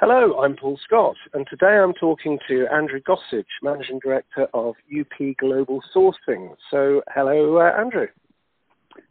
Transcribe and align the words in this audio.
Hello, 0.00 0.40
I'm 0.40 0.56
Paul 0.56 0.78
Scott, 0.82 1.16
and 1.34 1.46
today 1.50 1.76
I'm 1.76 1.92
talking 1.92 2.38
to 2.48 2.64
Andrew 2.72 3.00
Gossage, 3.06 3.44
Managing 3.62 3.98
Director 3.98 4.46
of 4.54 4.76
UP 4.98 5.36
Global 5.38 5.82
Sourcing. 5.94 6.54
So, 6.70 7.02
hello, 7.14 7.58
uh, 7.58 7.78
Andrew. 7.78 8.06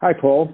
Hi, 0.00 0.12
Paul. 0.12 0.52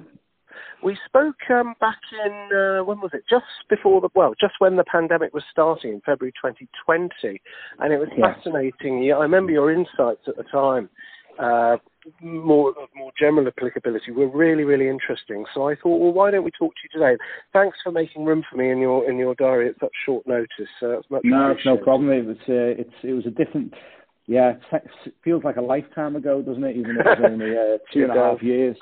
We 0.85 0.99
spoke 1.07 1.37
um, 1.49 1.73
back 1.81 1.97
in, 2.27 2.51
uh, 2.55 2.85
when 2.85 3.01
was 3.01 3.13
it? 3.15 3.23
Just 3.31 3.47
before 3.71 4.03
the, 4.03 4.11
well, 4.15 4.35
just 4.39 4.57
when 4.59 4.77
the 4.77 4.85
pandemic 4.85 5.33
was 5.33 5.43
starting 5.51 5.95
in 5.95 6.01
February 6.05 6.33
2020. 6.33 7.41
And 7.79 7.95
it 7.95 7.99
was 7.99 8.09
yes. 8.15 8.37
fascinating. 8.37 9.11
I 9.11 9.23
remember 9.23 9.53
your 9.53 9.73
insights 9.73 10.29
at 10.29 10.37
the 10.37 10.45
time. 10.53 10.91
Uh, 11.39 11.79
more 12.21 12.73
more 12.95 13.13
general 13.19 13.47
applicability 13.47 14.13
were 14.13 14.29
really 14.29 14.65
really 14.65 14.89
interesting. 14.89 15.45
So 15.55 15.69
I 15.69 15.75
thought, 15.75 15.99
well, 15.99 16.13
why 16.13 16.31
don't 16.31 16.45
we 16.45 16.51
talk 16.51 16.73
to 16.75 16.81
you 16.85 17.01
today? 17.01 17.23
Thanks 17.53 17.79
for 17.83 17.93
making 17.93 18.25
room 18.25 18.43
for 18.51 18.57
me 18.57 18.71
in 18.71 18.79
your 18.79 19.09
in 19.09 19.17
your 19.17 19.35
diary 19.35 19.69
at 19.69 19.75
such 19.81 19.93
short 20.05 20.27
notice. 20.27 20.49
Uh, 20.83 21.01
no, 21.23 21.51
it's 21.51 21.67
no 21.67 21.77
problem. 21.77 22.11
It 22.11 22.27
was 22.27 22.37
uh, 22.49 22.81
it's 22.81 22.95
it 23.03 23.13
was 23.13 23.27
a 23.27 23.31
different. 23.31 23.75
Yeah, 24.29 24.55
it 24.73 24.91
feels 25.23 25.45
like 25.45 25.57
a 25.57 25.61
lifetime 25.61 26.17
ago, 26.17 26.43
doesn't 26.43 26.65
it? 26.65 26.77
Even 26.77 26.97
if 26.99 27.07
it 27.07 27.21
was 27.21 27.31
only 27.31 27.57
uh, 27.57 27.79
two 27.93 28.03
and 28.03 28.11
a 28.11 28.15
half 28.15 28.43
years. 28.43 28.77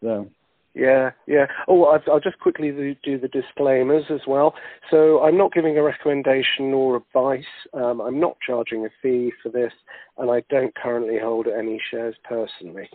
So 0.00 0.28
yeah, 0.74 1.10
yeah. 1.26 1.46
Oh, 1.68 1.84
I'll, 1.84 2.02
I'll 2.12 2.20
just 2.20 2.38
quickly 2.40 2.70
do 3.04 3.18
the 3.18 3.28
disclaimers 3.28 4.04
as 4.10 4.20
well. 4.26 4.54
So 4.90 5.22
I'm 5.22 5.38
not 5.38 5.52
giving 5.52 5.78
a 5.78 5.82
recommendation 5.82 6.72
or 6.74 6.96
advice. 6.96 7.44
Um, 7.72 8.00
I'm 8.00 8.18
not 8.18 8.36
charging 8.44 8.84
a 8.84 8.88
fee 9.00 9.32
for 9.42 9.50
this, 9.50 9.72
and 10.18 10.30
I 10.30 10.42
don't 10.50 10.74
currently 10.74 11.18
hold 11.20 11.46
any 11.46 11.80
shares 11.90 12.16
personally. 12.24 12.88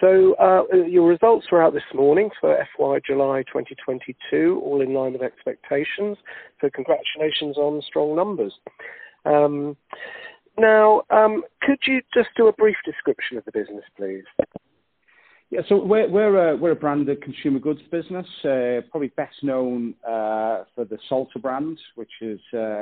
So 0.00 0.34
uh, 0.34 0.76
your 0.76 1.08
results 1.08 1.46
were 1.50 1.62
out 1.62 1.72
this 1.72 1.82
morning 1.94 2.30
for 2.40 2.56
FY 2.76 3.00
July 3.04 3.42
2022, 3.48 4.60
all 4.62 4.80
in 4.80 4.94
line 4.94 5.14
with 5.14 5.22
expectations. 5.22 6.18
So 6.60 6.68
congratulations 6.72 7.56
on 7.56 7.82
strong 7.82 8.14
numbers. 8.14 8.52
Um, 9.24 9.76
now, 10.58 11.02
um, 11.10 11.42
could 11.62 11.78
you 11.86 12.02
just 12.14 12.28
do 12.36 12.46
a 12.46 12.52
brief 12.52 12.76
description 12.84 13.36
of 13.36 13.44
the 13.46 13.52
business, 13.52 13.84
please? 13.96 14.24
Yeah, 15.50 15.60
so 15.68 15.84
we're 15.84 16.08
we're 16.08 16.50
a, 16.50 16.56
we're 16.56 16.72
a 16.72 16.76
branded 16.76 17.22
consumer 17.22 17.60
goods 17.60 17.80
business, 17.92 18.26
uh, 18.44 18.80
probably 18.90 19.08
best 19.16 19.36
known 19.42 19.94
uh, 20.04 20.64
for 20.74 20.84
the 20.84 20.98
Salter 21.08 21.38
brand, 21.38 21.78
which 21.94 22.10
is 22.20 22.40
uh, 22.52 22.80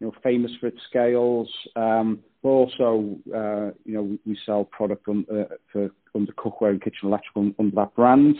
you 0.00 0.06
know 0.06 0.12
famous 0.22 0.52
for 0.60 0.66
its 0.66 0.80
scales. 0.88 1.48
Um, 1.76 2.20
but 2.44 2.50
also, 2.50 3.16
uh, 3.34 3.72
you 3.86 3.94
know, 3.94 4.18
we, 4.26 4.38
sell 4.44 4.64
product 4.66 5.08
on, 5.08 5.24
uh, 5.32 5.54
for 5.72 5.88
under 6.14 6.30
cookware 6.32 6.70
and 6.70 6.82
kitchen 6.82 7.08
electrical 7.08 7.50
under 7.58 7.74
that 7.74 7.94
brand. 7.96 8.36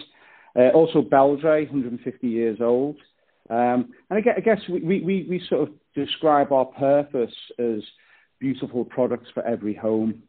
Uh, 0.55 0.69
also, 0.75 1.01
Beldray, 1.01 1.63
150 1.63 2.29
years 2.29 2.59
old. 2.61 2.97
Um, 3.49 3.95
and 4.11 4.19
I 4.19 4.21
guess, 4.21 4.35
I 4.37 4.41
guess 4.41 4.59
we, 4.69 5.01
we, 5.01 5.27
we 5.29 5.43
sort 5.49 5.63
of 5.63 5.75
describe 5.95 6.53
our 6.53 6.67
purpose 6.67 7.35
as 7.59 7.81
beautiful 8.39 8.85
products 8.85 9.31
for 9.33 9.43
every 9.43 9.75
home. 9.75 10.23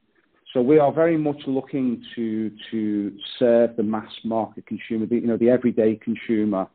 So 0.56 0.62
we 0.62 0.80
are 0.80 0.94
very 0.94 1.18
much 1.18 1.42
looking 1.48 2.02
to 2.16 2.50
to 2.72 3.12
serve 3.38 3.76
the 3.76 3.84
mass 3.84 4.10
market 4.24 4.66
consumer, 4.66 5.06
the, 5.06 5.16
you 5.16 5.28
know, 5.28 5.36
the 5.36 5.50
everyday 5.50 5.98
consumer, 5.98 6.68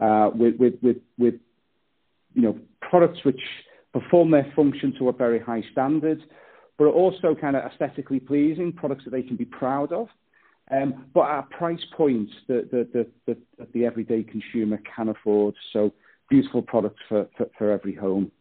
uh, 0.00 0.30
with 0.34 0.56
with 0.56 0.74
with 0.82 0.96
with 1.18 1.34
you 2.34 2.42
know 2.42 2.58
products 2.80 3.20
which 3.22 3.40
perform 3.92 4.32
their 4.32 4.52
function 4.56 4.92
to 4.98 5.08
a 5.08 5.12
very 5.12 5.38
high 5.38 5.62
standard, 5.70 6.20
but 6.78 6.86
are 6.86 6.92
also 6.92 7.36
kind 7.40 7.54
of 7.54 7.62
aesthetically 7.62 8.18
pleasing 8.18 8.72
products 8.72 9.04
that 9.04 9.10
they 9.10 9.22
can 9.22 9.36
be 9.36 9.44
proud 9.44 9.92
of. 9.92 10.08
Um, 10.72 11.06
but 11.14 11.30
at 11.30 11.48
price 11.50 11.84
points 11.96 12.32
that 12.48 12.72
the, 12.72 12.88
the, 12.92 13.06
the, 13.26 13.38
the, 13.56 13.68
the 13.72 13.86
everyday 13.86 14.24
consumer 14.24 14.80
can 14.96 15.10
afford. 15.10 15.54
So 15.72 15.94
beautiful 16.28 16.60
products 16.60 17.00
for, 17.08 17.28
for, 17.36 17.46
for 17.56 17.70
every 17.70 17.94
home. 17.94 18.32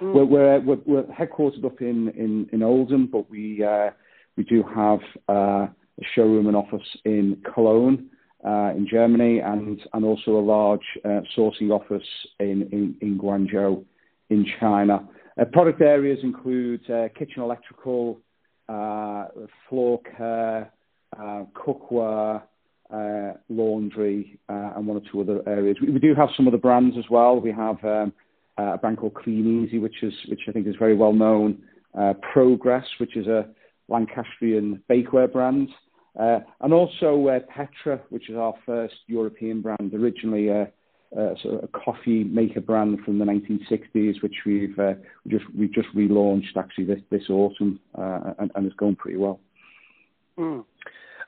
Mm. 0.00 0.14
We're, 0.14 0.60
we're, 0.60 0.78
we're, 0.84 1.02
headquartered 1.04 1.64
up 1.64 1.80
in, 1.80 2.08
in, 2.16 2.48
in 2.52 2.64
Oldham, 2.64 3.06
but 3.06 3.30
we, 3.30 3.62
uh, 3.62 3.90
we 4.40 4.44
do 4.44 4.64
have 4.74 5.00
uh, 5.28 5.66
a 5.66 6.04
showroom 6.14 6.46
and 6.46 6.56
office 6.56 6.86
in 7.04 7.36
Cologne, 7.54 8.08
uh, 8.42 8.72
in 8.74 8.86
Germany, 8.90 9.40
and 9.40 9.78
and 9.92 10.02
also 10.02 10.30
a 10.30 10.40
large 10.40 10.80
uh, 11.04 11.20
sourcing 11.36 11.70
office 11.70 12.08
in 12.38 13.18
Guangzhou, 13.22 13.84
in 14.30 14.46
China. 14.58 15.06
product 15.52 15.82
areas 15.82 16.20
include 16.22 16.80
kitchen 17.18 17.42
electrical, 17.42 18.18
floor 18.66 20.00
care, 20.16 20.72
cookware, 21.54 22.42
laundry, 23.50 24.38
and 24.48 24.86
one 24.86 24.96
or 24.96 25.02
two 25.12 25.20
other 25.20 25.46
areas. 25.46 25.76
We, 25.82 25.98
do 25.98 26.14
have 26.14 26.30
some 26.34 26.48
other 26.48 26.56
brands 26.56 26.96
as 26.96 27.04
well. 27.10 27.38
We 27.38 27.52
have 27.52 27.84
um, 27.84 28.14
a 28.56 28.78
brand 28.78 28.96
called 28.96 29.12
Kleeneze, 29.12 29.78
which 29.82 30.02
is 30.02 30.14
which 30.30 30.40
I 30.48 30.52
think 30.52 30.66
is 30.66 30.76
very 30.78 30.96
well 30.96 31.12
known. 31.12 31.58
Progress, 32.32 32.86
which 32.98 33.18
is 33.18 33.26
a 33.26 33.44
Lancastrian 33.90 34.82
bakeware 34.88 35.30
brands. 35.30 35.70
Uh, 36.18 36.40
and 36.60 36.72
also 36.72 37.28
uh, 37.28 37.38
Petra, 37.48 38.00
which 38.10 38.28
is 38.28 38.36
our 38.36 38.54
first 38.66 38.94
European 39.06 39.60
brand, 39.60 39.94
originally 39.94 40.48
a, 40.48 40.62
a, 41.16 41.34
sort 41.40 41.54
of 41.54 41.64
a 41.64 41.68
coffee 41.68 42.24
maker 42.24 42.60
brand 42.60 42.98
from 43.04 43.18
the 43.18 43.24
1960s, 43.24 44.22
which 44.22 44.34
we've 44.44 44.76
uh, 44.78 44.94
just 45.28 45.44
we 45.56 45.68
just 45.68 45.88
relaunched 45.94 46.56
actually 46.56 46.84
this 46.84 47.00
this 47.10 47.30
autumn, 47.30 47.78
uh, 47.96 48.34
and, 48.38 48.50
and 48.54 48.66
it's 48.66 48.76
going 48.76 48.96
pretty 48.96 49.18
well. 49.18 49.38
Mm. 50.36 50.64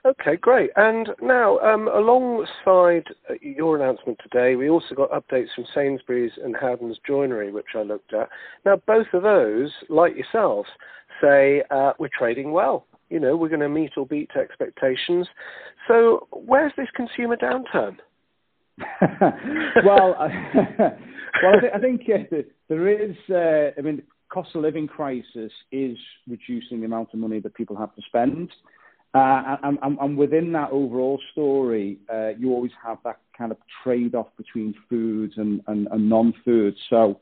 Okay, 0.05 0.35
great. 0.35 0.69
And 0.75 1.09
now, 1.21 1.59
um, 1.59 1.87
alongside 1.87 3.05
uh, 3.29 3.35
your 3.41 3.77
announcement 3.77 4.19
today, 4.21 4.55
we 4.57 4.69
also 4.69 4.93
got 4.95 5.11
updates 5.11 5.47
from 5.55 5.65
Sainsbury's 5.73 6.33
and 6.43 6.55
Howdens 6.55 6.97
Joinery, 7.07 7.53
which 7.53 7.67
I 7.73 7.83
looked 7.83 8.13
at. 8.13 8.27
Now, 8.65 8.81
both 8.85 9.07
of 9.13 9.23
those, 9.23 9.71
like 9.87 10.13
yourselves, 10.15 10.67
say 11.21 11.63
uh, 11.71 11.93
we're 11.99 12.09
trading 12.17 12.51
well. 12.51 12.85
You 13.09 13.21
know, 13.21 13.37
we're 13.37 13.47
going 13.47 13.61
to 13.61 13.69
meet 13.69 13.91
or 13.95 14.05
beat 14.05 14.31
expectations. 14.35 15.27
So, 15.87 16.27
where's 16.31 16.73
this 16.75 16.89
consumer 16.93 17.37
downturn? 17.37 17.95
well, 19.85 20.17
well, 20.17 20.17
I, 20.19 21.59
th- 21.61 21.73
I 21.73 21.79
think 21.79 22.01
uh, 22.13 22.37
there 22.67 22.89
is. 22.89 23.15
Uh, 23.29 23.79
I 23.79 23.81
mean, 23.81 24.01
cost 24.33 24.49
of 24.55 24.63
living 24.63 24.87
crisis 24.87 25.51
is 25.71 25.97
reducing 26.27 26.79
the 26.79 26.85
amount 26.87 27.09
of 27.13 27.19
money 27.19 27.39
that 27.39 27.53
people 27.53 27.77
have 27.77 27.95
to 27.95 28.01
spend. 28.07 28.51
Uh, 29.13 29.57
and, 29.61 29.77
and, 30.01 30.17
within 30.17 30.51
that 30.53 30.71
overall 30.71 31.19
story, 31.31 31.99
uh, 32.11 32.29
you 32.29 32.51
always 32.51 32.71
have 32.83 32.97
that 33.03 33.19
kind 33.37 33.51
of 33.51 33.57
trade-off 33.83 34.25
between 34.37 34.73
foods 34.89 35.33
and, 35.37 35.61
and, 35.67 35.87
and 35.91 36.09
non-food. 36.09 36.75
So, 36.89 37.19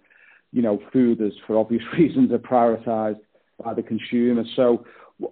you 0.54 0.62
know, 0.62 0.80
food 0.94 1.20
is, 1.22 1.34
for 1.46 1.58
obvious 1.58 1.84
reasons, 1.98 2.32
are 2.32 2.38
prioritised 2.38 3.20
by 3.62 3.74
the 3.74 3.84
consumer. 3.84 4.44
So, 4.56 4.86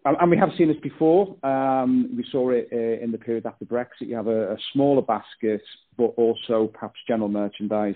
and 0.03 0.29
we 0.29 0.37
have 0.37 0.49
seen 0.57 0.67
this 0.67 0.77
before. 0.83 1.33
Um, 1.45 2.13
we 2.15 2.25
saw 2.29 2.49
it 2.51 2.67
uh, 2.73 3.03
in 3.03 3.13
the 3.13 3.17
period 3.17 3.45
after 3.45 3.63
Brexit. 3.63 4.07
You 4.07 4.17
have 4.17 4.27
a, 4.27 4.53
a 4.53 4.57
smaller 4.73 5.01
basket, 5.01 5.61
but 5.97 6.13
also 6.17 6.69
perhaps 6.73 6.99
general 7.07 7.29
merchandise 7.29 7.95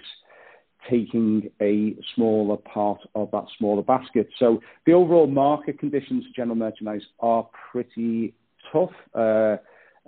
taking 0.90 1.50
a 1.62 1.96
smaller 2.16 2.58
part 2.58 3.00
of 3.16 3.30
that 3.32 3.46
smaller 3.58 3.84
basket. 3.84 4.28
So 4.40 4.62
the 4.86 4.94
overall 4.94 5.28
market 5.28 5.80
conditions 5.80 6.26
for 6.26 6.34
general 6.36 6.56
merchandise 6.56 7.04
are 7.20 7.48
pretty 7.72 8.34
tough. 8.72 8.92
Uh, 9.14 9.58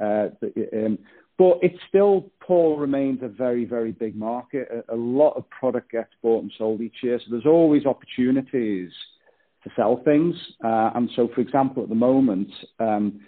uh, 0.02 0.30
um, 0.74 0.98
but 1.38 1.60
it 1.62 1.74
still, 1.90 2.32
Paul, 2.40 2.78
remains 2.78 3.20
a 3.22 3.28
very, 3.28 3.66
very 3.66 3.92
big 3.92 4.16
market. 4.16 4.70
A, 4.72 4.96
a, 4.96 4.96
lot 4.96 5.34
of 5.36 5.50
product 5.50 5.92
gets 5.92 6.12
bought 6.22 6.44
and 6.44 6.52
sold 6.58 6.82
each 6.82 6.98
year, 7.04 7.20
so 7.20 7.26
there's 7.32 7.46
always 7.46 7.86
opportunities 7.86 8.92
to 9.64 9.70
sell 9.76 10.02
things. 10.06 10.36
Uh, 10.64 10.92
and 10.96 11.10
so, 11.16 11.28
for 11.34 11.42
example, 11.42 11.84
at 11.84 11.90
the 11.90 11.96
moment, 11.96 12.50
um, 12.80 13.20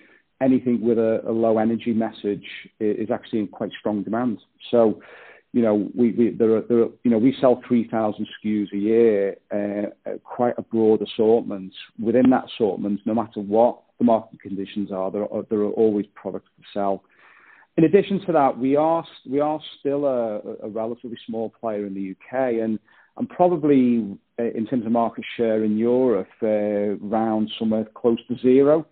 anything 0.41 0.81
with 0.81 0.97
a, 0.97 1.21
a, 1.27 1.31
low 1.31 1.57
energy 1.57 1.93
message 1.93 2.45
is 2.79 3.09
actually 3.11 3.39
in 3.39 3.47
quite 3.47 3.71
strong 3.77 4.03
demand. 4.03 4.39
So, 4.71 5.01
you 5.51 5.61
know, 5.61 5.89
we, 5.95 6.11
we 6.11 6.29
there, 6.29 6.57
are, 6.57 6.61
there 6.61 6.81
are, 6.81 6.89
you 7.03 7.11
know 7.11 7.17
we 7.17 7.35
sell 7.41 7.61
3,000 7.67 8.27
SKUs 8.45 8.73
a 8.73 8.77
year, 8.77 9.37
uh, 9.51 10.11
quite 10.23 10.53
a 10.57 10.61
broad 10.61 11.01
assortment. 11.01 11.73
Within 11.99 12.29
that 12.29 12.45
assortment, 12.45 13.01
no 13.05 13.13
matter 13.13 13.39
what 13.39 13.79
the 13.97 14.05
market 14.05 14.39
conditions 14.41 14.91
are. 14.91 15.11
There 15.11 15.31
are, 15.31 15.43
there 15.49 15.59
are 15.59 15.71
always 15.71 16.05
products 16.15 16.49
to 16.57 16.63
sell. 16.73 17.03
In 17.77 17.83
addition 17.83 18.19
to 18.25 18.31
that, 18.31 18.57
we 18.57 18.75
are 18.75 19.05
we 19.29 19.39
are 19.39 19.59
still 19.79 20.05
a, 20.05 20.39
a 20.63 20.69
relatively 20.69 21.17
small 21.27 21.49
player 21.49 21.85
in 21.85 21.93
the 21.93 22.11
UK, 22.11 22.61
and 22.63 22.79
and 23.17 23.29
probably 23.29 24.17
in 24.37 24.67
terms 24.69 24.85
of 24.85 24.91
market 24.91 25.25
share 25.35 25.63
in 25.63 25.77
Europe, 25.77 26.27
uh, 26.41 26.47
around 26.47 27.49
somewhere 27.57 27.85
close 27.95 28.19
to 28.27 28.37
zero. 28.39 28.85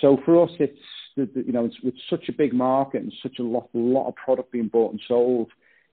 So 0.00 0.18
for 0.24 0.42
us, 0.42 0.50
it's 0.58 0.78
you 1.16 1.52
know 1.52 1.64
it's, 1.64 1.76
it's 1.82 2.00
such 2.08 2.28
a 2.28 2.32
big 2.32 2.52
market 2.52 3.02
and 3.02 3.12
such 3.22 3.38
a 3.38 3.42
lot 3.42 3.68
a 3.74 3.78
lot 3.78 4.08
of 4.08 4.14
product 4.16 4.52
being 4.52 4.68
bought 4.68 4.92
and 4.92 5.00
sold 5.08 5.50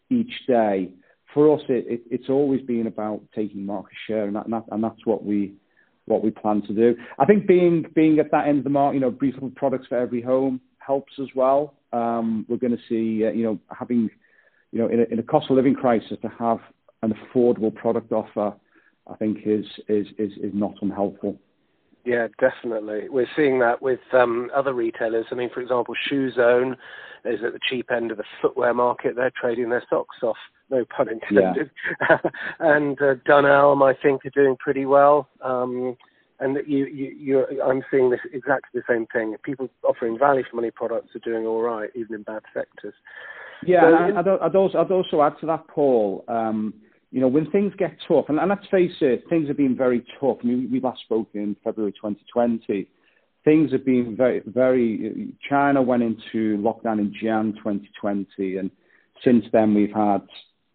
each 0.09 0.33
day. 0.47 0.91
For 1.33 1.53
us, 1.53 1.61
it, 1.67 1.85
it, 1.87 2.01
it's 2.09 2.29
always 2.29 2.61
been 2.61 2.87
about 2.87 3.21
taking 3.33 3.65
market 3.65 3.97
share, 4.07 4.25
and, 4.25 4.35
that, 4.35 4.45
and, 4.45 4.53
that, 4.53 4.63
and 4.71 4.83
that's 4.83 5.05
what 5.05 5.25
we 5.25 5.53
what 6.05 6.23
we 6.23 6.31
plan 6.31 6.61
to 6.63 6.73
do. 6.73 6.95
I 7.19 7.25
think 7.25 7.47
being 7.47 7.85
being 7.95 8.19
at 8.19 8.31
that 8.31 8.47
end 8.47 8.59
of 8.59 8.63
the 8.63 8.69
market, 8.69 8.95
you 8.95 9.01
know, 9.01 9.11
beautiful 9.11 9.51
products 9.55 9.87
for 9.87 9.97
every 9.97 10.21
home 10.21 10.61
helps 10.77 11.13
as 11.19 11.27
well. 11.35 11.75
Um, 11.93 12.45
we're 12.47 12.57
going 12.57 12.77
to 12.77 12.83
see, 12.89 13.25
uh, 13.25 13.31
you 13.31 13.43
know, 13.43 13.59
having, 13.77 14.09
you 14.71 14.79
know, 14.79 14.87
in 14.87 14.99
a, 14.99 15.03
in 15.03 15.19
a 15.19 15.23
cost 15.23 15.49
of 15.49 15.55
living 15.55 15.73
crisis 15.73 16.17
to 16.21 16.29
have 16.37 16.59
an 17.01 17.13
affordable 17.13 17.73
product 17.73 18.11
offer 18.11 18.53
I 19.07 19.15
think 19.15 19.39
is 19.45 19.65
is 19.87 20.07
is, 20.17 20.31
is 20.41 20.51
not 20.53 20.75
unhelpful. 20.81 21.37
Yeah, 22.05 22.27
definitely. 22.39 23.09
We're 23.09 23.29
seeing 23.35 23.59
that 23.59 23.81
with 23.81 23.99
um, 24.13 24.51
other 24.55 24.73
retailers. 24.73 25.25
I 25.31 25.35
mean, 25.35 25.49
for 25.51 25.61
example, 25.61 25.95
Shoe 26.07 26.31
Zone 26.31 26.77
is 27.23 27.39
at 27.43 27.53
the 27.53 27.59
cheap 27.67 27.91
end 27.91 28.11
of 28.11 28.17
the 28.17 28.23
footwear 28.41 28.75
market. 28.75 29.15
They're 29.15 29.31
trading 29.39 29.69
their 29.69 29.83
socks 29.89 30.17
off, 30.21 30.37
no 30.69 30.85
pun 30.85 31.09
intended. 31.09 31.69
Yeah. 32.01 32.17
and 32.59 32.99
uh, 33.01 33.15
Dunelm, 33.27 33.83
I 33.83 33.97
think, 34.01 34.25
are 34.25 34.31
doing 34.31 34.55
pretty 34.57 34.85
well. 34.85 35.27
Um, 35.41 35.95
and 36.39 36.57
you, 36.67 36.85
you, 36.85 37.15
you're, 37.17 37.63
I'm 37.63 37.83
seeing 37.89 38.09
this 38.09 38.19
exactly 38.33 38.81
the 38.81 38.93
same 38.93 39.05
thing. 39.13 39.35
People 39.43 39.69
offering 39.83 40.17
value 40.19 40.43
for 40.49 40.57
money 40.57 40.71
products 40.71 41.15
are 41.15 41.19
doing 41.19 41.45
all 41.45 41.61
right, 41.61 41.89
even 41.95 42.15
in 42.15 42.23
bad 42.23 42.41
sectors. 42.53 42.93
Yeah, 43.65 43.81
so, 43.81 44.17
I'd, 44.17 44.27
I'd, 44.27 44.55
also, 44.55 44.77
I'd 44.79 44.91
also 44.91 45.21
add 45.21 45.39
to 45.39 45.45
that, 45.47 45.67
Paul. 45.67 46.25
Um, 46.27 46.73
you 47.11 47.21
know, 47.21 47.29
when 47.29 47.49
things 47.51 47.71
get 47.77 47.95
tough, 48.07 48.25
and, 48.27 48.39
and 48.39 48.49
let's 48.49 48.67
face 48.69 48.91
it, 48.99 49.23
things 49.29 49.47
have 49.47 49.55
been 49.55 49.77
very 49.77 50.03
tough. 50.19 50.37
I 50.43 50.47
mean, 50.47 50.69
we 50.69 50.81
last 50.81 51.01
spoke 51.01 51.29
in 51.33 51.55
February 51.63 51.93
2020. 51.93 52.89
Things 53.45 53.71
have 53.71 53.85
been 53.85 54.15
very, 54.17 54.41
very. 54.45 55.33
China 55.49 55.81
went 55.81 56.03
into 56.03 56.57
lockdown 56.57 56.99
in 56.99 57.13
Jan 57.21 57.53
2020, 57.53 58.57
and 58.57 58.69
since 59.23 59.45
then 59.53 59.73
we've 59.73 59.93
had 59.93 60.23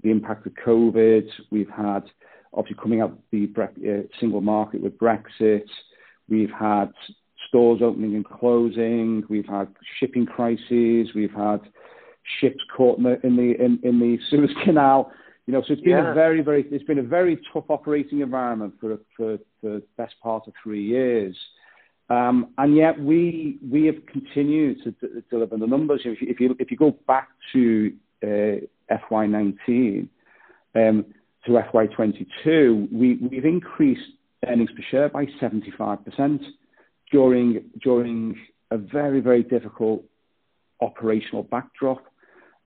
the 0.03 0.11
impact 0.11 0.47
of 0.47 0.53
COVID. 0.65 1.29
We've 1.51 1.71
had 1.71 2.05
obviously 2.53 2.83
coming 2.83 3.01
out 3.01 3.19
the 3.31 3.47
bre- 3.47 3.63
uh, 3.63 4.03
single 4.19 4.41
market 4.41 4.83
with 4.83 4.99
Brexit. 4.99 5.69
We've 6.29 6.51
had 6.51 6.93
stores 7.49 7.81
opening 7.83 8.15
and 8.15 8.25
closing. 8.25 9.25
We've 9.29 9.47
had 9.47 9.69
shipping 9.99 10.27
crises. 10.27 11.09
We've 11.15 11.33
had 11.33 11.61
ships 12.41 12.61
caught 12.77 12.99
in 12.99 13.05
the 13.05 13.27
in 13.27 13.37
the 13.37 13.65
in, 13.65 13.81
in 13.83 14.01
the 14.01 14.19
Suez 14.31 14.51
Canal. 14.65 15.13
You 15.47 15.55
know, 15.55 15.63
so 15.67 15.73
it's 15.73 15.83
been 15.83 15.93
yeah. 15.93 16.13
a 16.13 16.15
very, 16.15 16.43
very, 16.43 16.65
it's 16.71 16.85
been 16.85 17.01
a 17.01 17.03
very 17.03 17.41
tough 17.53 17.65
operating 17.69 18.21
environment 18.21 18.75
for 18.81 18.99
for, 19.17 19.39
for 19.61 19.69
the 19.69 19.83
best 19.97 20.15
part 20.23 20.47
of 20.47 20.53
three 20.63 20.85
years. 20.85 21.37
Um, 22.09 22.51
and 22.59 22.77
yet 22.77 23.01
we 23.01 23.59
we 23.69 23.87
have 23.87 24.05
continued 24.07 24.83
to 24.85 24.91
d- 24.93 25.23
deliver 25.31 25.57
the 25.57 25.67
numbers. 25.67 26.03
If 26.05 26.21
you, 26.21 26.29
if 26.29 26.41
you 26.41 26.57
if 26.59 26.71
you 26.71 26.77
go 26.77 26.97
back 27.07 27.29
to 27.53 27.93
uh, 28.23 28.67
FY19 28.91 30.09
um, 30.75 31.05
to 31.47 31.53
FY22, 31.53 32.93
we 32.93 33.17
we've 33.17 33.45
increased 33.45 34.01
earnings 34.47 34.71
per 34.71 34.83
share 34.91 35.09
by 35.09 35.27
75% 35.41 36.41
during 37.11 37.65
during 37.83 38.37
a 38.71 38.79
very 38.79 39.21
very 39.21 39.43
difficult 39.43 40.05
operational 40.81 41.43
backdrop. 41.43 42.05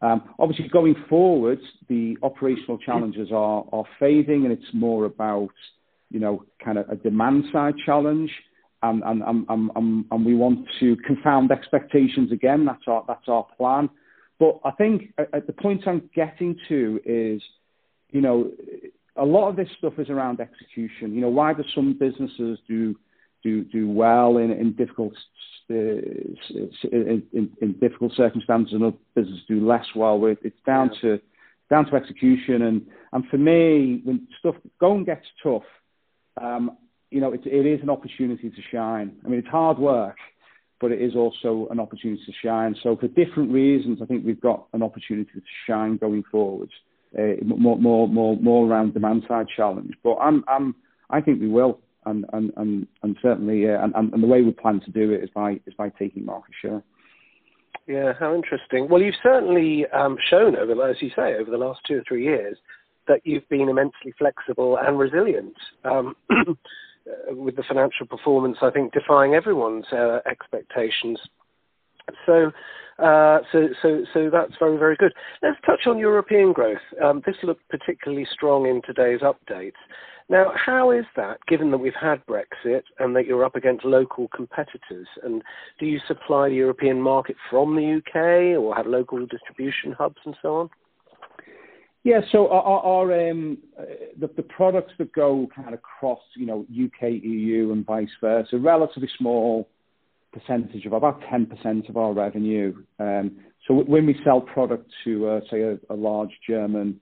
Um, 0.00 0.34
obviously, 0.38 0.68
going 0.68 0.94
forward, 1.08 1.60
the 1.88 2.18
operational 2.22 2.78
challenges 2.78 3.30
are, 3.32 3.64
are 3.72 3.84
fading, 3.98 4.44
and 4.44 4.52
it's 4.52 4.74
more 4.74 5.06
about, 5.06 5.48
you 6.10 6.20
know, 6.20 6.44
kind 6.62 6.76
of 6.76 6.88
a 6.90 6.96
demand 6.96 7.44
side 7.52 7.74
challenge. 7.86 8.30
And, 8.82 9.02
and, 9.02 9.22
and, 9.22 9.46
and, 9.48 10.04
and 10.10 10.26
we 10.26 10.34
want 10.34 10.66
to 10.80 10.96
confound 11.06 11.50
expectations 11.50 12.30
again. 12.32 12.66
That's 12.66 12.82
our, 12.86 13.02
that's 13.08 13.26
our 13.28 13.46
plan. 13.56 13.88
But 14.38 14.60
I 14.64 14.72
think 14.72 15.14
at 15.18 15.46
the 15.46 15.52
point 15.52 15.86
I'm 15.86 16.10
getting 16.14 16.56
to 16.68 17.00
is, 17.04 17.42
you 18.10 18.20
know, 18.20 18.50
a 19.16 19.24
lot 19.24 19.48
of 19.48 19.56
this 19.56 19.68
stuff 19.78 19.94
is 19.98 20.10
around 20.10 20.40
execution. 20.40 21.14
You 21.14 21.20
know, 21.20 21.28
why 21.28 21.54
do 21.54 21.62
some 21.74 21.96
businesses 21.98 22.58
do 22.66 22.96
do 23.42 23.62
do 23.64 23.88
well 23.88 24.38
in, 24.38 24.50
in 24.50 24.72
difficult 24.72 25.12
uh, 25.70 25.74
in, 25.74 27.22
in, 27.32 27.72
difficult 27.80 28.12
circumstances, 28.16 28.74
and 28.74 28.84
other 28.84 28.96
businesses 29.14 29.44
do 29.48 29.66
less 29.66 29.86
well. 29.94 30.20
It's 30.26 30.56
down 30.66 30.90
yeah. 30.94 31.00
to 31.16 31.20
down 31.70 31.86
to 31.86 31.96
execution, 31.96 32.62
and 32.62 32.86
and 33.12 33.24
for 33.30 33.38
me, 33.38 34.00
when 34.04 34.26
stuff 34.38 34.56
going 34.80 35.04
gets 35.04 35.26
tough, 35.42 35.62
um, 36.40 36.76
you 37.10 37.20
know, 37.20 37.32
it, 37.32 37.46
it 37.46 37.66
is 37.66 37.80
an 37.82 37.90
opportunity 37.90 38.50
to 38.50 38.62
shine. 38.72 39.16
I 39.24 39.28
mean, 39.28 39.38
it's 39.38 39.48
hard 39.48 39.78
work, 39.78 40.16
but 40.80 40.92
it 40.92 41.00
is 41.00 41.14
also 41.14 41.68
an 41.70 41.80
opportunity 41.80 42.22
to 42.26 42.32
shine. 42.42 42.74
So 42.82 42.96
for 42.96 43.08
different 43.08 43.50
reasons, 43.50 44.00
I 44.02 44.06
think 44.06 44.24
we've 44.24 44.40
got 44.40 44.66
an 44.72 44.82
opportunity 44.82 45.30
to 45.32 45.40
shine 45.66 45.96
going 45.96 46.24
forward. 46.30 46.70
Uh, 47.16 47.44
more, 47.44 47.78
more, 47.78 48.08
more, 48.08 48.36
more 48.38 48.66
around 48.66 48.92
demand 48.92 49.22
side 49.28 49.46
challenge, 49.56 49.94
but 50.02 50.16
I'm, 50.16 50.44
I'm, 50.48 50.74
I 51.10 51.20
think 51.20 51.40
we 51.40 51.46
will 51.48 51.78
and 52.06 52.26
and 52.32 52.52
and, 52.56 52.86
and 53.02 53.16
certainly, 53.22 53.68
uh, 53.68 53.82
and, 53.82 53.94
and 54.12 54.22
the 54.22 54.26
way 54.26 54.42
we 54.42 54.52
plan 54.52 54.80
to 54.80 54.90
do 54.90 55.12
it 55.12 55.22
is 55.22 55.30
by 55.34 55.60
is 55.66 55.74
by 55.76 55.90
taking 55.90 56.24
market 56.24 56.54
share. 56.60 56.82
Yeah, 57.86 58.12
how 58.18 58.34
interesting. 58.34 58.88
Well, 58.88 59.02
you've 59.02 59.14
certainly 59.22 59.86
um, 59.92 60.16
shown 60.30 60.56
over, 60.56 60.88
as 60.88 60.96
you 61.00 61.10
say, 61.14 61.34
over 61.34 61.50
the 61.50 61.58
last 61.58 61.80
two 61.86 61.98
or 61.98 62.02
three 62.08 62.24
years, 62.24 62.56
that 63.08 63.20
you've 63.24 63.48
been 63.50 63.68
immensely 63.68 64.14
flexible 64.18 64.78
and 64.78 64.98
resilient. 64.98 65.54
Um, 65.84 66.16
with 67.30 67.56
the 67.56 67.62
financial 67.66 68.06
performance, 68.06 68.58
I 68.62 68.70
think 68.70 68.92
defying 68.92 69.34
everyone's 69.34 69.86
uh, 69.92 70.20
expectations. 70.26 71.18
So, 72.26 72.52
uh, 72.98 73.38
so, 73.52 73.68
so, 73.82 74.04
so 74.12 74.30
that's 74.30 74.52
very, 74.58 74.78
very 74.78 74.96
good. 74.96 75.12
Let's 75.42 75.60
touch 75.66 75.86
on 75.86 75.98
European 75.98 76.52
growth. 76.52 76.78
Um, 77.02 77.22
this 77.26 77.36
looked 77.42 77.68
particularly 77.68 78.26
strong 78.32 78.66
in 78.66 78.82
today's 78.86 79.20
updates. 79.20 79.72
Now, 80.30 80.52
how 80.54 80.90
is 80.90 81.04
that, 81.16 81.38
given 81.48 81.70
that 81.70 81.78
we've 81.78 81.92
had 82.00 82.24
Brexit 82.24 82.82
and 82.98 83.14
that 83.14 83.26
you're 83.26 83.44
up 83.44 83.56
against 83.56 83.84
local 83.84 84.28
competitors? 84.28 85.06
And 85.22 85.42
do 85.78 85.84
you 85.84 86.00
supply 86.08 86.48
the 86.48 86.54
European 86.54 87.00
market 87.00 87.36
from 87.50 87.76
the 87.76 87.98
UK 87.98 88.58
or 88.58 88.74
have 88.74 88.86
local 88.86 89.26
distribution 89.26 89.92
hubs 89.92 90.16
and 90.24 90.34
so 90.40 90.56
on? 90.56 90.70
Yeah, 92.04 92.20
so 92.30 92.48
our, 92.48 92.80
our 92.80 93.30
um, 93.30 93.56
uh, 93.78 93.84
the, 94.20 94.28
the 94.36 94.42
products 94.42 94.92
that 94.98 95.10
go 95.14 95.48
kind 95.54 95.68
of 95.68 95.74
across, 95.74 96.20
you 96.36 96.44
know, 96.44 96.66
UK, 96.70 97.12
EU, 97.22 97.72
and 97.72 97.84
vice 97.84 98.10
versa, 98.20 98.58
relatively 98.58 99.08
small 99.16 99.68
percentage 100.30 100.84
of 100.84 100.92
about 100.92 101.22
10% 101.22 101.88
of 101.88 101.96
our 101.96 102.12
revenue. 102.12 102.74
Um, 102.98 103.38
so 103.66 103.74
when 103.74 104.04
we 104.04 104.20
sell 104.22 104.42
product 104.42 104.90
to, 105.04 105.28
uh, 105.28 105.40
say, 105.50 105.62
a, 105.62 105.78
a 105.88 105.94
large 105.94 106.28
German 106.46 107.00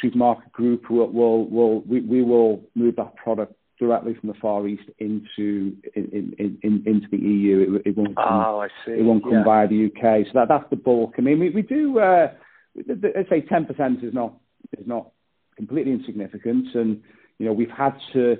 supermarket 0.00 0.50
group 0.52 0.84
we'll, 0.88 1.08
will, 1.08 1.48
will 1.48 1.80
we, 1.82 2.00
we 2.00 2.22
will 2.22 2.62
move 2.74 2.96
that 2.96 3.16
product 3.16 3.52
directly 3.78 4.14
from 4.14 4.28
the 4.28 4.34
Far 4.40 4.66
East 4.66 4.84
into 4.98 5.76
in, 5.94 6.34
in, 6.38 6.58
in, 6.62 6.82
into 6.86 7.06
the 7.10 7.18
EU. 7.18 7.80
It, 7.84 7.90
it 7.90 7.96
won't 7.96 8.16
come, 8.16 8.24
oh, 8.26 8.60
I 8.60 8.68
see. 8.86 8.92
It 8.92 9.04
won't 9.04 9.22
come 9.22 9.32
yeah. 9.32 9.44
via 9.44 9.68
the 9.68 9.86
UK. 9.86 10.26
So 10.26 10.32
that, 10.34 10.48
that's 10.48 10.68
the 10.70 10.76
bulk. 10.76 11.14
I 11.18 11.20
mean, 11.20 11.38
we, 11.38 11.50
we 11.50 11.62
do. 11.62 11.98
Uh, 11.98 12.32
I'd 12.78 13.28
say 13.28 13.40
ten 13.42 13.64
percent 13.64 14.02
is 14.02 14.14
not 14.14 14.34
is 14.78 14.86
not 14.86 15.10
completely 15.56 15.92
insignificant, 15.92 16.74
and 16.74 17.02
you 17.38 17.46
know 17.46 17.52
we've 17.52 17.70
had 17.70 17.94
to 18.12 18.38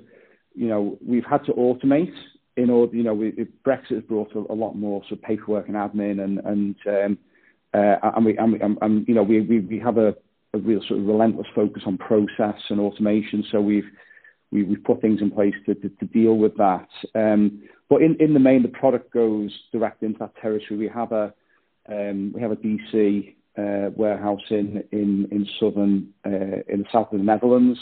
you 0.54 0.68
know 0.68 0.99
we've 1.07 1.25
had 1.25 1.45
to 1.47 1.52
automate 1.52 2.14
in 2.57 2.71
order. 2.71 2.95
You 2.97 3.04
know, 3.04 3.14
we, 3.14 3.33
Brexit 3.66 3.95
has 3.95 4.02
brought 4.04 4.35
a, 4.35 4.52
a 4.52 4.54
lot 4.54 4.75
more 4.75 5.02
sort 5.09 5.21
of 5.21 5.23
paperwork 5.23 5.68
and 5.68 5.76
admin, 5.76 6.23
and 6.23 6.38
and 6.38 6.76
um, 6.87 7.18
uh, 7.75 8.11
and 8.16 8.25
we 8.25 8.37
and, 8.37 8.52
we, 8.52 8.61
and, 8.61 8.78
and 8.83 9.09
you 9.09 9.14
know 9.14 9.23
we, 9.23 9.40
we 9.40 9.61
we 9.61 9.78
have 9.78 9.99
a 9.99 10.14
a 10.54 10.59
real 10.59 10.80
sort 10.88 11.00
of 11.00 11.07
relentless 11.07 11.47
focus 11.54 11.83
on 11.87 11.99
process 11.99 12.61
and 12.71 12.80
automation. 12.80 13.45
So 13.50 13.61
we've 13.61 13.88
we, 14.50 14.64
we've 14.64 14.83
put 14.83 15.00
things 15.00 15.21
in 15.21 15.30
place 15.30 15.54
to, 15.66 15.75
to, 15.75 15.88
to 15.88 16.07
deal 16.07 16.35
with 16.35 16.57
that. 16.57 16.88
Um, 17.14 17.62
but 17.90 18.02
in, 18.02 18.16
in 18.18 18.33
the 18.33 18.40
main, 18.40 18.62
the 18.62 18.68
product 18.68 19.12
goes 19.12 19.50
direct 19.73 20.02
into 20.02 20.18
that 20.21 20.37
territory. 20.37 20.78
We 20.78 20.88
have 20.88 21.12
a 21.12 21.33
um, 21.88 22.33
we 22.35 22.42
have 22.42 22.52
a 22.52 22.57
DC 22.57 23.35
warehouse 23.97 24.43
in 24.50 24.85
in 24.93 25.29
in 25.31 25.47
southern 25.59 26.12
uh, 26.27 26.62
in 26.69 26.81
the 26.81 26.87
south 26.93 27.12
of 27.12 27.19
the 27.19 27.25
Netherlands, 27.25 27.79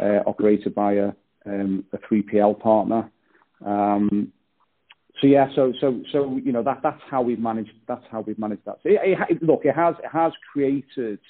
uh, 0.00 0.20
operated 0.26 0.74
by 0.74 0.94
a 0.94 1.12
um, 1.46 1.84
a 1.92 1.98
3PL 1.98 2.58
partner. 2.58 3.10
Um, 3.64 4.32
so 5.20 5.26
yeah, 5.26 5.48
so 5.54 5.72
so 5.80 6.00
so 6.10 6.38
you 6.42 6.52
know 6.52 6.62
that 6.62 6.80
that's 6.82 7.00
how 7.10 7.22
we've 7.22 7.38
managed 7.38 7.72
that's 7.86 8.04
how 8.10 8.20
we've 8.22 8.38
managed 8.38 8.64
that. 8.66 8.78
So 8.82 8.88
it, 8.88 9.18
it, 9.30 9.42
look, 9.42 9.64
it 9.64 9.74
has 9.74 9.94
it 10.02 10.10
has 10.12 10.32
created 10.52 11.20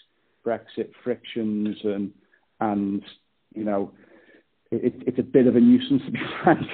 Brexit 0.46 0.90
frictions 1.02 1.76
and 1.84 2.10
and 2.60 3.02
you 3.54 3.64
know 3.64 3.92
it, 4.70 4.94
it's 5.06 5.18
a 5.18 5.22
bit 5.22 5.46
of 5.46 5.56
a 5.56 5.60
nuisance 5.60 6.02
to 6.06 6.12
be 6.12 6.20
frank. 6.42 6.66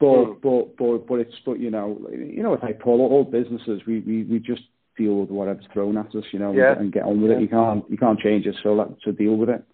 But 0.00 0.06
mm. 0.06 0.40
but 0.42 0.76
but 0.76 1.06
but 1.06 1.20
it's 1.20 1.34
but 1.44 1.60
you 1.60 1.70
know 1.70 2.08
you 2.10 2.42
know 2.42 2.50
what 2.50 2.64
I 2.64 2.72
Paul 2.72 3.00
all 3.00 3.24
businesses 3.24 3.82
we, 3.86 4.00
we 4.00 4.24
we 4.24 4.38
just 4.38 4.62
deal 4.96 5.20
with 5.20 5.30
whatever's 5.30 5.64
thrown 5.72 5.96
at 5.96 6.14
us 6.14 6.24
you 6.32 6.38
know 6.38 6.52
yeah. 6.52 6.78
and, 6.78 6.92
get 6.92 7.04
on 7.04 7.20
with 7.20 7.30
yeah. 7.30 7.38
it 7.38 7.40
you 7.42 7.48
can't 7.48 7.84
you 7.90 7.96
can't 7.96 8.18
change 8.18 8.46
it 8.46 8.54
so 8.62 8.74
let 8.74 9.00
to 9.02 9.12
deal 9.12 9.36
with 9.36 9.48
it. 9.48 9.64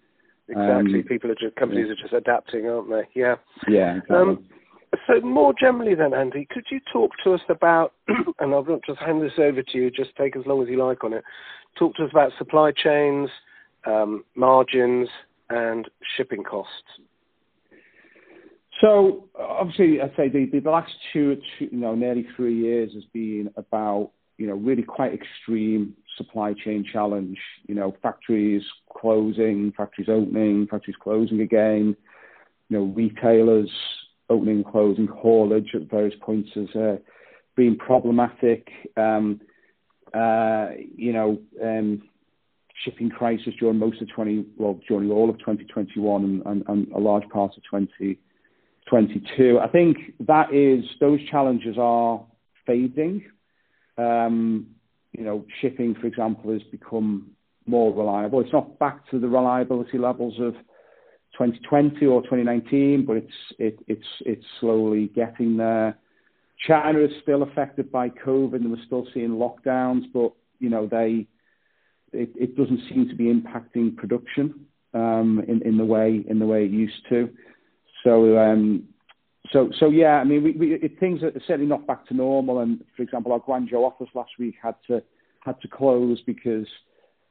Exactly, 0.49 0.99
um, 0.99 1.03
people 1.07 1.31
are 1.31 1.35
just 1.35 1.55
companies 1.55 1.85
yeah. 1.87 1.93
are 1.93 1.95
just 1.95 2.13
adapting, 2.13 2.67
aren't 2.67 2.89
they? 2.89 3.19
Yeah. 3.19 3.35
Yeah. 3.67 3.97
Exactly. 3.97 4.15
Um, 4.17 4.45
so 5.07 5.21
more 5.21 5.53
generally 5.59 5.95
then, 5.95 6.13
Andy, 6.13 6.47
could 6.49 6.65
you 6.69 6.79
talk 6.91 7.11
to 7.23 7.33
us 7.33 7.41
about, 7.49 7.93
and 8.39 8.53
I'll 8.53 8.63
just 8.85 8.99
hand 8.99 9.21
this 9.21 9.33
over 9.37 9.63
to 9.63 9.77
you, 9.77 9.89
just 9.89 10.15
take 10.15 10.35
as 10.35 10.45
long 10.45 10.61
as 10.61 10.69
you 10.69 10.83
like 10.83 11.03
on 11.03 11.13
it, 11.13 11.23
talk 11.77 11.95
to 11.95 12.03
us 12.03 12.11
about 12.11 12.31
supply 12.37 12.71
chains, 12.71 13.29
um, 13.85 14.23
margins, 14.35 15.09
and 15.49 15.89
shipping 16.15 16.43
costs? 16.43 16.71
So 18.81 19.29
obviously, 19.39 20.01
I'd 20.01 20.13
say 20.17 20.29
the, 20.29 20.59
the 20.59 20.69
last 20.69 20.91
two, 21.11 21.37
two, 21.57 21.69
you 21.71 21.77
know, 21.77 21.95
nearly 21.95 22.27
three 22.35 22.55
years 22.55 22.93
has 22.93 23.05
been 23.13 23.49
about, 23.55 24.11
you 24.37 24.47
know, 24.47 24.55
really 24.55 24.83
quite 24.83 25.13
extreme 25.13 25.95
supply 26.17 26.53
chain 26.53 26.85
challenge. 26.91 27.37
You 27.67 27.75
know, 27.75 27.95
factories 28.01 28.63
closing, 28.97 29.73
factories 29.75 30.09
opening, 30.09 30.67
factories 30.67 30.97
closing 31.01 31.41
again 31.41 31.95
you 32.73 32.77
know, 32.77 32.85
retailers 32.85 33.69
opening 34.29 34.63
closing, 34.63 35.07
haulage 35.07 35.69
at 35.75 35.89
various 35.89 36.15
points 36.21 36.49
as 36.55 36.75
uh, 36.75 36.95
being 37.55 37.77
problematic. 37.77 38.67
Um, 38.97 39.41
uh, 40.13 40.69
you 40.95 41.13
know, 41.13 41.39
um, 41.61 42.03
shipping 42.83 43.09
crisis 43.09 43.53
during 43.59 43.77
most 43.77 44.01
of 44.01 44.09
20, 44.09 44.45
well, 44.57 44.79
during 44.87 45.11
all 45.11 45.29
of 45.29 45.37
2021 45.39 46.23
and, 46.23 46.45
and, 46.45 46.63
and 46.67 46.91
a 46.93 46.99
large 46.99 47.27
part 47.29 47.51
of 47.57 47.63
2022. 47.69 49.59
I 49.59 49.67
think 49.67 49.97
that 50.21 50.53
is, 50.53 50.83
those 50.99 51.19
challenges 51.29 51.75
are 51.79 52.25
fading. 52.65 53.23
Um, 53.97 54.67
you 55.11 55.23
know, 55.23 55.45
shipping, 55.61 55.95
for 55.95 56.07
example, 56.07 56.51
has 56.51 56.63
become 56.63 57.31
more 57.65 57.93
reliable. 57.93 58.39
It's 58.41 58.51
not 58.51 58.79
back 58.79 59.09
to 59.11 59.19
the 59.19 59.27
reliability 59.27 59.97
levels 59.97 60.35
of 60.39 60.53
2020 61.33 62.05
or 62.05 62.21
2019, 62.23 63.05
but 63.05 63.17
it's 63.17 63.33
it, 63.59 63.79
it's 63.87 64.07
it's 64.25 64.45
slowly 64.59 65.07
getting 65.15 65.57
there. 65.57 65.97
China 66.67 66.99
is 66.99 67.11
still 67.21 67.43
affected 67.43 67.91
by 67.91 68.09
COVID, 68.09 68.55
and 68.55 68.71
we're 68.71 68.85
still 68.85 69.07
seeing 69.13 69.31
lockdowns, 69.31 70.03
but 70.13 70.33
you 70.59 70.69
know 70.69 70.87
they 70.87 71.27
it, 72.11 72.31
it 72.35 72.55
doesn't 72.55 72.81
seem 72.89 73.09
to 73.09 73.15
be 73.15 73.25
impacting 73.25 73.95
production 73.95 74.65
um, 74.93 75.43
in 75.47 75.61
in 75.63 75.77
the 75.77 75.85
way 75.85 76.23
in 76.27 76.39
the 76.39 76.45
way 76.45 76.65
it 76.65 76.71
used 76.71 77.07
to. 77.09 77.29
So 78.03 78.37
um, 78.37 78.83
so 79.51 79.69
so 79.79 79.89
yeah, 79.89 80.15
I 80.15 80.23
mean 80.23 80.43
we, 80.43 80.51
we 80.51 80.73
it, 80.75 80.99
things 80.99 81.21
are 81.21 81.31
certainly 81.47 81.67
not 81.67 81.85
back 81.85 82.07
to 82.07 82.13
normal. 82.13 82.59
And 82.59 82.83
for 82.95 83.03
example, 83.03 83.33
our 83.33 83.39
Guangzhou 83.39 83.83
office 83.85 84.07
last 84.13 84.31
week 84.39 84.55
had 84.61 84.75
to 84.87 85.03
had 85.41 85.59
to 85.61 85.67
close 85.67 86.21
because 86.25 86.67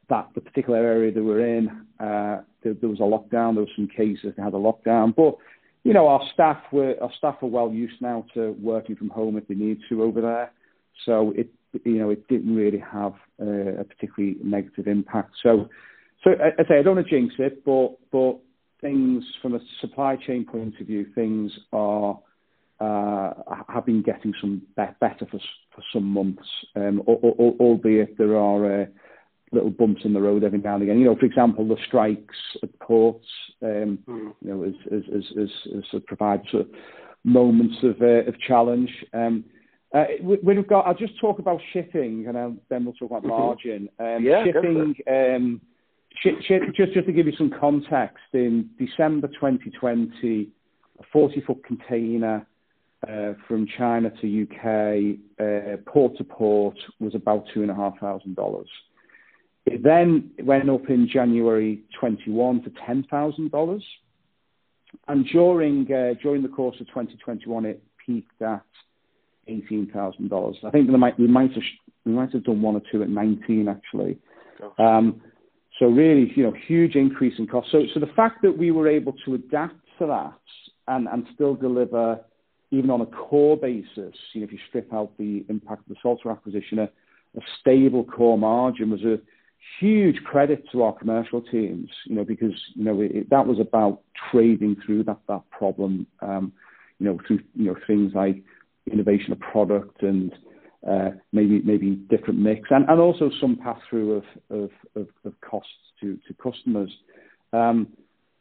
that 0.09 0.29
the 0.35 0.41
particular 0.41 0.79
area 0.79 1.13
that 1.13 1.23
we're 1.23 1.47
in, 1.47 1.69
uh, 1.99 2.43
there, 2.63 2.75
there 2.75 2.91
was 2.91 3.01
a 3.01 3.03
lockdown. 3.03 3.55
There 3.55 3.65
were 3.65 3.77
some 3.77 3.89
cases 3.89 4.35
that 4.37 4.43
had 4.43 4.53
a 4.53 4.59
lockdown, 4.59 5.15
but 5.15 5.37
you 5.85 5.95
know 5.95 6.07
our 6.07 6.21
staff 6.35 6.59
were 6.71 6.95
our 7.01 7.11
staff 7.17 7.37
are 7.43 7.47
well 7.47 7.71
used 7.71 8.01
now 8.01 8.27
to 8.35 8.55
working 8.61 8.97
from 8.97 9.09
home 9.09 9.37
if 9.37 9.49
they 9.49 9.55
need 9.55 9.79
to 9.89 10.03
over 10.03 10.21
there. 10.21 10.53
So 11.07 11.33
it 11.35 11.49
you 11.85 11.99
know 11.99 12.11
it 12.11 12.29
didn't 12.29 12.55
really 12.55 12.79
have 12.93 13.15
uh, 13.41 13.81
a 13.81 13.85
particularly 13.85 14.37
negative 14.45 14.87
impact. 14.87 15.33
So 15.43 15.71
so 16.23 16.33
I, 16.33 16.61
I 16.61 16.65
say 16.69 16.79
I 16.79 16.83
don't 16.83 16.97
want 16.97 17.09
to 17.09 17.11
jinx 17.11 17.35
it, 17.39 17.65
but 17.65 17.97
but 18.11 18.39
things 18.83 19.25
from 19.41 19.55
a 19.55 19.61
supply 19.81 20.17
chain 20.17 20.45
point 20.45 20.75
of 20.81 20.87
view, 20.87 21.07
things 21.15 21.53
are. 21.73 22.19
Uh, 22.81 23.33
have 23.69 23.87
been 23.87 24.03
getting 24.03 24.35
some 24.41 24.61
be- 24.77 24.83
better 25.01 25.25
for 25.31 25.39
for 25.73 25.85
some 25.93 26.03
months, 26.03 26.43
um, 26.75 27.01
albeit 27.07 28.19
there 28.19 28.37
are 28.37 28.83
uh, 28.83 28.87
little 29.53 29.71
bumps 29.71 30.03
in 30.05 30.13
the 30.13 30.21
road 30.21 30.43
every 30.43 30.59
now 30.59 30.75
and 30.75 30.83
again. 30.83 30.99
You 30.99 31.07
know, 31.07 31.17
for 31.17 31.27
example, 31.27 31.67
the 31.69 31.77
strikes 31.87 32.37
at 32.63 32.77
ports, 32.81 33.27
um, 33.63 33.99
mm. 34.09 34.35
you 34.41 34.49
know, 34.49 34.65
as 34.65 34.75
as 34.93 35.03
as 35.15 35.25
as, 35.43 35.85
as 35.95 36.03
provide 36.07 36.43
sort 36.51 36.67
of 36.67 36.71
moments 37.25 37.77
of 37.83 38.01
uh, 38.01 38.29
of 38.29 38.39
challenge. 38.41 38.91
Um, 39.13 39.45
uh, 39.95 40.05
we've 40.23 40.67
got. 40.67 40.87
I'll 40.87 40.95
just 40.95 41.21
talk 41.21 41.39
about 41.39 41.61
shipping, 41.73 42.25
and 42.27 42.39
I'll, 42.39 42.57
then 42.71 42.85
we'll 42.85 42.95
talk 42.95 43.11
about 43.11 43.25
mm-hmm. 43.25 43.31
margin. 43.31 43.89
Um, 43.99 44.25
yeah, 44.25 44.45
shipping. 44.45 44.63
Um, 44.67 44.95
sh- 44.97 45.07
sh- 45.07 45.72
just 46.23 46.95
just 46.95 47.07
to 47.07 47.13
give 47.13 47.27
you 47.27 47.33
some 47.37 47.51
context, 47.51 48.25
in 48.33 48.71
December 48.79 49.29
2020, 49.29 50.49
a 50.99 51.03
40 51.13 51.41
foot 51.43 51.65
container 51.65 52.47
uh, 53.09 53.33
from 53.49 53.67
China 53.77 54.11
to 54.21 54.43
UK, 54.43 55.19
uh, 55.41 55.77
port 55.91 56.17
to 56.19 56.25
port, 56.25 56.77
was 57.01 57.15
about 57.15 57.45
two 57.53 57.63
and 57.63 57.71
a 57.71 57.75
half 57.75 57.99
thousand 57.99 58.37
dollars. 58.37 58.69
It 59.67 59.83
then 59.83 60.31
went 60.43 60.69
up 60.69 60.89
in 60.89 61.09
January 61.09 61.83
21 62.01 62.65
to 62.65 62.71
$10,000. 62.71 63.83
And 65.09 65.27
during, 65.27 65.83
uh, 65.93 66.15
during 66.21 66.43
the 66.43 66.49
course 66.49 66.77
of 66.81 66.89
2021, 66.89 67.67
it 67.67 67.83
peaked 68.05 68.43
at 68.43 68.63
$18,000. 69.49 70.65
I 70.65 70.71
think 70.71 70.91
we 70.91 70.97
might, 70.97 71.19
we, 71.19 71.29
might 71.29 71.53
have, 71.53 71.63
we 72.05 72.13
might 72.13 72.33
have 72.33 72.45
done 72.45 72.61
one 72.61 72.75
or 72.75 72.83
two 72.91 73.03
at 73.03 73.09
19 73.09 73.69
actually. 73.69 74.19
So 75.83 75.89
really, 75.89 76.33
you 76.37 76.45
know, 76.45 76.55
huge 76.69 76.95
increase 76.95 77.35
in 77.41 77.49
cost. 77.49 77.73
So, 77.73 77.83
so 77.93 77.99
the 77.99 78.07
fact 78.15 78.43
that 78.43 78.57
we 78.57 78.71
were 78.71 78.87
able 78.87 79.15
to 79.25 79.35
adapt 79.35 79.75
to 79.99 80.07
that 80.07 80.39
and, 80.87 81.09
and 81.09 81.27
still 81.35 81.57
deliver, 81.57 82.21
even 82.71 82.89
on 82.89 83.01
a 83.01 83.07
core 83.07 83.57
basis, 83.57 84.15
you 84.33 84.41
know, 84.41 84.45
if 84.45 84.53
you 84.53 84.61
strip 84.69 84.95
out 84.95 85.11
the 85.19 85.45
impact 85.49 85.81
of 85.81 85.89
the 85.89 85.97
Salter 86.01 86.31
acquisition, 86.31 86.79
a, 86.79 86.85
a 86.85 87.41
stable 87.61 88.05
core 88.05 88.39
margin 88.39 88.91
was 88.93 89.03
a 89.03 89.19
huge 89.81 90.23
credit 90.23 90.63
to 90.71 90.85
our 90.85 90.93
commercial 90.93 91.43
teams, 91.43 91.91
you 92.05 92.15
know, 92.15 92.25
because, 92.25 92.55
you 92.77 92.85
know, 92.85 93.01
it, 93.01 93.29
that 93.31 93.45
was 93.45 93.59
about 93.59 94.03
trading 94.31 94.77
through 94.87 95.03
that, 95.03 95.19
that 95.27 95.43
problem, 95.51 96.07
um, 96.21 96.53
you 97.01 97.07
know, 97.07 97.19
through, 97.27 97.41
you 97.57 97.65
know, 97.65 97.77
things 97.89 98.13
like 98.15 98.41
innovation 98.89 99.33
of 99.33 99.41
product 99.41 100.01
and, 100.05 100.33
maybe, 101.33 101.61
maybe 101.65 101.91
different 102.11 102.41
mix 102.41 102.69
and, 102.71 102.89
and 102.89 103.01
also 103.01 103.31
some 103.41 103.57
pass 103.57 103.79
through 103.89 104.17
of, 104.17 104.25
of, 104.51 104.71
of, 104.97 105.09
of 105.25 105.33
costs 105.41 105.71
to, 106.01 106.19
to 106.27 106.35
customers. 106.43 106.91
Um, 107.53 107.89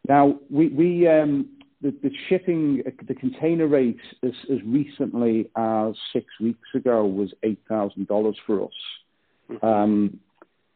now 0.07 0.39
we, 0.49 0.69
we, 0.69 1.07
um, 1.07 1.49
the, 1.81 1.93
the 2.03 2.11
shipping, 2.29 2.83
the 3.07 3.13
container 3.13 3.67
rate 3.67 3.99
as, 4.23 4.31
as 4.51 4.59
recently 4.65 5.49
as 5.55 5.93
six 6.13 6.25
weeks 6.39 6.67
ago 6.75 7.05
was 7.05 7.33
$8,000 7.43 8.33
for 8.45 8.65
us. 8.65 8.69
Mm-hmm. 9.49 9.65
Um, 9.65 10.19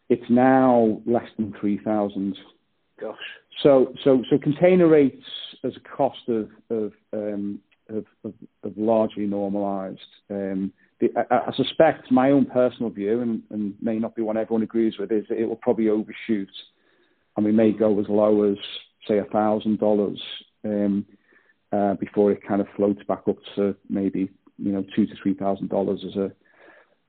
it's 0.09 0.29
now 0.29 1.01
less 1.05 1.27
than 1.37 1.53
$3,000. 1.53 2.33
Gosh. 2.99 3.15
So, 3.61 3.93
so, 4.03 4.23
so 4.29 4.37
container 4.37 4.87
rates 4.87 5.23
as 5.63 5.73
a 5.75 5.95
cost 5.95 6.27
of, 6.27 6.49
of, 6.69 6.91
um, 7.13 7.59
of, 7.89 8.05
of, 8.23 8.33
of 8.63 8.77
largely 8.77 9.25
normalized. 9.25 9.99
I, 11.01 11.23
I, 11.29 11.53
suspect 11.55 12.11
my 12.11 12.31
own 12.31 12.45
personal 12.45 12.89
view, 12.89 13.21
and, 13.21 13.43
and 13.49 13.75
may 13.81 13.99
not 13.99 14.15
be 14.15 14.21
one 14.21 14.37
everyone 14.37 14.63
agrees 14.63 14.97
with, 14.97 15.11
is 15.11 15.25
that 15.29 15.39
it 15.39 15.45
will 15.45 15.57
probably 15.57 15.89
overshoot. 15.89 16.49
And 17.35 17.45
we 17.45 17.51
may 17.51 17.71
go 17.71 17.99
as 17.99 18.05
low 18.07 18.43
as, 18.43 18.57
say, 19.07 19.17
a 19.17 19.25
$1,000 19.25 20.17
um, 20.63 21.05
uh, 21.71 21.93
before 21.95 22.31
it 22.31 22.47
kind 22.47 22.61
of 22.61 22.67
floats 22.75 23.03
back 23.07 23.23
up 23.27 23.35
to 23.55 23.75
maybe, 23.89 24.29
you 24.57 24.71
know, 24.71 24.85
two 24.95 25.05
to 25.05 25.13
$3,000 25.15 26.05
as 26.05 26.15
a, 26.15 26.31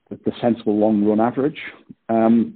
the 0.09 0.31
sensible 0.41 0.77
long 0.77 1.05
run 1.05 1.21
average. 1.21 1.59
Um, 2.09 2.55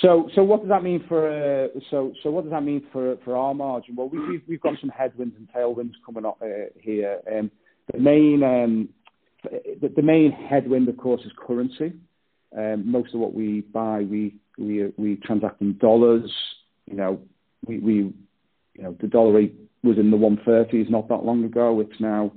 so, 0.00 0.30
so 0.34 0.42
what 0.42 0.60
does 0.60 0.70
that 0.70 0.82
mean 0.82 1.04
for 1.06 1.28
uh, 1.28 1.68
so 1.90 2.14
so 2.22 2.30
what 2.30 2.44
does 2.44 2.50
that 2.52 2.62
mean 2.62 2.82
for 2.92 3.18
for 3.24 3.36
our 3.36 3.52
margin? 3.54 3.94
Well, 3.94 4.08
we've 4.08 4.40
we've 4.48 4.60
got 4.60 4.80
some 4.80 4.88
headwinds 4.88 5.36
and 5.36 5.46
tailwinds 5.54 5.92
coming 6.04 6.24
up 6.24 6.38
uh, 6.42 6.70
here. 6.80 7.20
Um, 7.30 7.50
the 7.92 7.98
main 7.98 8.42
um, 8.42 8.88
the, 9.42 9.88
the 9.96 10.02
main 10.02 10.32
headwind, 10.32 10.88
of 10.88 10.96
course, 10.96 11.22
is 11.24 11.32
currency. 11.36 11.92
Um, 12.56 12.90
most 12.90 13.14
of 13.14 13.20
what 13.20 13.34
we 13.34 13.60
buy, 13.60 14.00
we 14.02 14.36
we 14.58 14.92
we 14.96 15.16
transact 15.16 15.60
in 15.60 15.78
dollars. 15.78 16.30
You 16.86 16.96
know, 16.96 17.20
we 17.66 17.78
we 17.78 17.94
you 17.94 18.82
know 18.82 18.96
the 19.00 19.08
dollar 19.08 19.32
rate 19.32 19.54
was 19.82 19.98
in 19.98 20.10
the 20.10 20.16
130s 20.16 20.88
not 20.90 21.08
that 21.08 21.24
long 21.24 21.44
ago. 21.44 21.80
It's 21.80 22.00
now 22.00 22.32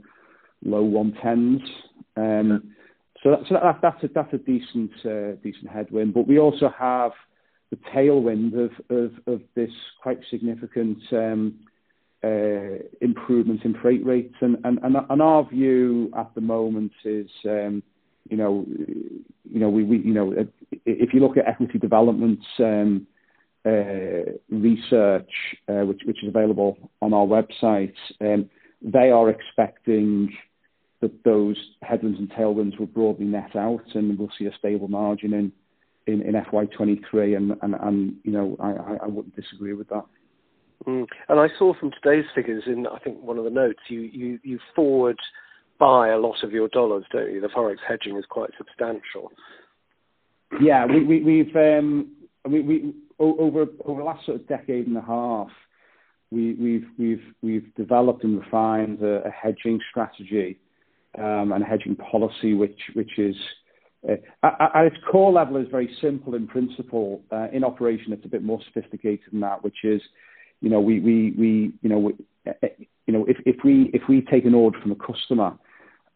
low 0.64 0.84
110s. 0.84 1.62
Um, 2.18 2.74
so, 3.22 3.32
that, 3.32 3.40
so 3.48 3.56
that, 3.56 3.80
that's 3.82 4.04
a 4.04 4.08
that's 4.14 4.34
a 4.34 4.38
decent 4.38 4.92
uh, 5.06 5.36
decent 5.44 5.70
headwind. 5.70 6.14
But 6.14 6.28
we 6.28 6.40
also 6.40 6.74
have 6.78 7.12
the 7.72 7.78
tailwind 7.94 8.54
of, 8.54 8.72
of, 8.90 9.12
of 9.28 9.42
this 9.56 9.72
quite 10.02 10.20
significant 10.30 11.00
uh, 12.26 12.80
improvement 13.02 13.64
in 13.64 13.76
freight 13.82 14.06
rates. 14.06 14.36
And, 14.42 14.58
and, 14.64 14.80
and 14.82 15.22
our 15.22 15.48
view 15.48 16.12
at 16.18 16.34
the 16.34 16.42
moment 16.42 16.94
is, 17.04 17.30
um, 17.46 17.84
you 18.30 18.38
know, 18.38 18.66
you 18.68 19.60
know, 19.60 19.70
we, 19.70 19.84
you 19.84 20.14
know, 20.14 20.34
if 20.72 21.14
you 21.14 21.20
look 21.20 21.38
at 21.38 21.48
equity 21.48 21.78
developments 21.78 22.46
um, 22.60 23.06
uh, 23.66 24.32
research, 24.50 25.30
uh, 25.70 25.86
which, 25.86 26.02
which 26.06 26.24
is 26.24 26.30
available 26.30 26.78
on 27.02 27.14
our 27.14 27.26
website, 27.26 27.94
um, 28.22 28.50
they 28.82 29.12
are 29.12 29.30
expecting 29.30 30.34
that 31.02 31.24
those 31.24 31.58
headwinds 31.82 32.20
and 32.20 32.32
tailwinds 32.32 32.80
will 32.80 32.88
broadly 32.88 33.26
net 33.26 33.56
out, 33.56 33.86
and 33.94 34.18
we'll 34.18 34.32
see 34.40 34.46
a 34.46 34.58
stable 34.58 34.88
margin 34.88 35.34
in 35.34 35.52
in, 36.08 36.22
in 36.22 36.36
FY23, 36.36 37.36
and, 37.36 37.56
and, 37.64 37.76
and 37.76 38.16
you 38.24 38.32
know 38.32 38.56
I, 38.60 39.06
I 39.06 39.08
wouldn't 39.08 39.36
disagree 39.36 39.74
with 39.74 39.90
that. 39.90 40.06
Mm. 40.88 41.08
And 41.30 41.40
I 41.40 41.48
saw 41.58 41.74
from 41.74 41.92
today's 41.92 42.26
figures 42.34 42.64
in 42.68 42.88
I 42.88 43.00
think 43.00 43.22
one 43.22 43.38
of 43.38 43.44
the 43.44 43.50
notes 43.50 43.80
you, 43.90 44.02
you, 44.02 44.40
you 44.44 44.60
forward 44.76 45.18
buy 45.80 46.10
a 46.10 46.18
lot 46.18 46.44
of 46.44 46.52
your 46.52 46.68
dollars, 46.70 47.06
don't 47.12 47.32
you? 47.32 47.42
The 47.42 47.48
forex 47.48 47.78
hedging 47.88 48.18
is 48.18 48.26
quite 48.30 48.52
substantial. 48.58 49.32
Yeah, 50.62 50.86
we, 50.86 51.04
we, 51.04 51.24
we've 51.24 51.56
um, 51.56 52.12
we, 52.48 52.62
we 52.62 52.94
over 53.20 53.66
over 53.86 54.00
the 54.00 54.06
last 54.06 54.26
sort 54.26 54.40
of 54.40 54.48
decade 54.48 54.88
and 54.88 54.98
a 54.98 55.02
half, 55.02 55.50
we, 56.32 56.54
we've 56.54 56.88
we've 56.98 57.24
we've 57.42 57.76
developed 57.76 58.24
and 58.24 58.40
refined 58.40 59.02
a, 59.02 59.28
a 59.28 59.32
hedging 59.32 59.80
strategy 59.90 60.60
um, 61.18 61.52
and 61.52 61.64
a 61.64 61.66
hedging 61.66 61.96
policy, 61.96 62.54
which 62.54 62.80
which 62.94 63.18
is 63.18 63.36
uh, 64.08 64.16
at 64.44 64.86
its 64.86 64.98
core 65.12 65.32
level 65.32 65.58
is 65.58 65.68
very 65.70 65.94
simple 66.02 66.36
in 66.36 66.48
principle. 66.48 67.22
Uh, 67.32 67.48
in 67.52 67.64
operation, 67.64 68.14
it's 68.14 68.26
a 68.26 68.30
bit 68.30 68.44
more 68.44 68.60
sophisticated 68.66 69.26
than 69.32 69.42
that, 69.42 69.64
which 69.64 69.84
is, 69.84 70.02
you 70.66 70.72
know, 70.72 70.82
we, 70.82 71.00
we, 71.00 71.34
we 71.38 71.74
you 71.82 71.90
know, 71.90 72.00
we, 72.00 72.14
uh, 72.48 72.68
you 73.08 73.14
know, 73.14 73.16
know, 73.16 73.26
if, 73.26 73.38
if 73.46 73.64
we 73.64 73.90
if 73.94 74.04
we 74.08 74.22
take 74.22 74.46
an 74.46 74.54
order 74.54 74.80
from 74.80 74.92
a 74.92 74.96
customer, 74.96 75.58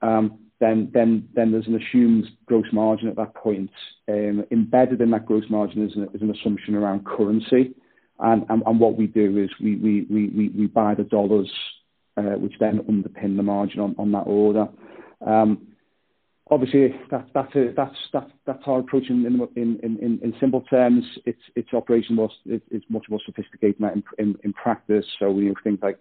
um, 0.02 0.40
then 0.60 0.90
then 0.94 1.28
then 1.36 1.52
there's 1.52 1.68
an 1.68 1.82
assumed 1.82 2.26
gross 2.46 2.66
margin 2.72 3.08
at 3.08 3.16
that 3.16 3.34
point. 3.34 3.72
Um, 4.08 4.46
embedded 4.52 5.02
in 5.02 5.12
that 5.12 5.26
gross 5.26 5.46
margin 5.50 5.88
is 5.88 5.96
an, 5.96 6.10
is 6.14 6.22
an 6.22 6.32
assumption 6.32 6.76
around 6.76 7.06
currency, 7.06 7.74
and, 8.20 8.46
and, 8.50 8.64
and 8.66 8.80
what 8.80 8.96
we 8.96 9.08
do 9.08 9.38
is 9.38 9.50
we 9.62 9.76
we 9.76 10.06
we 10.10 10.50
we 10.50 10.68
buy 10.68 10.96
the 10.96 11.04
dollars, 11.04 11.52
uh, 12.18 12.38
which 12.38 12.54
then 12.60 12.80
underpin 12.80 13.38
the 13.38 13.44
margin 13.44 13.80
on, 13.80 13.96
on 13.98 14.12
that 14.12 14.28
order. 14.28 14.68
Um, 15.26 15.68
obviously, 16.50 16.96
that, 17.12 17.28
that's 17.34 17.56
a, 17.56 17.74
that's 17.76 17.96
that's 18.14 18.32
that's 18.46 18.64
our 18.66 18.80
approach 18.80 19.10
in 19.10 19.26
in, 19.26 19.48
in, 19.56 19.98
in, 20.02 20.20
in 20.24 20.34
simple 20.40 20.62
terms. 20.62 21.04
It's 21.26 21.42
it's 21.56 21.74
operation 21.74 22.16
was 22.16 22.32
it's 22.46 22.86
much 22.90 23.06
more 23.10 23.20
sophisticated 23.26 23.82
in, 24.18 24.54
practice. 24.54 25.06
So 25.20 25.32
we 25.32 25.46
know, 25.46 25.78
like 25.82 26.00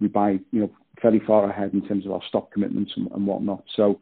we, 0.00 0.08
buy 0.08 0.38
you 0.50 0.60
know 0.60 0.70
fairly 1.00 1.20
far 1.26 1.48
ahead 1.48 1.72
in 1.72 1.86
terms 1.86 2.06
of 2.06 2.12
our 2.12 2.22
stock 2.28 2.52
commitments 2.52 2.92
and, 2.96 3.10
and 3.12 3.26
whatnot. 3.26 3.64
So 3.74 4.00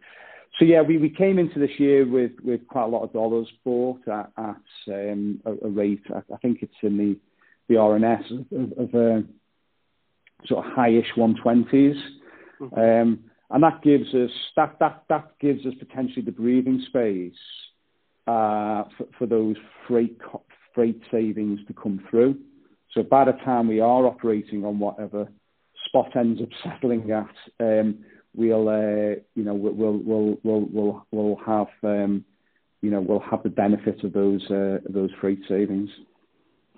so 0.59 0.65
yeah, 0.65 0.83
we, 0.83 0.99
we 0.99 1.09
came 1.09 1.39
into 1.39 1.59
this 1.59 1.79
year 1.79 2.07
with, 2.07 2.33
with 2.45 2.67
quite 2.69 2.85
a 2.85 2.89
lot 2.89 3.05
of 3.05 3.13
dollars 3.13 3.49
bought 3.65 4.07
at, 4.07 4.31
at 4.37 4.57
um, 4.89 5.41
a, 5.47 5.69
rate. 5.69 6.03
I, 6.15 6.19
I 6.33 6.37
think 6.39 6.59
it's 6.63 6.75
in 6.83 6.99
the 6.99 7.19
the 7.69 7.77
RNS 7.77 8.77
of 8.77 8.95
uh, 8.95 9.27
sort 10.47 10.67
of 10.67 10.73
highish 10.73 11.07
120s. 11.17 11.97
And 13.53 13.63
that 13.63 13.83
gives 13.83 14.15
us 14.15 14.31
that 14.57 14.79
that 14.81 15.05
that 15.11 15.39
gives 15.39 15.67
us 15.67 15.75
potentially 15.79 16.23
the 16.23 16.33
breathing 16.33 16.83
space 16.89 17.35
uh, 18.27 18.85
for, 18.97 19.07
for 19.19 19.27
those 19.27 19.57
freight 19.87 20.19
freight 20.75 21.01
savings 21.11 21.61
to 21.67 21.75
come 21.75 22.03
through. 22.09 22.39
So 22.95 23.03
by 23.03 23.27
the 23.27 23.33
time 23.33 23.69
we 23.69 23.81
are 23.81 24.07
operating 24.07 24.65
on 24.65 24.79
whatever 24.79 25.29
spot 25.87 26.17
ends 26.17 26.41
up 26.41 26.49
settling 26.65 27.11
at, 27.11 27.29
um, 27.61 27.99
we'll 28.35 28.69
uh, 28.69 29.21
you 29.35 29.45
know 29.45 29.55
we'll 29.55 29.99
we'll 29.99 30.39
we'll 30.43 30.69
we'll 30.73 31.07
we'll 31.11 31.41
have 31.45 31.69
um, 31.83 32.25
you 32.81 32.91
know 32.91 33.03
we'll 33.03 33.21
have 33.21 33.43
the 33.43 33.51
benefit 33.51 34.03
of 34.03 34.15
those 34.15 34.43
uh, 34.51 34.79
those 34.89 35.11
freight 35.21 35.41
savings. 35.47 35.91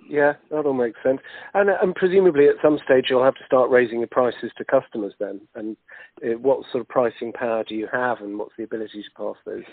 Yeah, 0.07 0.33
that 0.51 0.65
all 0.65 0.73
makes 0.73 0.99
sense. 1.03 1.19
And, 1.53 1.69
and 1.69 1.95
presumably 1.95 2.47
at 2.47 2.55
some 2.61 2.77
stage 2.85 3.05
you'll 3.09 3.23
have 3.23 3.35
to 3.35 3.45
start 3.45 3.71
raising 3.71 3.99
your 3.99 4.07
prices 4.07 4.51
to 4.57 4.65
customers 4.65 5.13
then. 5.19 5.41
And 5.55 5.77
uh, 6.23 6.37
what 6.37 6.63
sort 6.71 6.81
of 6.81 6.87
pricing 6.87 7.33
power 7.33 7.63
do 7.67 7.75
you 7.75 7.87
have, 7.91 8.19
and 8.19 8.37
what's 8.37 8.53
the 8.57 8.63
ability 8.63 9.03
to 9.03 9.09
pass 9.17 9.35
those? 9.45 9.63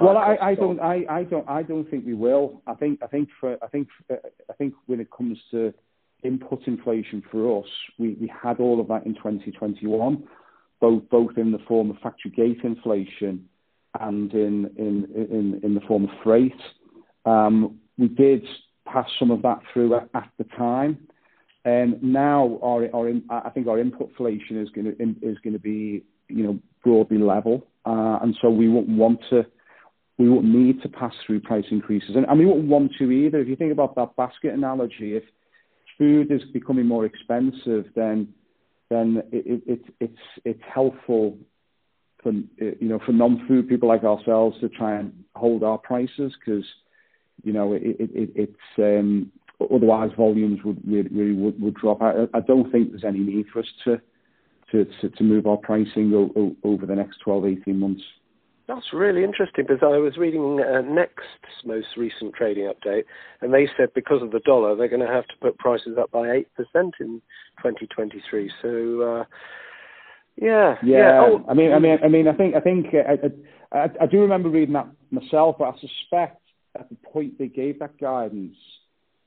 Well, 0.00 0.16
I, 0.16 0.36
I 0.40 0.54
don't, 0.54 0.80
I, 0.80 1.04
I 1.10 1.22
don't, 1.24 1.48
I 1.48 1.62
don't 1.62 1.88
think 1.90 2.06
we 2.06 2.14
will. 2.14 2.62
I 2.66 2.74
think, 2.74 3.00
I 3.02 3.06
think, 3.08 3.28
for, 3.40 3.56
I 3.62 3.66
think, 3.66 3.88
uh, 4.10 4.14
I 4.48 4.52
think 4.54 4.74
when 4.86 5.00
it 5.00 5.08
comes 5.10 5.38
to 5.50 5.74
input 6.22 6.62
inflation 6.66 7.22
for 7.30 7.60
us, 7.60 7.68
we, 7.98 8.16
we 8.20 8.32
had 8.42 8.60
all 8.60 8.80
of 8.80 8.88
that 8.88 9.06
in 9.06 9.14
2021, 9.14 10.24
both 10.80 11.02
both 11.10 11.36
in 11.36 11.50
the 11.50 11.58
form 11.66 11.90
of 11.90 11.98
factory 11.98 12.30
gate 12.30 12.60
inflation 12.62 13.48
and 13.98 14.32
in 14.32 14.70
in 14.76 15.08
in, 15.14 15.60
in 15.64 15.74
the 15.74 15.80
form 15.82 16.04
of 16.04 16.10
freight. 16.22 16.60
Um, 17.24 17.80
we 17.96 18.08
did 18.08 18.46
pass 18.92 19.08
some 19.18 19.30
of 19.30 19.42
that 19.42 19.60
through 19.72 19.94
at, 19.94 20.08
at 20.14 20.30
the 20.38 20.44
time. 20.44 20.98
And 21.64 22.02
now 22.02 22.58
our, 22.62 22.88
our 22.94 23.12
I 23.30 23.50
think 23.50 23.66
our 23.66 23.78
input 23.78 24.10
inflation 24.10 24.60
is 24.60 24.70
going 24.70 24.86
to 24.86 25.28
is 25.28 25.38
going 25.44 25.52
to 25.52 25.58
be 25.58 26.04
you 26.28 26.44
know 26.44 26.58
broadly 26.82 27.18
level, 27.18 27.66
uh, 27.84 28.18
and 28.22 28.36
so 28.40 28.48
we 28.48 28.68
won't 28.68 28.88
want 28.88 29.20
to 29.30 29.44
we 30.18 30.28
won't 30.28 30.46
need 30.46 30.82
to 30.82 30.88
pass 30.88 31.12
through 31.26 31.40
price 31.40 31.66
increases, 31.70 32.16
and, 32.16 32.26
and 32.26 32.38
we 32.38 32.46
won't 32.46 32.66
want 32.66 32.92
to 32.98 33.10
either. 33.10 33.38
If 33.38 33.48
you 33.48 33.56
think 33.56 33.72
about 33.72 33.96
that 33.96 34.16
basket 34.16 34.54
analogy, 34.54 35.16
if 35.16 35.24
food 35.98 36.30
is 36.30 36.42
becoming 36.52 36.86
more 36.86 37.04
expensive, 37.04 37.86
then 37.94 38.28
then 38.88 39.22
it, 39.32 39.62
it, 39.66 39.82
it's 40.00 40.18
it's 40.44 40.62
helpful 40.72 41.36
for 42.22 42.32
you 42.32 42.76
know 42.80 43.00
for 43.04 43.12
non-food 43.12 43.68
people 43.68 43.88
like 43.88 44.04
ourselves 44.04 44.56
to 44.60 44.68
try 44.68 44.98
and 44.98 45.12
hold 45.34 45.62
our 45.62 45.78
prices 45.78 46.32
because 46.38 46.64
you 47.44 47.52
know, 47.52 47.72
it, 47.72 47.82
it, 47.82 48.10
it, 48.14 48.30
it's 48.34 48.78
um, 48.78 49.30
otherwise 49.60 50.10
volumes 50.16 50.60
would 50.64 50.80
really, 50.86 51.08
really 51.10 51.32
would, 51.32 51.60
would 51.60 51.74
drop. 51.74 52.02
I, 52.02 52.24
I 52.34 52.40
don't 52.40 52.70
think 52.70 52.90
there's 52.90 53.04
any 53.04 53.20
need 53.20 53.46
for 53.52 53.60
us 53.60 53.66
to 53.84 54.00
to, 54.72 54.84
to, 55.00 55.08
to 55.08 55.24
move 55.24 55.46
our 55.46 55.56
pricing 55.56 56.12
o- 56.14 56.32
o- 56.38 56.56
over 56.62 56.84
the 56.84 56.94
next 56.94 57.18
12, 57.24 57.46
18 57.46 57.78
months. 57.78 58.02
That's 58.66 58.92
really 58.92 59.24
interesting 59.24 59.64
because 59.66 59.82
I 59.82 59.96
was 59.96 60.18
reading 60.18 60.60
uh, 60.60 60.82
Next's 60.82 61.64
most 61.64 61.86
recent 61.96 62.34
trading 62.34 62.70
update, 62.70 63.04
and 63.40 63.52
they 63.52 63.66
said 63.78 63.88
because 63.94 64.20
of 64.20 64.30
the 64.30 64.40
dollar, 64.40 64.76
they're 64.76 64.88
going 64.88 65.00
to 65.00 65.06
have 65.06 65.26
to 65.28 65.34
put 65.40 65.56
prices 65.56 65.96
up 65.98 66.10
by 66.10 66.30
eight 66.30 66.48
percent 66.54 66.94
in 67.00 67.22
2023. 67.62 68.50
So, 68.60 69.00
uh, 69.00 69.24
yeah, 70.36 70.74
yeah. 70.82 70.98
yeah. 70.98 71.20
Oh, 71.22 71.46
I 71.48 71.54
mean, 71.54 71.72
I 71.72 71.78
mean, 71.78 71.98
I 72.04 72.08
mean, 72.08 72.28
I 72.28 72.34
think, 72.34 72.54
I 72.56 72.60
think, 72.60 72.88
uh, 72.92 73.26
I, 73.72 73.78
I, 73.78 73.90
I 74.02 74.06
do 74.06 74.20
remember 74.20 74.50
reading 74.50 74.74
that 74.74 74.88
myself, 75.10 75.56
but 75.58 75.74
I 75.74 75.80
suspect 75.80 76.42
at 76.78 76.88
the 76.88 76.96
point 76.96 77.38
they 77.38 77.48
gave 77.48 77.78
that 77.80 77.98
guidance, 77.98 78.56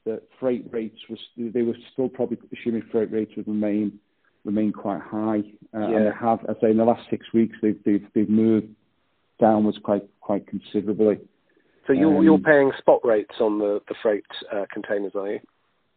that 0.06 0.24
freight 0.40 0.66
rates 0.72 0.98
was 1.10 1.20
they 1.38 1.62
were 1.62 1.76
still 1.94 2.10
probably 2.10 2.38
assuming 2.58 2.84
freight 2.92 3.12
rates 3.12 3.32
would 3.38 3.48
remain 3.48 4.00
remain 4.44 4.74
quite 4.74 5.02
high. 5.02 5.40
Uh, 5.74 5.80
yeah. 5.80 5.98
And 5.98 6.06
they 6.08 6.12
have, 6.20 6.40
I 6.50 6.54
say, 6.60 6.72
in 6.72 6.78
the 6.78 6.86
last 6.86 7.04
six 7.10 7.26
weeks, 7.34 7.56
they've 7.62 7.80
they've, 7.86 8.06
they've 8.14 8.30
moved 8.30 8.68
downwards 9.40 9.78
quite 9.84 10.04
quite 10.20 10.48
considerably. 10.48 11.20
So 11.88 11.94
you're 11.94 12.18
um, 12.18 12.24
you're 12.24 12.40
paying 12.40 12.72
spot 12.78 13.02
rates 13.04 13.36
on 13.40 13.60
the 13.60 13.82
the 13.88 13.96
freight 14.02 14.26
uh, 14.52 14.66
containers, 14.72 15.14
are 15.16 15.32
you? 15.32 15.40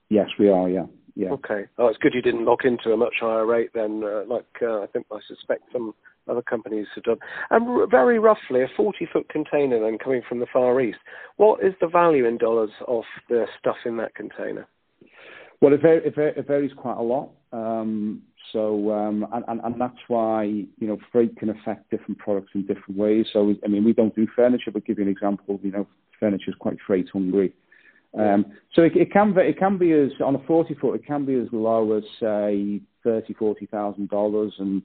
Yes, 0.08 0.28
we 0.38 0.48
are. 0.48 0.68
Yeah. 0.68 0.86
Yeah. 1.16 1.30
Okay. 1.30 1.66
Oh, 1.78 1.86
it's 1.86 1.98
good 1.98 2.14
you 2.14 2.22
didn't 2.22 2.44
lock 2.44 2.64
into 2.64 2.92
a 2.92 2.96
much 2.96 3.14
higher 3.20 3.46
rate 3.46 3.72
than, 3.72 4.02
uh, 4.02 4.24
like 4.26 4.46
uh, 4.60 4.82
I 4.82 4.86
think 4.86 5.06
I 5.12 5.18
suspect 5.28 5.62
some 5.72 5.94
other 6.28 6.42
companies 6.42 6.86
have 6.94 7.04
done. 7.04 7.18
And 7.50 7.68
r- 7.68 7.86
very 7.86 8.18
roughly, 8.18 8.62
a 8.62 8.68
40 8.76 9.08
foot 9.12 9.28
container 9.28 9.78
then 9.80 9.98
coming 9.98 10.22
from 10.28 10.40
the 10.40 10.46
Far 10.52 10.80
East, 10.80 10.98
what 11.36 11.62
is 11.62 11.74
the 11.80 11.86
value 11.86 12.26
in 12.26 12.38
dollars 12.38 12.70
of 12.88 13.04
the 13.28 13.46
stuff 13.58 13.76
in 13.84 13.96
that 13.98 14.14
container? 14.14 14.66
Well, 15.60 15.72
it, 15.72 15.82
var- 15.82 15.94
it, 15.94 16.14
var- 16.14 16.28
it 16.28 16.46
varies 16.46 16.72
quite 16.76 16.96
a 16.96 17.02
lot. 17.02 17.30
Um, 17.52 18.22
so, 18.52 18.92
um, 18.92 19.26
and, 19.32 19.44
and, 19.48 19.60
and, 19.64 19.80
that's 19.80 19.98
why, 20.08 20.44
you 20.44 20.66
know, 20.80 20.98
freight 21.12 21.36
can 21.36 21.50
affect 21.50 21.90
different 21.90 22.18
products 22.18 22.50
in 22.54 22.66
different 22.66 22.96
ways. 22.96 23.26
So, 23.32 23.54
I 23.64 23.68
mean, 23.68 23.84
we 23.84 23.92
don't 23.92 24.14
do 24.14 24.26
furniture, 24.34 24.70
but 24.70 24.84
give 24.84 24.98
you 24.98 25.04
an 25.04 25.10
example, 25.10 25.58
you 25.62 25.70
know, 25.70 25.86
furniture 26.20 26.50
is 26.50 26.56
quite 26.58 26.76
freight 26.86 27.08
hungry. 27.12 27.54
Um, 28.18 28.46
so 28.72 28.82
it, 28.82 28.96
it, 28.96 29.12
can 29.12 29.34
be, 29.34 29.40
it 29.40 29.58
can 29.58 29.76
be 29.76 29.92
as, 29.92 30.10
on 30.24 30.36
a 30.36 30.46
40 30.46 30.74
foot, 30.74 30.94
it 30.94 31.06
can 31.06 31.24
be 31.24 31.34
as 31.34 31.48
low 31.52 31.96
as, 31.96 32.04
say, 32.20 32.80
thirty, 33.02 33.34
forty 33.34 33.66
thousand 33.66 34.08
dollars 34.08 34.54
and 34.58 34.82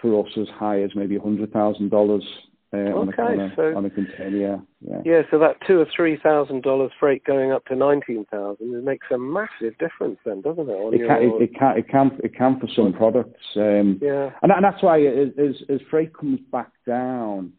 for 0.00 0.24
us 0.24 0.32
as 0.40 0.48
high 0.54 0.82
as 0.82 0.90
maybe 0.94 1.16
$100,000 1.16 2.22
uh, 2.70 2.76
on, 2.76 3.12
a, 3.12 3.22
on, 3.22 3.40
a, 3.40 3.52
so, 3.56 3.76
on 3.76 3.84
a 3.86 3.90
container. 3.90 4.62
Yeah. 4.80 4.98
yeah, 5.04 5.22
so 5.30 5.38
that 5.38 5.56
two 5.66 5.80
or 5.80 5.86
three 5.96 6.18
thousand 6.22 6.62
dollars 6.62 6.92
freight 7.00 7.24
going 7.24 7.50
up 7.50 7.64
to 7.66 7.74
nineteen 7.74 8.26
thousand, 8.30 8.74
it 8.74 8.84
makes 8.84 9.06
a 9.10 9.16
massive 9.16 9.78
difference, 9.78 10.18
then, 10.26 10.42
doesn't 10.42 10.68
it? 10.68 10.94
it, 10.94 11.06
can, 11.08 11.22
it, 11.22 11.42
it, 11.42 11.58
can, 11.58 11.78
it 11.78 11.88
can, 11.88 12.18
it 12.22 12.36
can 12.36 12.60
for 12.60 12.68
some 12.76 12.92
products. 12.92 13.40
Um, 13.56 13.98
yeah, 14.02 14.30
and, 14.42 14.52
and 14.52 14.62
that's 14.62 14.82
why 14.82 15.00
as, 15.00 15.54
as 15.70 15.80
freight 15.90 16.14
comes 16.14 16.40
back 16.52 16.70
down, 16.86 17.54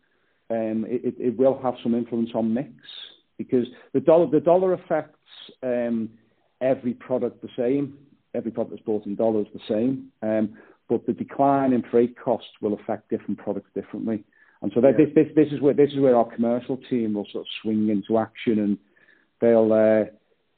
um, 0.51 0.85
it, 0.87 1.15
it 1.17 1.37
will 1.37 1.59
have 1.63 1.73
some 1.81 1.95
influence 1.95 2.29
on 2.35 2.53
mix 2.53 2.71
because 3.39 3.65
the 3.93 3.99
dollar 3.99 4.27
the 4.29 4.39
dollar 4.39 4.73
affects 4.73 5.17
um, 5.63 6.09
every 6.61 6.93
product 6.93 7.41
the 7.41 7.49
same. 7.57 7.97
Every 8.35 8.51
product 8.51 8.75
that's 8.75 8.85
bought 8.85 9.07
in 9.07 9.15
dollars 9.15 9.47
the 9.51 9.61
same. 9.67 10.11
Um, 10.21 10.55
but 10.87 11.07
the 11.07 11.13
decline 11.13 11.73
in 11.73 11.83
freight 11.89 12.15
costs 12.23 12.49
will 12.61 12.75
affect 12.75 13.09
different 13.09 13.39
products 13.39 13.69
differently. 13.73 14.23
And 14.61 14.71
so 14.75 14.81
that, 14.81 14.93
yeah. 14.99 15.05
this, 15.05 15.15
this, 15.15 15.35
this 15.35 15.53
is 15.53 15.61
where 15.61 15.73
this 15.73 15.89
is 15.91 15.99
where 15.99 16.15
our 16.15 16.29
commercial 16.35 16.77
team 16.89 17.13
will 17.13 17.27
sort 17.31 17.43
of 17.43 17.47
swing 17.63 17.89
into 17.89 18.19
action, 18.19 18.59
and 18.59 18.77
they'll, 19.39 19.71
uh, 19.71 20.11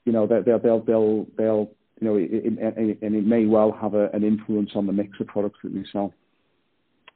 you 0.05 0.11
know, 0.11 0.27
they'll 0.27 0.59
they'll 0.59 0.79
they'll, 0.83 1.27
they'll 1.37 1.71
you 1.99 2.07
know, 2.07 2.15
it, 2.15 2.29
it, 2.31 2.97
and 3.01 3.15
it 3.15 3.25
may 3.25 3.45
well 3.45 3.71
have 3.79 3.93
a, 3.93 4.09
an 4.09 4.23
influence 4.23 4.71
on 4.75 4.87
the 4.87 4.93
mix 4.93 5.19
of 5.19 5.27
products 5.27 5.59
that 5.63 5.71
we 5.71 5.85
sell. 5.93 6.13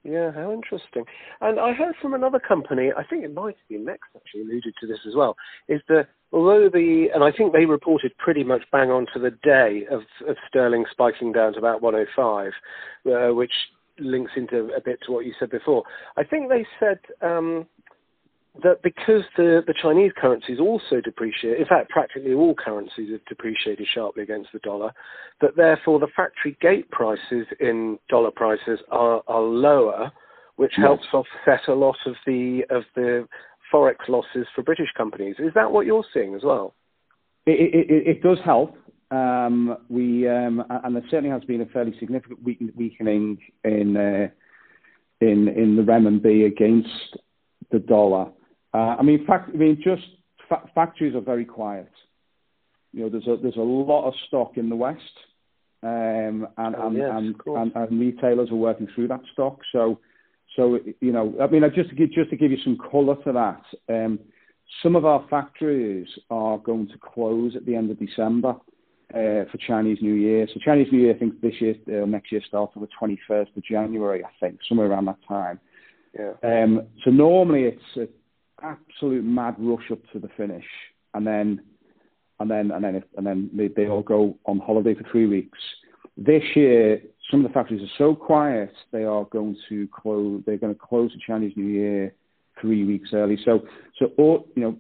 Yeah, 0.06 0.32
how 0.32 0.54
interesting. 0.54 1.04
And 1.42 1.60
I 1.60 1.74
heard 1.74 1.96
from 2.00 2.14
another 2.14 2.40
company, 2.40 2.92
I 2.96 3.04
think 3.04 3.24
it 3.24 3.34
might 3.34 3.56
have 3.58 3.68
been 3.68 3.86
Next 3.86 4.04
actually 4.16 4.42
alluded 4.42 4.76
to 4.80 4.86
this 4.88 5.00
as 5.08 5.16
well, 5.16 5.36
is 5.68 5.82
that 5.90 6.10
although 6.32 6.70
the, 6.70 7.08
and 7.14 7.24
I 7.24 7.32
think 7.32 7.54
they 7.54 7.66
reported 7.66 8.16
pretty 8.20 8.44
much 8.44 8.62
bang 8.72 8.92
on 8.92 9.08
to 9.14 9.20
the 9.20 9.32
day 9.32 9.88
of, 9.90 10.02
of 10.30 10.38
sterling 10.48 10.86
spiking 10.92 11.32
down 11.32 11.54
to 11.54 11.60
about 11.60 11.82
105, 11.82 12.52
uh, 13.08 13.34
which 13.34 13.52
links 13.98 14.34
into 14.36 14.70
a 14.78 14.82
bit 14.82 15.00
to 15.08 15.12
what 15.12 15.26
you 15.26 15.34
said 15.40 15.50
before. 15.50 15.84
I 16.18 16.24
think 16.24 16.50
they 16.50 16.68
said 16.80 17.00
um, 17.22 17.66
that 18.64 18.82
because 18.82 19.24
the, 19.38 19.62
the 19.66 19.74
Chinese 19.80 20.12
currencies 20.16 20.60
also 20.60 21.02
depreciate, 21.04 21.60
in 21.60 21.66
fact, 21.66 21.90
practically 21.90 22.34
all 22.34 22.56
currencies 22.56 23.12
have 23.12 23.26
depreciated 23.26 23.88
sharply 23.94 24.24
against 24.24 24.50
the 24.54 24.60
dollar, 24.60 24.94
that 25.42 25.56
therefore 25.56 26.00
the 26.00 26.08
factory 26.16 26.58
gate 26.62 26.90
prices 26.92 27.48
in 27.60 28.00
dollar 28.10 28.32
prices 28.32 28.80
are, 28.92 29.22
are 29.28 29.42
lower, 29.42 30.12
which 30.56 30.74
yes. 30.78 30.86
helps 30.86 31.06
offset 31.14 31.68
a 31.68 31.74
lot 31.74 31.98
of 32.06 32.16
the 32.26 32.62
of 32.70 32.84
the 32.96 33.28
forex 33.74 34.08
losses 34.08 34.48
for 34.56 34.62
British 34.62 34.90
companies. 34.96 35.36
Is 35.40 35.54
that 35.56 35.72
what 35.72 35.86
you're 35.86 36.06
seeing 36.14 36.36
as 36.36 36.44
well? 36.44 36.74
It, 37.46 37.74
it, 37.74 38.08
it 38.08 38.24
does 38.24 38.38
help. 38.44 38.78
Um, 39.12 39.78
we 39.90 40.28
um, 40.28 40.64
and 40.70 40.96
there 40.96 41.04
certainly 41.10 41.30
has 41.30 41.44
been 41.44 41.62
a 41.62 41.66
fairly 41.68 41.96
significant 42.00 42.40
weakening 42.44 43.38
in 43.64 43.98
uh, 43.98 44.28
in 45.22 45.48
in 45.50 45.76
the 45.76 45.84
renminbi 45.84 46.48
against 46.48 47.18
the 47.72 47.80
dollar. 47.80 48.32
Uh, 48.76 48.98
I 49.00 49.04
mean, 49.04 49.26
fact, 49.26 49.52
I 49.54 49.58
mean, 49.58 49.82
just 49.82 50.04
fa- 50.50 50.70
factories 50.76 51.16
are 51.16 51.22
very 51.22 51.46
quiet. 51.46 51.92
You 52.92 53.04
know, 53.04 53.10
there's 53.10 53.28
a 53.28 53.38
there's 53.42 53.56
a 53.56 53.62
lot 53.62 54.06
of 54.06 54.14
stock 54.28 54.58
in 54.58 54.68
the 54.68 54.76
West, 54.76 55.00
um, 55.82 56.48
and, 56.58 56.76
oh, 56.76 56.88
and, 56.88 56.98
yes, 56.98 57.10
and, 57.10 57.36
and, 57.46 57.72
and 57.74 58.00
retailers 58.00 58.52
are 58.52 58.56
working 58.56 58.90
through 58.94 59.08
that 59.10 59.22
stock. 59.32 59.60
So, 59.72 60.00
so 60.58 60.80
you 61.00 61.14
know, 61.14 61.34
I 61.42 61.48
mean, 61.48 61.64
just 61.74 61.90
to 61.92 61.96
give 61.96 62.12
just 62.12 62.32
to 62.32 62.36
give 62.36 62.52
you 62.52 62.58
some 62.66 62.78
colour 62.92 63.16
to 63.24 63.32
that, 63.32 63.64
um, 63.94 64.20
some 64.84 64.98
of 64.98 65.06
our 65.06 65.26
factories 65.30 66.10
are 66.30 66.58
going 66.58 66.88
to 66.90 66.98
close 66.98 67.56
at 67.56 67.66
the 67.66 67.76
end 67.76 67.92
of 67.92 68.00
December 68.00 68.56
uh, 69.14 69.48
for 69.52 69.58
Chinese 69.66 70.00
New 70.02 70.16
Year. 70.16 70.48
So 70.54 70.60
Chinese 70.66 70.88
New 70.92 71.00
Year, 71.00 71.16
I 71.16 71.18
think 71.18 71.40
this 71.40 71.62
year, 71.62 71.76
uh, 71.88 72.06
next 72.06 72.30
year 72.30 72.42
starts 72.46 72.74
on 72.76 72.82
the 72.82 72.90
21st 73.02 73.56
of 73.56 73.64
January, 73.64 74.26
I 74.26 74.30
think, 74.42 74.60
somewhere 74.68 74.88
around 74.88 75.06
that 75.06 75.20
time. 75.26 75.62
Yeah. 76.18 76.34
Um, 76.44 76.88
so 77.04 77.12
normally 77.12 77.64
it's 77.64 77.82
an 77.96 78.08
absolute 78.62 79.24
mad 79.24 79.56
rush 79.58 79.92
up 79.92 80.00
to 80.14 80.20
the 80.20 80.30
finish, 80.38 80.66
and 81.14 81.26
then 81.26 81.62
and 82.40 82.50
then 82.50 82.72
and 82.72 82.84
then 82.84 83.04
and 83.18 83.26
then 83.26 83.50
they, 83.54 83.68
they 83.68 83.88
all 83.88 84.02
go 84.02 84.38
on 84.46 84.60
holiday 84.60 84.94
for 84.94 85.06
three 85.12 85.28
weeks. 85.28 85.60
This 86.18 86.44
year, 86.56 87.02
some 87.30 87.44
of 87.44 87.52
the 87.52 87.54
factories 87.54 87.82
are 87.82 87.94
so 87.98 88.16
quiet 88.16 88.74
they 88.92 89.04
are 89.04 89.26
going 89.26 89.58
to 89.70 89.88
close. 89.88 90.44
They're 90.46 90.58
going 90.58 90.74
to 90.74 90.80
close 90.80 91.12
the 91.12 91.20
Chinese 91.26 91.54
New 91.56 91.68
Year 91.68 92.14
three 92.62 92.86
weeks 92.86 93.10
early. 93.14 93.38
So 93.44 93.62
so 94.00 94.12
all, 94.18 94.48
you 94.56 94.64
know, 94.64 94.78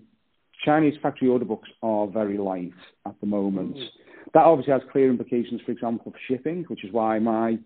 Chinese 0.63 0.95
factory 1.01 1.27
order 1.27 1.45
books 1.45 1.69
are 1.83 2.07
very 2.07 2.37
light 2.37 2.73
at 3.05 3.19
the 3.19 3.27
moment. 3.27 3.75
Mm. 3.75 3.87
That 4.33 4.43
obviously 4.43 4.73
has 4.73 4.81
clear 4.91 5.09
implications, 5.09 5.61
for 5.65 5.71
example, 5.71 6.11
for 6.11 6.19
shipping, 6.27 6.65
which 6.67 6.83
is 6.83 6.91
why 6.91 7.19
my 7.19 7.57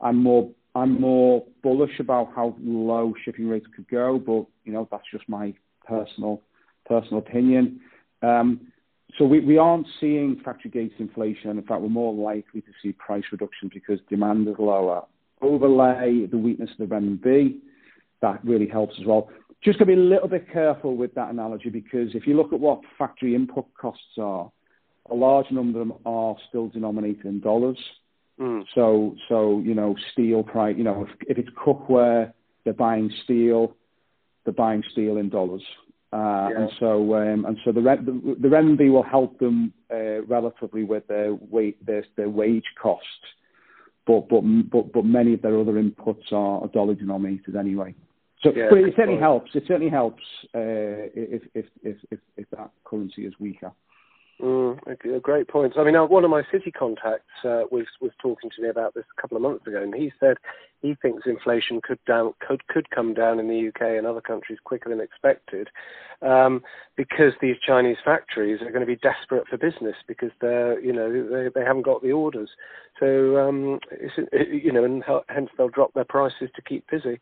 I'm 0.00 0.22
more 0.22 0.50
I'm 0.74 1.00
more 1.00 1.44
bullish 1.62 1.98
about 2.00 2.32
how 2.34 2.54
low 2.60 3.14
shipping 3.24 3.48
rates 3.48 3.66
could 3.74 3.88
go, 3.88 4.18
but 4.18 4.46
you 4.66 4.72
know 4.72 4.86
that's 4.90 5.04
just 5.10 5.28
my 5.28 5.54
personal 5.86 6.42
personal 6.86 7.18
opinion. 7.18 7.80
Um, 8.22 8.72
so 9.18 9.24
we, 9.24 9.40
we 9.40 9.56
aren't 9.56 9.86
seeing 10.00 10.40
factory 10.44 10.70
gate 10.70 10.92
inflation. 10.98 11.50
In 11.50 11.62
fact, 11.62 11.80
we're 11.80 11.88
more 11.88 12.12
likely 12.12 12.60
to 12.60 12.70
see 12.82 12.92
price 12.92 13.24
reduction 13.32 13.70
because 13.72 13.98
demand 14.10 14.46
is 14.48 14.56
lower. 14.58 15.02
Overlay 15.40 16.26
the 16.26 16.36
weakness 16.36 16.70
of 16.78 16.88
the 16.88 16.94
renminbi, 16.94 17.58
that 18.20 18.44
really 18.44 18.68
helps 18.68 18.94
as 19.00 19.06
well. 19.06 19.30
Just 19.62 19.78
going 19.78 19.88
to 19.88 19.96
be 19.96 20.00
a 20.00 20.04
little 20.04 20.28
bit 20.28 20.50
careful 20.52 20.96
with 20.96 21.14
that 21.14 21.30
analogy 21.30 21.70
because 21.70 22.14
if 22.14 22.26
you 22.26 22.36
look 22.36 22.52
at 22.52 22.60
what 22.60 22.80
factory 22.98 23.34
input 23.34 23.66
costs 23.80 24.18
are, 24.18 24.50
a 25.10 25.14
large 25.14 25.50
number 25.50 25.80
of 25.80 25.88
them 25.88 25.98
are 26.04 26.36
still 26.48 26.68
denominated 26.68 27.24
in 27.26 27.40
dollars. 27.40 27.78
Mm. 28.40 28.64
So, 28.74 29.14
so 29.28 29.60
you 29.60 29.74
know, 29.74 29.94
steel 30.12 30.42
price. 30.42 30.74
You 30.76 30.84
know, 30.84 31.06
if, 31.08 31.28
if 31.28 31.38
it's 31.38 31.48
cookware, 31.56 32.32
they're 32.64 32.74
buying 32.74 33.10
steel. 33.24 33.76
They're 34.46 34.54
buying 34.54 34.82
steel 34.92 35.18
in 35.18 35.28
dollars. 35.28 35.62
Uh, 36.12 36.48
yeah. 36.50 36.60
And 36.60 36.70
so, 36.80 37.14
um, 37.16 37.44
and 37.44 37.58
so 37.64 37.72
the, 37.72 37.80
the, 37.80 38.36
the 38.40 38.48
renminbi 38.48 38.90
will 38.90 39.02
help 39.02 39.38
them 39.38 39.74
uh, 39.92 40.22
relatively 40.22 40.84
with 40.84 41.06
their, 41.08 41.34
weight, 41.34 41.84
their, 41.84 42.04
their 42.16 42.30
wage 42.30 42.64
costs, 42.80 43.06
but, 44.06 44.28
but, 44.28 44.42
but, 44.70 44.92
but 44.92 45.04
many 45.04 45.34
of 45.34 45.42
their 45.42 45.58
other 45.58 45.72
inputs 45.72 46.32
are 46.32 46.66
dollar 46.68 46.94
denominated 46.94 47.56
anyway. 47.56 47.94
So, 48.42 48.52
yeah, 48.54 48.68
but 48.70 48.78
it 48.78 48.94
certainly 48.96 49.20
helps. 49.20 49.50
It 49.54 49.64
certainly 49.66 49.90
helps 49.90 50.22
uh, 50.54 51.10
if, 51.14 51.42
if, 51.54 51.66
if, 51.82 51.96
if, 52.10 52.20
if 52.36 52.50
that 52.50 52.70
currency 52.84 53.26
is 53.26 53.34
weaker. 53.40 53.72
Mm, 54.40 54.78
a, 54.86 55.20
great 55.20 55.48
point. 55.48 55.78
I 55.78 55.84
mean, 55.84 55.94
one 55.94 56.22
of 56.22 56.30
my 56.30 56.42
city 56.52 56.70
contacts 56.70 57.24
uh, 57.42 57.62
was 57.70 57.86
was 58.02 58.10
talking 58.20 58.50
to 58.54 58.62
me 58.62 58.68
about 58.68 58.92
this 58.92 59.06
a 59.16 59.20
couple 59.20 59.38
of 59.38 59.42
months 59.42 59.66
ago, 59.66 59.82
and 59.82 59.94
he 59.94 60.12
said 60.20 60.36
he 60.82 60.94
thinks 61.00 61.22
inflation 61.24 61.80
could 61.82 61.98
down 62.06 62.34
could 62.46 62.66
could 62.66 62.90
come 62.90 63.14
down 63.14 63.40
in 63.40 63.48
the 63.48 63.68
UK 63.68 63.96
and 63.96 64.06
other 64.06 64.20
countries 64.20 64.58
quicker 64.62 64.90
than 64.90 65.00
expected, 65.00 65.68
um, 66.20 66.62
because 66.98 67.32
these 67.40 67.56
Chinese 67.66 67.96
factories 68.04 68.60
are 68.60 68.70
going 68.70 68.80
to 68.80 68.86
be 68.86 68.96
desperate 68.96 69.48
for 69.48 69.56
business 69.56 69.96
because 70.06 70.30
they're 70.42 70.78
you 70.80 70.92
know 70.92 71.10
they 71.10 71.48
they 71.54 71.64
haven't 71.64 71.86
got 71.86 72.02
the 72.02 72.12
orders, 72.12 72.50
so 73.00 73.38
um, 73.38 73.80
it, 73.90 74.62
you 74.62 74.70
know, 74.70 74.84
and 74.84 75.02
hence 75.30 75.48
they'll 75.56 75.70
drop 75.70 75.94
their 75.94 76.04
prices 76.04 76.50
to 76.54 76.60
keep 76.60 76.84
busy. 76.90 77.20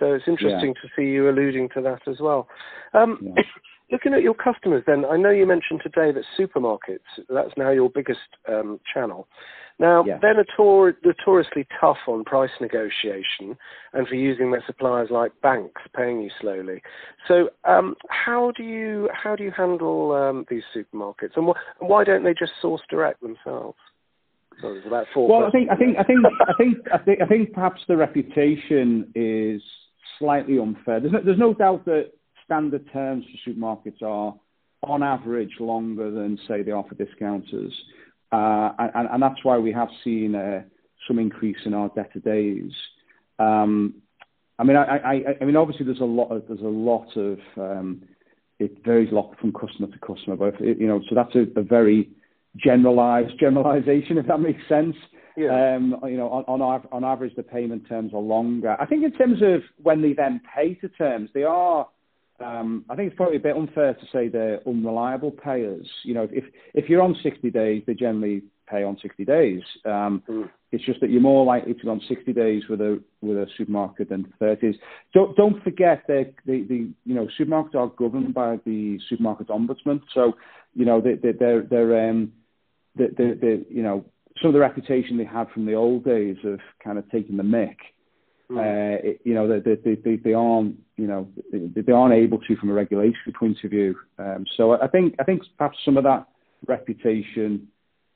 So 0.00 0.14
it's 0.14 0.26
interesting 0.26 0.74
yeah. 0.74 0.82
to 0.82 0.88
see 0.96 1.10
you 1.12 1.30
alluding 1.30 1.68
to 1.74 1.80
that 1.82 2.08
as 2.08 2.18
well. 2.18 2.48
Um, 2.92 3.20
yeah. 3.22 3.42
Looking 3.90 4.14
at 4.14 4.22
your 4.22 4.34
customers, 4.34 4.82
then, 4.86 5.04
I 5.04 5.16
know 5.16 5.30
you 5.30 5.46
mentioned 5.46 5.80
today 5.82 6.10
that 6.10 6.24
supermarkets, 6.38 6.98
that's 7.28 7.56
now 7.56 7.70
your 7.70 7.88
biggest 7.88 8.18
um, 8.48 8.80
channel. 8.92 9.28
Now, 9.78 10.04
yeah. 10.04 10.18
they're 10.20 10.34
notor- 10.34 10.96
notoriously 11.04 11.66
tough 11.80 11.98
on 12.08 12.24
price 12.24 12.50
negotiation 12.60 13.56
and 13.92 14.08
for 14.08 14.14
using 14.14 14.50
their 14.50 14.64
suppliers 14.66 15.08
like 15.10 15.32
banks 15.42 15.82
paying 15.94 16.20
you 16.22 16.30
slowly. 16.40 16.82
So, 17.28 17.50
um, 17.64 17.94
how 18.08 18.52
do 18.56 18.62
you 18.62 19.08
how 19.12 19.36
do 19.36 19.44
you 19.44 19.52
handle 19.54 20.12
um, 20.12 20.46
these 20.48 20.62
supermarkets, 20.74 21.36
and, 21.36 21.46
wh- 21.46 21.80
and, 21.80 21.88
why 21.88 22.04
don't 22.04 22.24
they 22.24 22.32
just 22.32 22.52
source 22.62 22.80
direct 22.88 23.20
themselves? 23.20 23.76
So 24.62 24.72
there's 24.72 24.86
about 24.86 25.06
four. 25.12 25.28
Well, 25.28 25.46
I 25.46 25.50
think 25.50 25.70
I 25.70 25.76
think 25.76 25.98
I 25.98 26.02
think 26.02 26.24
I 26.40 26.52
think 26.56 26.78
I 26.92 26.98
think 26.98 27.22
I 27.22 27.26
think 27.26 27.52
perhaps 27.52 27.82
the 27.86 27.96
reputation 27.96 29.12
is 29.14 29.60
slightly 30.18 30.58
unfair. 30.58 31.00
There's 31.00 31.12
no, 31.12 31.20
there's 31.22 31.38
no 31.38 31.52
doubt 31.52 31.84
that 31.84 32.12
standard 32.46 32.90
terms 32.92 33.24
for 33.26 33.50
supermarkets 33.50 34.02
are, 34.02 34.34
on 34.82 35.02
average, 35.02 35.52
longer 35.60 36.10
than, 36.10 36.38
say, 36.48 36.62
they 36.62 36.72
offer 36.72 36.94
discounters. 36.94 37.74
Uh, 38.32 38.70
and, 38.78 39.08
and 39.12 39.22
that's 39.22 39.44
why 39.44 39.58
we 39.58 39.72
have 39.72 39.88
seen 40.02 40.34
uh, 40.34 40.62
some 41.06 41.18
increase 41.18 41.58
in 41.64 41.74
our 41.74 41.90
debtor 41.94 42.20
days. 42.20 42.72
Um, 43.38 43.96
I 44.58 44.64
mean, 44.64 44.76
I, 44.76 44.96
I, 44.96 45.22
I 45.40 45.44
mean, 45.44 45.56
obviously, 45.56 45.84
there's 45.84 46.00
a 46.00 46.04
lot 46.04 46.28
of 46.28 46.44
there's 46.48 46.60
a 46.60 46.64
lot 46.64 47.14
of 47.16 47.38
um, 47.56 48.02
it 48.58 48.82
varies 48.84 49.12
a 49.12 49.14
lot 49.14 49.36
from 49.38 49.52
customer 49.52 49.88
to 49.88 49.98
customer, 49.98 50.36
but 50.36 50.60
it, 50.60 50.78
you 50.78 50.86
know, 50.86 51.02
so 51.08 51.14
that's 51.14 51.34
a, 51.34 51.46
a 51.60 51.62
very 51.62 52.08
generalized 52.56 53.38
generalization, 53.38 54.16
if 54.16 54.26
that 54.28 54.40
makes 54.40 54.66
sense. 54.68 54.96
Yeah. 55.36 55.74
Um, 55.74 55.96
you 56.04 56.16
know, 56.16 56.30
on, 56.30 56.44
on, 56.62 56.82
on 56.90 57.04
average, 57.04 57.36
the 57.36 57.42
payment 57.42 57.86
terms 57.86 58.14
are 58.14 58.20
longer. 58.20 58.74
I 58.80 58.86
think 58.86 59.04
in 59.04 59.12
terms 59.12 59.42
of 59.42 59.60
when 59.82 60.00
they 60.00 60.14
then 60.14 60.40
pay 60.54 60.74
to 60.76 60.88
terms, 60.88 61.28
they 61.34 61.42
are 61.42 61.86
um, 62.40 62.84
I 62.88 62.96
think 62.96 63.08
it's 63.08 63.16
probably 63.16 63.36
a 63.36 63.40
bit 63.40 63.56
unfair 63.56 63.94
to 63.94 64.06
say 64.12 64.28
they're 64.28 64.60
unreliable 64.66 65.30
payers. 65.30 65.88
You 66.04 66.14
know, 66.14 66.28
if 66.30 66.44
if 66.74 66.88
you're 66.88 67.02
on 67.02 67.16
60 67.22 67.50
days, 67.50 67.82
they 67.86 67.94
generally 67.94 68.42
pay 68.68 68.82
on 68.82 68.98
60 69.00 69.24
days. 69.24 69.62
Um, 69.84 70.22
mm. 70.28 70.50
It's 70.72 70.84
just 70.84 71.00
that 71.00 71.10
you're 71.10 71.20
more 71.20 71.44
likely 71.44 71.74
to 71.74 71.82
be 71.82 71.88
on 71.88 72.00
60 72.08 72.32
days 72.32 72.64
with 72.68 72.80
a 72.80 73.00
with 73.22 73.36
a 73.36 73.46
supermarket 73.56 74.08
than 74.08 74.32
30s. 74.40 74.74
Don't 75.14 75.36
don't 75.36 75.62
forget 75.62 76.02
that 76.08 76.34
the 76.44 76.64
the 76.68 76.90
you 77.04 77.14
know 77.14 77.28
supermarkets 77.38 77.74
are 77.74 77.88
governed 77.88 78.34
by 78.34 78.58
the 78.64 78.98
supermarket 79.08 79.48
ombudsman. 79.48 80.00
So 80.12 80.34
you 80.74 80.84
know 80.84 81.00
they, 81.00 81.14
they 81.14 81.32
they're 81.32 81.62
they're 81.62 82.08
um 82.10 82.32
they 82.96 83.06
they 83.16 83.64
you 83.70 83.82
know 83.82 84.04
some 84.42 84.48
of 84.48 84.54
the 84.54 84.60
reputation 84.60 85.16
they 85.16 85.24
had 85.24 85.48
from 85.50 85.64
the 85.66 85.74
old 85.74 86.04
days 86.04 86.36
of 86.44 86.60
kind 86.82 86.98
of 86.98 87.10
taking 87.10 87.36
the 87.36 87.42
mick. 87.42 87.76
Uh, 88.48 88.98
it, 89.02 89.20
you 89.24 89.34
know, 89.34 89.48
they, 89.48 89.74
they, 89.74 89.94
they, 89.96 90.16
they 90.16 90.32
aren't, 90.32 90.76
you 90.96 91.06
know, 91.06 91.28
they, 91.50 91.82
they 91.82 91.92
aren't 91.92 92.14
able 92.14 92.38
to 92.38 92.56
from 92.56 92.70
a 92.70 92.72
regulatory 92.72 93.34
point 93.38 93.56
of 93.64 93.70
view. 93.70 93.96
Um, 94.18 94.44
so 94.56 94.72
I 94.80 94.86
think, 94.86 95.16
I 95.18 95.24
think 95.24 95.42
perhaps 95.58 95.78
some 95.84 95.96
of 95.96 96.04
that 96.04 96.26
reputation 96.66 97.68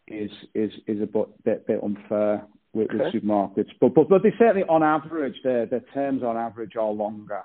is 0.06 0.30
is 0.54 0.72
is 0.86 1.00
a 1.00 1.06
bit, 1.06 1.66
bit 1.66 1.82
unfair 1.82 2.44
with, 2.72 2.90
okay. 2.90 2.98
with 2.98 3.14
supermarkets, 3.14 3.70
but 3.80 3.94
but 3.94 4.08
but 4.08 4.22
they 4.22 4.32
certainly 4.38 4.66
on 4.68 4.82
average 4.82 5.36
their 5.44 5.66
their 5.66 5.84
terms 5.94 6.22
on 6.22 6.36
average 6.36 6.76
are 6.76 6.90
longer 6.90 7.42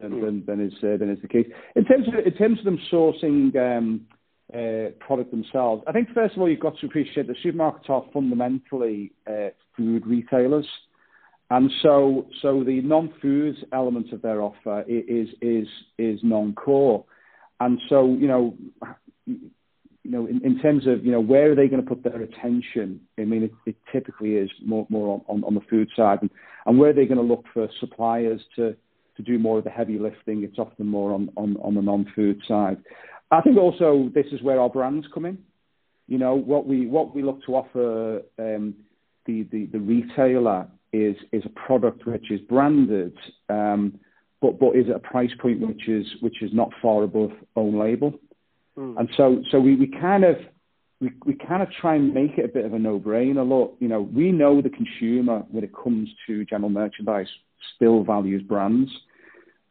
than 0.00 0.12
mm. 0.12 0.20
than, 0.20 0.44
than 0.46 0.66
is 0.66 0.72
uh, 0.82 0.96
than 0.96 1.10
is 1.10 1.20
the 1.22 1.28
case 1.28 1.46
in 1.76 1.84
terms 1.84 2.08
of 2.08 2.14
in 2.14 2.34
terms 2.34 2.58
of 2.58 2.64
them 2.64 2.78
sourcing. 2.90 3.56
Um, 3.56 4.06
uh, 4.52 4.90
product 5.00 5.30
themselves. 5.30 5.82
I 5.86 5.92
think 5.92 6.08
first 6.12 6.34
of 6.34 6.42
all 6.42 6.50
you've 6.50 6.60
got 6.60 6.76
to 6.78 6.86
appreciate 6.86 7.26
that 7.26 7.36
supermarkets 7.42 7.88
are 7.88 8.04
fundamentally 8.12 9.12
uh, 9.26 9.48
food 9.74 10.06
retailers. 10.06 10.66
And 11.52 11.70
so, 11.82 12.28
so 12.40 12.64
the 12.64 12.80
non-foods 12.80 13.58
element 13.74 14.10
of 14.14 14.22
their 14.22 14.40
offer 14.40 14.86
is 14.88 15.28
is 15.42 15.68
is 15.98 16.18
non-core. 16.22 17.04
And 17.60 17.78
so, 17.90 18.06
you 18.18 18.26
know, 18.26 18.56
you 19.26 20.10
know, 20.10 20.26
in, 20.26 20.58
terms 20.62 20.86
of 20.86 21.04
you 21.04 21.12
know 21.12 21.20
where 21.20 21.52
are 21.52 21.54
they 21.54 21.68
going 21.68 21.82
to 21.82 21.86
put 21.86 22.04
their 22.04 22.22
attention? 22.22 23.02
I 23.18 23.24
mean, 23.24 23.50
it, 23.66 23.76
typically 23.92 24.36
is 24.36 24.50
more 24.64 24.86
more 24.88 25.22
on, 25.28 25.44
on 25.44 25.54
the 25.54 25.60
food 25.68 25.90
side, 25.94 26.20
and, 26.22 26.30
and 26.64 26.78
where 26.78 26.88
are 26.88 26.94
they 26.94 27.04
going 27.04 27.18
to 27.18 27.22
look 27.22 27.44
for 27.52 27.68
suppliers 27.80 28.40
to 28.56 28.74
to 29.18 29.22
do 29.22 29.38
more 29.38 29.58
of 29.58 29.64
the 29.64 29.70
heavy 29.70 29.98
lifting? 29.98 30.44
It's 30.44 30.58
often 30.58 30.86
more 30.86 31.12
on 31.12 31.28
on, 31.36 31.58
on 31.58 31.74
the 31.74 31.82
non-food 31.82 32.40
side. 32.48 32.78
I 33.30 33.42
think 33.42 33.58
also 33.58 34.08
this 34.14 34.26
is 34.32 34.40
where 34.40 34.58
our 34.58 34.70
brands 34.70 35.06
come 35.12 35.26
in. 35.26 35.36
You 36.08 36.16
know, 36.16 36.34
what 36.34 36.66
we 36.66 36.86
what 36.86 37.14
we 37.14 37.22
look 37.22 37.44
to 37.44 37.56
offer 37.56 38.22
um, 38.38 38.74
the, 39.26 39.42
the 39.52 39.66
the 39.66 39.80
retailer 39.80 40.66
is 40.92 41.16
is 41.32 41.42
a 41.44 41.48
product 41.50 42.06
which 42.06 42.30
is 42.30 42.40
branded, 42.40 43.16
um, 43.48 43.98
but 44.40 44.58
but 44.58 44.76
is 44.76 44.88
at 44.88 44.96
a 44.96 45.00
price 45.00 45.32
point 45.40 45.60
which 45.60 45.88
is 45.88 46.06
which 46.20 46.42
is 46.42 46.50
not 46.52 46.70
far 46.80 47.02
above 47.02 47.32
own 47.56 47.78
label. 47.78 48.14
Mm. 48.76 48.98
And 48.98 49.08
so 49.16 49.42
so 49.50 49.60
we, 49.60 49.76
we 49.76 49.86
kind 49.86 50.24
of 50.24 50.36
we, 51.02 51.10
we 51.26 51.34
kind 51.34 51.62
of 51.62 51.68
try 51.80 51.96
and 51.96 52.14
make 52.14 52.38
it 52.38 52.44
a 52.44 52.48
bit 52.48 52.64
of 52.64 52.74
a 52.74 52.78
no-brainer. 52.78 53.46
Look, 53.46 53.76
you 53.80 53.88
know, 53.88 54.02
we 54.02 54.30
know 54.30 54.62
the 54.62 54.70
consumer 54.70 55.42
when 55.50 55.64
it 55.64 55.72
comes 55.74 56.08
to 56.28 56.44
general 56.44 56.70
merchandise 56.70 57.26
still 57.74 58.04
values 58.04 58.42
brands. 58.42 58.88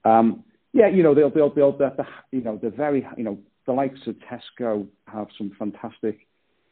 Um, 0.03 0.43
yeah, 0.73 0.89
you 0.89 1.03
know, 1.03 1.15
they'll, 1.15 1.29
they'll, 1.29 1.53
they'll, 1.53 1.77
they'll, 1.77 1.95
you 2.31 2.41
know, 2.41 2.60
they're 2.62 2.69
very, 2.69 3.07
you 3.17 3.23
know, 3.23 3.39
the 3.65 3.71
likes 3.71 3.99
of 4.07 4.15
Tesco 4.29 4.86
have 5.07 5.27
some 5.38 5.51
fantastic, 5.57 6.27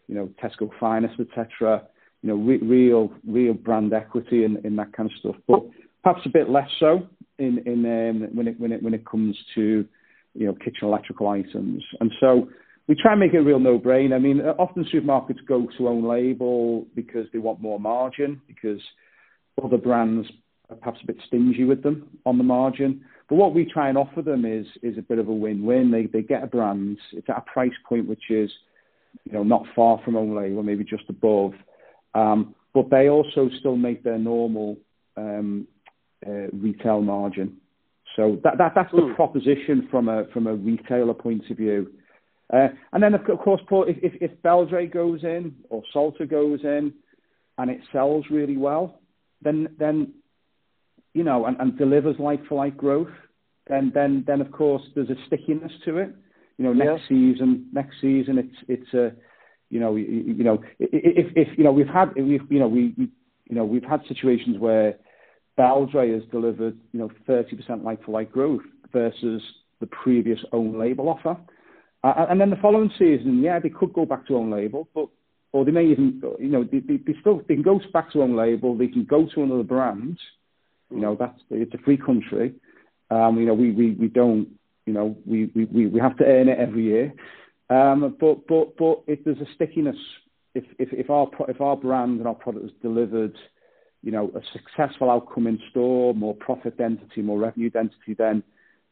you 0.08 0.16
know, 0.16 0.30
Tesco 0.44 0.70
Finest, 0.78 1.16
etc. 1.20 1.84
You 2.22 2.30
know, 2.30 2.36
re- 2.36 2.58
real, 2.58 3.12
real 3.28 3.54
brand 3.54 3.94
equity 3.94 4.44
in, 4.44 4.58
in 4.66 4.76
that 4.76 4.94
kind 4.94 5.10
of 5.10 5.18
stuff. 5.20 5.36
But 5.48 5.62
perhaps 6.04 6.26
a 6.26 6.30
bit 6.30 6.50
less 6.50 6.70
so 6.80 7.08
in, 7.38 7.60
in 7.66 7.86
um, 7.86 8.36
when 8.36 8.48
it 8.48 8.60
when 8.60 8.72
it 8.72 8.84
when 8.84 8.94
it 8.94 9.06
comes 9.06 9.38
to, 9.56 9.86
you 10.34 10.46
know, 10.46 10.54
kitchen 10.54 10.88
electrical 10.88 11.30
items. 11.30 11.84
And 12.00 12.12
so 12.20 12.50
we 12.88 12.96
try 12.96 13.12
and 13.12 13.20
make 13.20 13.34
it 13.34 13.38
a 13.38 13.44
real 13.44 13.60
no-brainer. 13.60 14.16
I 14.16 14.20
mean, 14.20 14.42
often 14.42 14.84
supermarkets 14.86 15.46
go 15.48 15.68
to 15.78 15.88
own 15.88 16.08
label 16.08 16.88
because 16.96 17.28
they 17.32 17.40
want 17.40 17.62
more 17.62 17.80
margin 17.80 18.42
because 18.48 18.82
other 19.64 19.78
brands 19.78 20.28
are 20.70 20.76
perhaps 20.76 21.00
a 21.04 21.08
bit 21.08 21.18
stingy 21.28 21.64
with 21.64 21.84
them 21.84 22.08
on 22.26 22.38
the 22.38 22.44
margin. 22.44 23.02
But 23.30 23.36
what 23.36 23.54
we 23.54 23.66
try 23.66 23.90
and 23.90 23.98
offer 23.98 24.22
them 24.22 24.44
is 24.44 24.66
is 24.82 24.98
a 24.98 25.04
bit 25.04 25.20
of 25.20 25.28
a 25.28 25.34
win-win. 25.34 25.92
They 25.92 26.08
they 26.08 26.24
get 26.24 26.44
a 26.44 26.48
brand. 26.48 26.98
It's 27.14 27.30
at 27.30 27.38
a 27.38 27.42
price 27.42 27.78
point 27.88 28.08
which 28.08 28.32
is, 28.32 28.52
you 29.24 29.34
know, 29.34 29.44
not 29.44 29.64
far 29.76 30.02
from 30.04 30.16
own 30.16 30.36
label, 30.36 30.64
maybe 30.64 30.84
just 30.84 31.04
above. 31.10 31.54
Um, 32.14 32.56
but 32.74 32.90
they 32.90 33.10
also 33.10 33.50
still 33.60 33.76
make 33.76 34.04
their 34.04 34.18
normal 34.18 34.78
um, 35.18 35.68
uh, 36.26 36.48
retail 36.54 37.02
margin. 37.02 37.58
So 38.16 38.40
that, 38.44 38.58
that 38.58 38.74
that's 38.76 38.92
the 38.92 39.02
mm. 39.02 39.16
proposition 39.16 39.88
from 39.90 40.10
a 40.10 40.26
from 40.34 40.48
a 40.48 40.56
retailer 40.56 41.14
point 41.14 41.50
of 41.50 41.58
view. 41.58 41.92
Uh, 42.52 42.70
and 42.92 43.04
then 43.04 43.14
of 43.14 43.24
course, 43.24 43.62
Paul, 43.68 43.86
if, 43.88 43.98
if, 44.02 44.14
if 44.22 44.42
Beldray 44.42 44.92
goes 44.92 45.24
in 45.24 45.56
or 45.70 45.84
Salter 45.94 46.26
goes 46.26 46.62
in, 46.64 46.94
and 47.58 47.70
it 47.70 47.82
sells 47.92 48.26
really 48.32 48.58
well, 48.58 49.00
then 49.42 49.70
then 49.78 50.14
you 51.14 51.24
know, 51.24 51.46
and, 51.46 51.58
and 51.60 51.78
delivers 51.78 52.16
like 52.20 52.46
for 52.48 52.56
like 52.56 52.76
growth, 52.76 53.12
then 53.68 53.92
then 53.94 54.24
then 54.26 54.42
of 54.42 54.52
course 54.52 54.84
there's 54.96 55.10
a 55.10 55.16
stickiness 55.28 55.72
to 55.86 55.98
it. 55.98 56.16
You 56.58 56.66
know, 56.66 56.74
next 56.74 57.08
season, 57.08 57.68
next 57.72 57.96
season 58.02 58.38
it's 58.38 58.56
it's 58.68 58.94
a 58.94 59.12
you 59.70 59.80
know 59.80 59.96
you, 59.96 60.06
you 60.06 60.44
know 60.44 60.64
if 60.80 61.32
if 61.36 61.58
you 61.58 61.64
know 61.64 61.72
we've 61.72 61.88
had 61.88 62.14
we've 62.16 62.42
you 62.50 62.60
know 62.60 62.68
we, 62.68 62.94
we 62.98 63.10
you 63.50 63.56
know 63.56 63.66
we've 63.66 63.84
had 63.84 64.02
situations 64.08 64.58
where 64.58 64.96
Beldray 65.58 66.14
has 66.14 66.24
delivered 66.32 66.78
you 66.92 67.00
know 67.00 67.10
30% 67.28 67.84
like 67.84 68.04
for 68.04 68.12
like 68.12 68.32
growth 68.32 68.62
versus 68.92 69.42
the 69.80 69.88
previous 69.88 70.40
own 70.52 70.80
label 70.80 71.10
offer. 71.10 71.38
Uh, 72.04 72.26
and 72.30 72.40
then 72.40 72.50
the 72.50 72.56
following 72.58 72.90
season, 72.98 73.42
yeah, 73.42 73.60
they 73.60 73.70
could 73.70 73.92
go 73.94 74.06
back 74.06 74.26
to 74.28 74.36
own 74.36 74.50
label, 74.50 74.88
but 74.96 75.08
or 75.52 75.66
they 75.66 75.72
may 75.72 75.86
even, 75.86 76.22
you 76.40 76.48
know, 76.48 76.64
they, 76.64 76.80
they, 76.80 76.98
they 76.98 77.16
still 77.20 77.42
they 77.48 77.56
can 77.56 77.64
go 77.64 77.80
back 77.92 78.12
to 78.12 78.22
own 78.22 78.36
label. 78.36 78.78
They 78.78 78.88
can 78.88 79.04
go 79.04 79.28
to 79.34 79.44
another 79.44 79.64
brand, 79.64 80.20
you 80.92 81.00
know, 81.00 81.16
that's 81.20 81.40
it's 81.50 81.74
a 81.74 81.78
free 81.80 81.98
country. 81.98 82.54
Um, 83.10 83.40
you 83.40 83.46
know, 83.46 83.56
we, 83.56 83.72
we, 83.72 83.92
we 83.92 84.08
don't, 84.08 84.48
you 84.86 84.94
know, 84.94 85.18
we, 85.26 85.52
we, 85.56 85.88
we 85.88 86.00
have 86.00 86.18
to 86.18 86.26
earn 86.26 86.48
it 86.48 86.60
every 86.60 86.84
year. 86.84 87.14
Um, 87.70 88.16
but 88.20 88.48
but 88.48 88.78
but 88.78 89.04
if 89.08 89.24
there's 89.24 89.40
a 89.40 89.54
stickiness, 89.56 89.98
if 90.56 90.64
if 90.80 90.90
if 90.92 91.10
our 91.10 91.28
if 91.48 91.62
our 91.62 91.76
brand 91.76 92.20
and 92.20 92.28
our 92.28 92.34
product 92.34 92.66
has 92.66 92.74
delivered, 92.82 93.36
you 94.02 94.12
know, 94.12 94.32
a 94.36 94.42
successful 94.54 95.12
outcome 95.12 95.48
in 95.48 95.60
store, 95.70 96.14
more 96.14 96.36
profit 96.36 96.78
density, 96.78 97.22
more 97.22 97.38
revenue 97.38 97.70
density, 97.70 98.16
then 98.18 98.44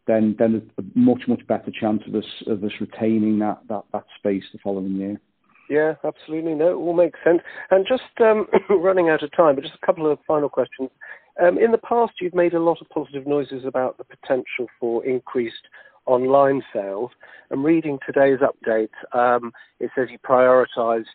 then 0.06 0.36
then 0.38 0.52
there's 0.54 0.64
a 0.78 1.00
much 1.00 1.24
much 1.28 1.46
better 1.48 1.72
chance 1.72 2.04
of 2.08 2.16
us 2.16 2.44
of 2.46 2.64
us 2.64 2.72
retaining 2.80 3.40
that 3.40 3.60
that 3.68 3.84
that 3.94 4.06
space 4.18 4.44
the 4.54 4.60
following 4.64 4.96
year. 4.96 5.20
Yeah, 5.70 5.96
absolutely. 6.04 6.54
No, 6.54 6.70
it 6.70 6.76
all 6.76 6.94
makes 6.94 7.20
sense. 7.26 7.42
And 7.72 7.86
just 7.86 8.04
um, 8.22 8.48
running 8.70 9.10
out 9.10 9.24
of 9.24 9.36
time, 9.36 9.56
but 9.56 9.64
just 9.64 9.78
a 9.82 9.86
couple 9.86 10.10
of 10.10 10.20
final 10.26 10.50
questions. 10.50 10.90
Um, 11.42 11.58
in 11.58 11.72
the 11.72 11.78
past, 11.78 12.14
you've 12.22 12.34
made 12.34 12.54
a 12.54 12.60
lot 12.60 12.78
of 12.82 12.90
positive 12.90 13.28
noises 13.28 13.64
about 13.66 13.98
the 13.98 14.06
potential 14.06 14.68
for 14.80 15.06
increased 15.06 15.68
online 16.08 16.64
sales. 16.74 17.12
And 17.50 17.64
reading 17.64 18.00
today's 18.06 18.40
update, 18.40 18.90
um, 19.14 19.52
it 19.80 19.92
says 19.96 20.08
you 20.12 20.18
prioritised 20.20 21.06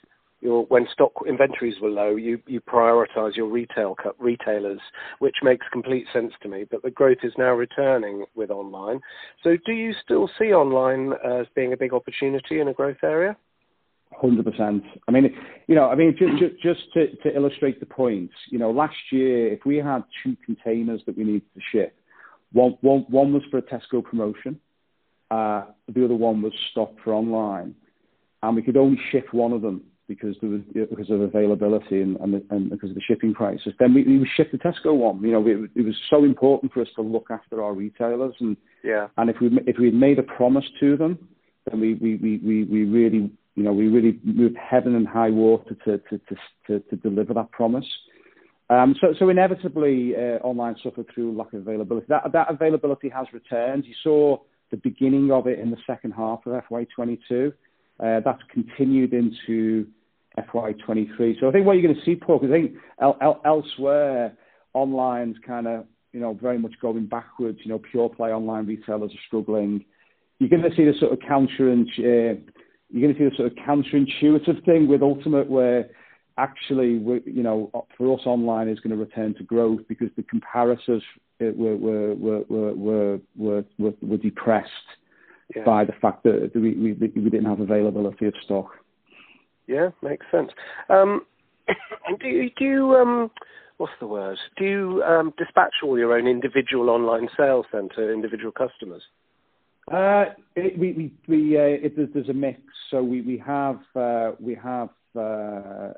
your 0.42 0.64
when 0.66 0.87
stock 0.92 1.12
inventories 1.26 1.76
were 1.81 1.88
low, 1.88 2.16
you 2.16 2.40
you 2.46 2.61
prioritize 2.61 3.37
your 3.37 3.46
retail 3.46 3.96
retailers, 4.18 4.81
which 5.20 5.37
makes 5.42 5.66
complete 5.72 6.07
sense 6.12 6.33
to 6.42 6.48
me. 6.48 6.64
But 6.68 6.83
the 6.83 6.90
growth 6.90 7.18
is 7.22 7.33
now 7.38 7.52
returning 7.52 8.24
with 8.35 8.50
online. 8.50 9.00
So, 9.44 9.57
do 9.64 9.72
you 9.72 9.94
still 10.05 10.28
see 10.38 10.52
online 10.52 11.12
as 11.24 11.46
being 11.55 11.72
a 11.72 11.76
big 11.76 11.92
opportunity 11.94 12.61
in 12.61 12.68
a 12.68 12.72
growth 12.72 13.02
area? 13.02 13.37
Hundred 14.20 14.44
percent. 14.44 14.83
I 15.09 15.12
mean, 15.12 15.35
you 15.68 15.74
know, 15.74 15.88
I 15.88 15.94
mean, 15.94 16.14
just, 16.18 16.61
just 16.62 16.92
to, 16.92 17.16
to 17.22 17.35
illustrate 17.35 17.81
the 17.81 17.87
point, 17.87 18.31
you 18.50 18.59
know, 18.59 18.70
last 18.70 18.96
year 19.11 19.52
if 19.52 19.64
we 19.64 19.76
had 19.78 20.05
two 20.22 20.37
containers 20.44 21.00
that 21.07 21.16
we 21.16 21.24
needed 21.24 21.42
to 21.55 21.61
ship, 21.70 21.94
one 22.52 22.76
one 22.83 23.07
one 23.09 23.33
was 23.33 23.42
for 23.50 23.59
a 23.59 23.62
Tesco 23.62 24.05
promotion, 24.05 24.61
uh, 25.33 25.64
the 25.92 26.05
other 26.05 26.14
one 26.14 26.42
was 26.42 26.53
stock 26.71 26.92
for 27.03 27.12
online, 27.14 27.75
and 28.42 28.57
we 28.57 28.62
could 28.62 28.77
only 28.77 29.01
ship 29.11 29.27
one 29.33 29.53
of 29.53 29.62
them 29.62 29.83
because 30.09 30.37
there 30.40 30.51
was 30.51 30.61
because 30.75 31.11
of 31.11 31.21
availability 31.21 32.03
and, 32.03 32.16
and, 32.18 32.42
and 32.51 32.71
because 32.71 32.90
of 32.90 32.97
the 32.97 33.03
shipping 33.07 33.33
prices. 33.33 33.73
Then 33.79 33.95
we, 33.95 34.03
we 34.05 34.29
shipped 34.37 34.53
the 34.53 34.59
Tesco 34.59 34.95
one. 34.95 35.23
You 35.23 35.33
know, 35.33 35.47
it, 35.47 35.71
it 35.75 35.87
was 35.87 35.97
so 36.11 36.25
important 36.25 36.73
for 36.73 36.83
us 36.83 36.88
to 36.97 37.03
look 37.03 37.29
after 37.31 37.62
our 37.62 37.73
retailers, 37.73 38.35
and 38.40 38.57
yeah, 38.85 39.09
and 39.16 39.31
if 39.31 39.37
we 39.40 39.51
if 39.66 39.77
we 39.79 39.87
had 39.87 39.95
made 39.95 40.18
a 40.18 40.23
promise 40.23 40.66
to 40.81 40.97
them, 40.97 41.29
then 41.71 41.81
we 41.81 41.95
we 41.95 42.16
we 42.16 42.64
we 42.64 42.85
really 42.85 43.31
you 43.55 43.62
know, 43.62 43.73
we 43.73 43.88
really 43.88 44.18
moved 44.25 44.57
heaven 44.57 44.95
and 44.95 45.07
high 45.07 45.31
water 45.31 45.77
to, 45.85 45.99
to, 45.99 46.18
to, 46.18 46.37
to, 46.66 46.81
to 46.81 46.97
deliver 46.97 47.35
that 47.35 47.51
promise. 47.51 47.85
Um, 48.71 48.95
so, 49.01 49.09
so 49.18 49.29
inevitably, 49.29 50.14
uh, 50.16 50.38
online 50.42 50.77
suffered 50.83 51.07
through 51.14 51.37
lack 51.37 51.53
of 51.53 51.61
availability. 51.61 52.07
That, 52.09 52.33
that 52.33 52.51
availability 52.51 53.11
has 53.11 53.27
returned. 53.33 53.85
You 53.85 53.95
saw 54.03 54.38
the 54.72 54.78
beginning 54.78 55.30
of 55.30 55.46
it 55.46 55.61
in 55.61 55.70
the 55.70 55.76
second 55.87 56.12
half 56.12 56.40
of 56.46 56.61
FY22. 56.64 57.52
Uh, 58.00 58.20
that's 58.24 58.42
continued 58.52 59.12
into 59.12 59.87
FY23. 60.37 61.38
So 61.38 61.48
I 61.48 61.52
think 61.52 61.66
what 61.66 61.74
you're 61.74 61.82
going 61.82 61.94
to 61.94 62.04
see, 62.04 62.16
Paul, 62.16 62.38
because 62.40 62.52
I 62.52 62.56
think 62.56 62.72
el- 63.00 63.18
el- 63.20 63.40
elsewhere, 63.44 64.37
online's 64.74 65.37
kind 65.46 65.68
of, 65.68 65.85
you 66.12 66.18
know, 66.18 66.35
very 66.35 66.58
much 66.58 66.72
going 66.80 67.06
backwards. 67.06 67.58
You 67.62 67.70
know, 67.70 67.78
pure 67.78 68.08
play 68.08 68.30
online 68.30 68.66
retailers 68.66 69.12
are 69.12 69.24
struggling. 69.28 69.85
You're 70.38 70.48
going 70.48 70.68
to 70.68 70.74
see 70.74 70.85
the 70.85 70.94
sort 70.98 71.12
of 71.12 71.20
counter 71.20 71.70
and 71.70 71.87
uh, 71.98 72.40
to 72.92 73.14
see 73.18 73.24
a 73.24 73.37
sort 73.37 73.52
of 73.52 73.58
counterintuitive 73.58 74.64
thing 74.64 74.88
with 74.88 75.02
Ultimate 75.02 75.48
where 75.48 75.90
actually, 76.38 76.92
you 77.26 77.42
know, 77.42 77.70
for 77.96 78.14
us 78.14 78.26
online 78.26 78.68
is 78.68 78.80
going 78.80 78.96
to 78.96 78.96
return 78.96 79.35
to 79.35 79.44
growth 79.44 79.80
because 79.88 80.08
the 80.16 80.22
comparisons 80.22 81.02
were 81.50 81.76
were 81.76 82.14
were 82.14 82.44
were 82.48 83.18
were 83.37 83.64
were, 83.78 83.92
were 84.00 84.16
depressed 84.16 84.70
yeah. 85.55 85.64
by 85.64 85.85
the 85.85 85.92
fact 86.00 86.22
that 86.24 86.50
we, 86.55 86.74
we 86.74 86.92
we 86.92 87.31
didn't 87.31 87.46
have 87.46 87.61
availability 87.61 88.26
of 88.26 88.35
stock. 88.44 88.70
Yeah, 89.66 89.90
makes 90.02 90.26
sense. 90.31 90.50
Um, 90.88 91.22
do 92.20 92.28
you, 92.28 92.50
do 92.57 92.64
you 92.64 92.94
um, 92.96 93.31
what's 93.76 93.92
the 94.00 94.07
word? 94.07 94.38
Do 94.57 94.64
you 94.64 95.02
um, 95.02 95.33
dispatch 95.38 95.74
all 95.83 95.98
your 95.98 96.16
own 96.16 96.26
individual 96.26 96.90
online 96.90 97.28
sales 97.37 97.66
then 97.72 97.88
to 97.96 98.12
individual 98.12 98.52
customers? 98.52 99.02
Uh, 99.90 100.26
it, 100.55 100.78
we 100.78 100.92
we, 100.92 101.12
we 101.28 101.57
uh, 101.59 101.87
it, 101.87 101.96
there's, 101.96 102.09
there's 102.14 102.28
a 102.28 102.35
mix. 102.35 102.61
So 102.90 103.02
we 103.02 103.20
we 103.22 103.38
have 103.38 103.81
uh, 103.96 104.33
we 104.40 104.55
have 104.55 104.90
uh, 105.16 105.18
uh, 105.20 105.92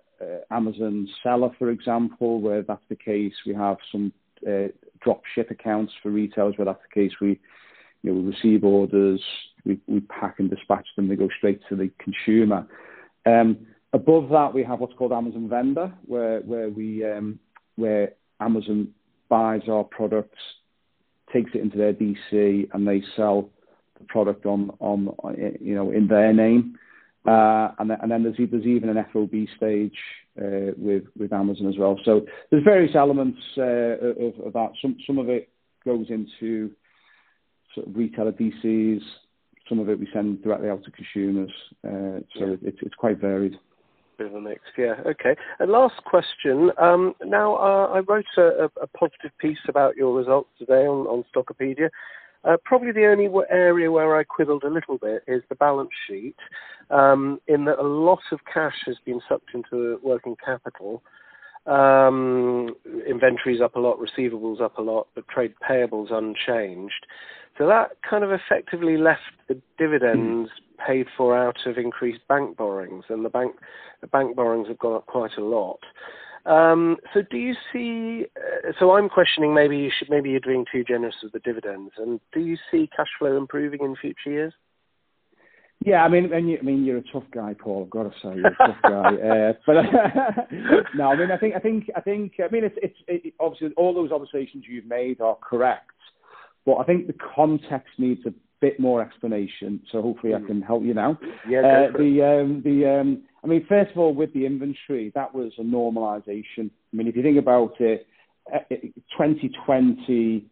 Amazon 0.51 1.09
Seller, 1.23 1.51
for 1.59 1.71
example, 1.71 2.41
where 2.41 2.63
that's 2.63 2.83
the 2.89 2.97
case. 2.97 3.35
We 3.47 3.55
have 3.55 3.77
some 3.93 4.13
uh, 4.47 4.69
drop 5.05 5.23
ship 5.35 5.51
accounts 5.51 5.93
for 6.03 6.11
retailers 6.11 6.55
where 6.57 6.65
that's 6.65 6.83
the 6.83 7.01
case. 7.01 7.13
We 7.21 7.39
you 8.03 8.13
know 8.13 8.21
we 8.21 8.33
receive 8.33 8.65
orders, 8.65 9.23
we 9.65 9.79
we 9.87 10.01
pack 10.01 10.37
and 10.39 10.51
dispatch 10.51 10.87
them. 10.97 11.09
They 11.09 11.17
go 11.17 11.29
straight 11.37 11.61
to 11.69 11.77
the 11.77 11.91
consumer. 11.99 12.67
Um, 13.27 13.67
above 13.93 14.31
that, 14.31 14.53
we 14.53 14.65
have 14.65 14.81
what's 14.81 14.95
called 14.95 15.13
Amazon 15.13 15.49
Vendor, 15.49 15.93
where 16.07 16.41
where 16.41 16.69
we 16.69 17.05
um, 17.05 17.39
where 17.77 18.13
Amazon 18.41 18.89
buys 19.29 19.63
our 19.69 19.85
products, 19.85 20.39
takes 21.33 21.51
it 21.55 21.61
into 21.61 21.79
their 21.79 21.93
DC, 21.93 22.69
and 22.73 22.87
they 22.87 23.03
sell 23.17 23.51
the 23.99 24.05
product 24.07 24.47
on, 24.47 24.71
on 24.81 25.09
you 25.61 25.75
know, 25.75 25.91
in 25.91 26.07
their 26.09 26.33
name. 26.33 26.79
Uh, 27.27 27.73
and, 27.79 27.91
then, 27.91 27.99
and 28.03 28.11
then 28.11 28.23
there's, 28.23 28.37
there's 28.51 28.67
even 28.67 28.91
an 28.91 29.05
FOB 29.13 29.33
stage 29.57 29.97
uh, 30.39 30.73
with, 30.77 31.05
with 31.19 31.33
Amazon 31.33 31.69
as 31.69 31.79
well. 31.79 31.99
So 32.05 32.27
there's 32.51 32.65
various 32.65 32.95
elements 32.95 33.39
uh, 33.57 33.63
of, 33.63 34.47
of 34.47 34.53
that. 34.53 34.73
Some, 34.83 34.97
some 35.07 35.19
of 35.19 35.29
it 35.29 35.49
goes 35.85 36.07
into 36.11 36.71
sort 37.75 37.87
of 37.87 37.97
retailer 37.97 38.33
DCs. 38.33 39.01
Some 39.69 39.79
of 39.79 39.89
it 39.89 39.99
we 39.99 40.09
send 40.13 40.43
directly 40.43 40.69
out 40.69 40.85
to 40.85 40.91
consumers. 40.91 41.51
Uh, 41.83 42.21
so 42.39 42.47
yeah. 42.47 42.57
it, 42.69 42.77
it's 42.83 42.95
quite 42.97 43.19
varied. 43.19 43.57
Bit 44.19 44.29
of 44.29 44.35
a 44.35 44.41
mix, 44.41 44.61
yeah. 44.79 44.95
Okay. 45.07 45.35
And 45.59 45.73
last 45.73 46.05
question. 46.05 46.71
Um, 46.81 47.15
now, 47.25 47.57
uh, 47.57 47.87
I 47.95 48.01
wrote 48.01 48.25
a, 48.37 48.71
a, 48.81 48.87
positive 48.87 49.33
piece 49.41 49.59
about 49.69 49.97
your 49.97 50.17
results 50.17 50.51
today 50.57 50.87
on, 50.87 51.07
on 51.07 51.25
Stockopedia, 51.35 51.89
Uh, 52.45 52.57
probably 52.65 52.93
the 52.93 53.07
only 53.07 53.29
area 53.51 53.91
where 53.91 54.17
I 54.17 54.25
quibbled 54.25 54.65
a 54.65 54.71
little 54.71 54.99
bit 54.99 55.23
is 55.27 55.43
the 55.49 55.55
balance 55.55 55.91
sheet, 56.07 56.37
um, 56.91 57.41
in 57.49 57.65
that 57.65 57.79
a 57.79 57.87
lot 57.87 58.21
of 58.33 58.41
cash 58.53 58.77
has 58.87 58.97
been 59.05 59.21
sucked 59.29 59.55
into 59.55 59.99
working 60.03 60.37
capital. 60.45 61.03
Um, 61.67 62.77
inventories 63.09 63.63
up 63.63 63.77
a 63.77 63.81
lot, 63.81 63.99
receivables 63.99 64.61
up 64.61 64.77
a 64.77 64.83
lot, 64.83 65.09
but 65.15 65.27
trade 65.29 65.55
payables 65.67 66.13
unchanged. 66.13 67.07
So 67.57 67.67
that 67.67 67.93
kind 68.09 68.23
of 68.23 68.31
effectively 68.33 68.99
left 68.99 69.21
the 69.49 69.59
dividends 69.79 70.51
paid 70.87 71.07
for 71.17 71.37
out 71.37 71.57
of 71.67 71.79
increased 71.79 72.27
bank 72.29 72.57
borrowings, 72.57 73.05
and 73.09 73.25
the 73.25 73.31
bank 73.31 73.55
the 74.03 74.09
bank 74.09 74.37
borrowings 74.37 74.69
have 74.69 74.79
gone 74.79 74.97
up 74.97 75.07
quite 75.07 75.39
a 75.39 75.45
lot. 75.45 75.79
Um, 76.47 76.99
so 77.13 77.23
do 77.23 77.39
you 77.39 77.55
see? 77.73 78.27
Uh, 78.37 78.73
so 78.79 78.97
I'm 78.97 79.09
questioning 79.09 79.55
maybe 79.55 79.79
you 79.79 79.91
should 79.97 80.11
maybe 80.11 80.31
you're 80.31 80.41
being 80.41 80.67
too 80.71 80.85
generous 80.85 81.15
with 81.23 81.33
the 81.33 81.39
dividends, 81.39 81.93
and 81.97 82.21
do 82.33 82.41
you 82.41 82.57
see 82.71 82.89
cash 82.95 83.09
flow 83.19 83.37
improving 83.37 83.81
in 83.81 83.97
future 83.97 84.31
years? 84.31 84.53
Yeah, 85.85 86.03
I 86.03 86.09
mean, 86.09 86.33
and 86.33 86.49
you, 86.49 86.59
I 86.59 86.63
mean, 86.63 86.85
you're 86.85 86.99
a 86.99 87.13
tough 87.13 87.25
guy, 87.33 87.55
Paul. 87.59 87.85
I've 87.85 87.91
got 87.91 88.05
to 88.05 88.11
say, 88.23 88.37
you're 88.37 88.47
a 88.47 88.57
tough 88.57 88.77
guy. 88.83 89.15
Uh, 89.25 89.53
but 89.67 89.75
no, 90.95 91.09
I 91.09 91.17
mean, 91.17 91.31
I 91.31 91.37
think, 91.37 91.55
I 91.55 91.59
think, 91.59 91.91
I 91.95 92.01
think, 92.01 92.33
I 92.39 92.51
mean, 92.51 92.65
it's, 92.65 92.77
it's 92.83 92.97
it, 93.07 93.35
obviously 93.39 93.69
all 93.77 93.93
those 93.93 94.11
observations 94.11 94.65
you've 94.67 94.87
made 94.87 95.21
are 95.21 95.37
correct, 95.37 95.91
but 96.65 96.77
I 96.77 96.85
think 96.85 97.07
the 97.07 97.15
context 97.35 97.91
needs 97.99 98.21
a 98.27 98.33
bit 98.67 98.81
more 98.81 99.03
explanation. 99.03 99.81
So 99.91 100.03
hopefully, 100.03 100.33
mm. 100.33 100.43
I 100.43 100.47
can 100.47 100.63
help 100.63 100.83
you 100.85 100.95
now. 100.95 101.19
Yeah, 101.49 101.61
uh, 101.61 101.97
the 101.97 102.11
um, 102.23 102.63
the 102.65 102.77
um, 103.01 103.23
I 103.43 103.47
mean, 103.47 103.65
first 103.69 103.91
of 103.93 103.99
all, 103.99 104.15
with 104.15 104.33
the 104.33 104.47
inventory, 104.47 105.13
that 105.15 105.35
was 105.35 105.53
a 105.59 105.63
normalization. 105.63 106.71
I 106.93 106.97
mean, 106.97 107.09
if 107.09 107.17
you 107.17 107.23
think 107.23 107.39
about 107.39 107.81
it, 107.81 108.07
2020, 109.17 110.47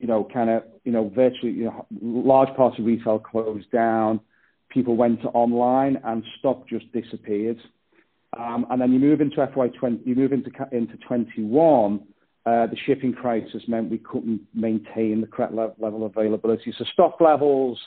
you 0.00 0.06
know, 0.06 0.28
kind 0.32 0.50
of, 0.50 0.62
you 0.84 0.92
know, 0.92 1.10
virtually, 1.14 1.52
you 1.52 1.64
know, 1.64 1.86
large 2.02 2.54
parts 2.56 2.78
of 2.78 2.84
retail 2.84 3.18
closed 3.18 3.70
down 3.70 4.20
people 4.74 4.96
went 4.96 5.22
to 5.22 5.28
online 5.28 5.98
and 6.04 6.24
stock 6.38 6.68
just 6.68 6.92
disappeared. 6.92 7.58
Um, 8.36 8.66
and 8.70 8.82
then 8.82 8.92
you 8.92 8.98
move 8.98 9.20
into 9.20 9.36
FY20, 9.36 10.04
you 10.04 10.16
move 10.16 10.32
into 10.32 10.50
into 10.72 10.96
21. 11.06 12.00
Uh, 12.46 12.66
the 12.66 12.76
shipping 12.84 13.12
crisis 13.12 13.62
meant 13.66 13.90
we 13.90 13.98
couldn't 13.98 14.40
maintain 14.52 15.22
the 15.22 15.26
correct 15.26 15.54
le- 15.54 15.72
level 15.78 16.04
of 16.04 16.14
availability. 16.14 16.74
So 16.76 16.84
stock 16.92 17.18
levels, 17.18 17.78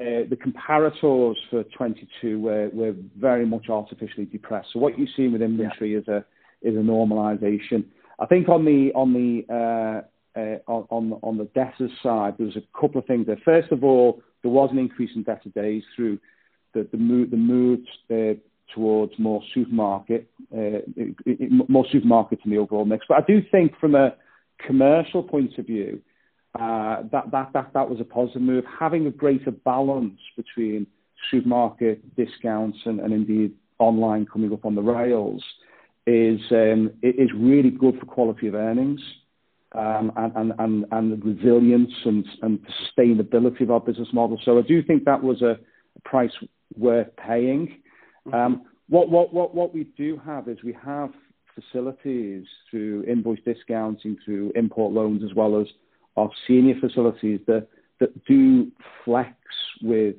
uh, 0.00 0.26
the 0.28 0.36
comparators 0.36 1.36
for 1.48 1.62
22 1.76 2.40
were, 2.40 2.68
were 2.72 2.94
very 3.16 3.46
much 3.46 3.68
artificially 3.68 4.24
depressed. 4.24 4.70
So 4.72 4.80
what 4.80 4.98
you 4.98 5.06
see 5.16 5.28
with 5.28 5.42
inventory 5.42 5.92
yeah. 5.92 5.98
is 6.00 6.08
a 6.08 6.24
is 6.62 6.74
a 6.74 6.80
normalization. 6.80 7.84
I 8.18 8.26
think 8.26 8.48
on 8.48 8.64
the 8.64 8.90
on 8.96 9.12
the 9.12 9.44
uh, 9.48 10.38
uh, 10.38 10.58
on 10.66 11.18
on 11.22 11.38
the 11.38 11.44
debtors 11.54 11.92
side, 12.02 12.34
there 12.36 12.46
was 12.46 12.56
a 12.56 12.80
couple 12.80 12.98
of 12.98 13.06
things 13.06 13.26
there. 13.26 13.38
First 13.44 13.70
of 13.70 13.84
all, 13.84 14.20
there 14.42 14.50
was 14.50 14.70
an 14.72 14.78
increase 14.78 15.10
in 15.14 15.22
debtor 15.22 15.50
days 15.50 15.84
through 15.94 16.18
the, 16.72 16.88
the 16.90 16.98
move, 16.98 17.30
the 17.30 17.36
move 17.36 17.78
uh, 18.10 18.34
towards 18.74 19.12
more 19.18 19.42
supermarket, 19.52 20.30
uh, 20.52 20.80
more 21.68 21.84
supermarkets 21.92 22.44
in 22.44 22.50
the 22.50 22.58
overall 22.58 22.84
mix. 22.84 23.06
But 23.08 23.18
I 23.18 23.26
do 23.26 23.42
think 23.50 23.78
from 23.78 23.94
a 23.94 24.14
commercial 24.64 25.22
point 25.22 25.58
of 25.58 25.66
view, 25.66 26.00
uh, 26.58 27.02
that, 27.10 27.30
that, 27.32 27.50
that, 27.52 27.72
that 27.74 27.90
was 27.90 28.00
a 28.00 28.04
positive 28.04 28.42
move. 28.42 28.64
Having 28.78 29.06
a 29.06 29.10
greater 29.10 29.50
balance 29.50 30.20
between 30.36 30.86
supermarket 31.30 32.14
discounts 32.16 32.78
and, 32.84 33.00
and 33.00 33.12
indeed 33.12 33.52
online 33.78 34.26
coming 34.26 34.52
up 34.52 34.64
on 34.64 34.74
the 34.74 34.82
rails 34.82 35.42
is, 36.06 36.40
um, 36.52 36.92
is 37.02 37.30
really 37.34 37.70
good 37.70 37.98
for 37.98 38.06
quality 38.06 38.46
of 38.46 38.54
earnings 38.54 39.00
um, 39.74 40.12
and, 40.16 40.52
and, 40.58 40.86
and 40.92 41.12
the 41.12 41.16
resilience 41.24 41.92
and, 42.04 42.24
and 42.42 42.60
sustainability 42.96 43.62
of 43.62 43.70
our 43.70 43.80
business 43.80 44.08
model. 44.12 44.38
So 44.44 44.58
I 44.58 44.62
do 44.62 44.82
think 44.82 45.04
that 45.04 45.22
was 45.22 45.42
a 45.42 45.58
price 46.04 46.30
worth 46.76 47.08
paying. 47.16 47.80
Mm-hmm. 48.26 48.34
Um, 48.34 48.62
what, 48.88 49.10
what, 49.10 49.32
what, 49.32 49.54
what 49.54 49.74
we 49.74 49.84
do 49.96 50.20
have 50.24 50.48
is 50.48 50.58
we 50.62 50.76
have 50.84 51.10
facilities 51.54 52.46
through 52.70 53.04
invoice 53.04 53.40
discounting, 53.44 54.16
through 54.24 54.52
import 54.54 54.92
loans, 54.92 55.22
as 55.24 55.34
well 55.34 55.60
as 55.60 55.66
our 56.16 56.30
senior 56.46 56.74
facilities 56.80 57.40
that, 57.46 57.68
that 58.00 58.24
do 58.24 58.70
flex 59.04 59.36
with 59.82 60.16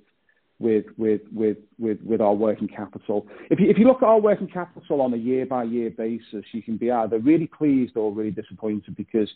with 0.60 0.86
with 0.98 1.22
with 1.34 1.58
with 1.78 1.98
with 2.02 2.22
our 2.22 2.34
working 2.34 2.68
capital. 2.68 3.28
If 3.50 3.60
you 3.60 3.70
if 3.70 3.78
you 3.78 3.86
look 3.86 4.02
at 4.02 4.08
our 4.08 4.20
working 4.20 4.48
capital 4.48 5.02
on 5.02 5.14
a 5.14 5.18
year 5.18 5.46
by 5.46 5.64
year 5.64 5.90
basis, 5.90 6.46
you 6.54 6.62
can 6.62 6.78
be 6.78 6.92
either 6.92 7.20
really 7.20 7.48
pleased 7.48 7.98
or 7.98 8.14
really 8.14 8.32
disappointed 8.32 8.96
because 8.96 9.30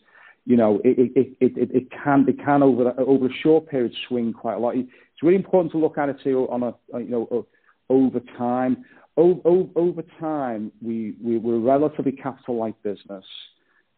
you 0.46 0.56
know 0.56 0.80
it 0.86 1.12
it 1.16 1.38
it 1.42 1.58
it, 1.58 1.72
it 1.76 1.88
can 1.92 2.26
it 2.28 2.38
can 2.44 2.64
over 2.64 2.94
over 2.98 3.26
a 3.26 3.34
short 3.44 3.68
period 3.68 3.94
swing 4.08 4.32
quite 4.32 4.56
a 4.56 4.60
lot. 4.60 4.76
It's 4.76 4.90
really 5.22 5.36
important 5.36 5.74
to 5.74 5.78
look 5.78 5.98
at 5.98 6.08
it 6.08 6.18
too 6.24 6.48
on 6.50 6.64
a 6.64 6.74
you 7.00 7.10
know 7.10 7.46
over 7.90 8.20
time. 8.38 8.86
Over, 9.18 9.68
over 9.76 10.04
time, 10.20 10.72
we, 10.82 11.16
we 11.22 11.38
we're 11.38 11.56
a 11.56 11.60
relatively 11.60 12.14
capital 12.14 12.58
light 12.58 12.82
business, 12.84 13.26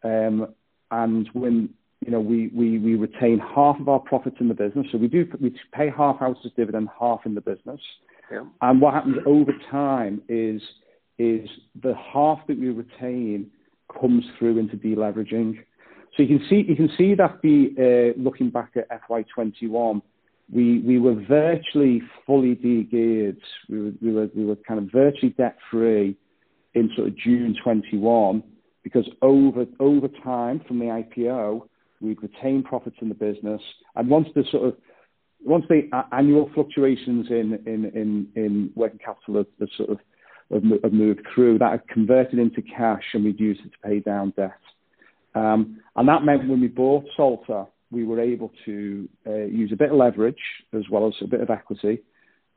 um, 0.03 0.47
and 0.89 1.29
when 1.33 1.69
you 2.05 2.11
know, 2.11 2.19
we, 2.19 2.47
we, 2.47 2.79
we 2.79 2.95
retain 2.95 3.39
half 3.39 3.79
of 3.79 3.87
our 3.87 3.99
profits 3.99 4.37
in 4.39 4.47
the 4.47 4.55
business. 4.55 4.87
So 4.91 4.97
we 4.97 5.07
do 5.07 5.25
we 5.39 5.55
pay 5.71 5.89
half 5.95 6.17
out 6.21 6.37
as 6.43 6.51
dividend, 6.57 6.89
half 6.99 7.21
in 7.25 7.35
the 7.35 7.41
business. 7.41 7.79
Yeah. 8.31 8.45
And 8.61 8.81
what 8.81 8.93
happens 8.95 9.17
over 9.25 9.51
time 9.69 10.21
is 10.27 10.61
is 11.19 11.47
the 11.81 11.93
half 11.95 12.39
that 12.47 12.59
we 12.59 12.69
retain 12.69 13.51
comes 13.99 14.23
through 14.39 14.57
into 14.57 14.77
deleveraging. 14.77 15.59
So 16.17 16.23
you 16.23 16.39
can 16.39 16.47
see 16.49 16.65
you 16.67 16.75
can 16.75 16.89
see 16.97 17.13
that 17.15 17.39
uh, 17.43 18.19
looking 18.19 18.49
back 18.49 18.71
at 18.75 18.89
FY21, 19.07 20.01
we 20.51 20.79
we 20.79 20.99
were 20.99 21.15
virtually 21.15 22.01
fully 22.25 22.55
de-geared. 22.55 23.41
We 23.69 23.81
were 23.81 23.91
we 24.01 24.11
were 24.11 24.29
we 24.35 24.45
were 24.45 24.57
kind 24.67 24.79
of 24.79 24.91
virtually 24.91 25.33
debt 25.37 25.57
free 25.69 26.17
in 26.73 26.89
sort 26.95 27.09
of 27.09 27.17
June 27.17 27.55
21 27.63 28.43
because 28.83 29.07
over 29.21 29.65
over 29.79 30.07
time 30.23 30.61
from 30.67 30.79
the 30.79 30.85
IPO 30.85 31.67
We'd 32.01 32.21
retained 32.21 32.65
profits 32.65 32.97
in 32.99 33.09
the 33.09 33.15
business. 33.15 33.61
And 33.95 34.09
once 34.09 34.27
the 34.33 34.43
sort 34.51 34.67
of 34.69 34.75
once 35.43 35.65
the 35.69 35.89
annual 36.11 36.49
fluctuations 36.53 37.27
in 37.29 37.59
in 37.65 37.85
in, 37.93 38.27
in 38.35 38.71
working 38.75 38.99
capital 39.03 39.35
have, 39.35 39.69
sort 39.77 39.89
of 39.91 39.99
have, 40.51 40.93
moved 40.93 41.21
through, 41.33 41.59
that 41.59 41.71
had 41.71 41.87
converted 41.87 42.39
into 42.39 42.61
cash, 42.63 43.03
and 43.13 43.23
we'd 43.23 43.39
used 43.39 43.61
it 43.61 43.71
to 43.71 43.87
pay 43.87 43.99
down 43.99 44.33
debt. 44.35 44.57
Um, 45.35 45.79
and 45.95 46.07
that 46.09 46.23
meant 46.23 46.49
when 46.49 46.59
we 46.59 46.67
bought 46.67 47.05
Salter, 47.15 47.65
we 47.91 48.03
were 48.03 48.19
able 48.19 48.51
to 48.65 49.07
uh, 49.27 49.45
use 49.45 49.71
a 49.71 49.75
bit 49.75 49.91
of 49.91 49.97
leverage 49.97 50.39
as 50.73 50.83
well 50.89 51.07
as 51.07 51.13
a 51.21 51.27
bit 51.27 51.41
of 51.41 51.49
equity, 51.49 52.01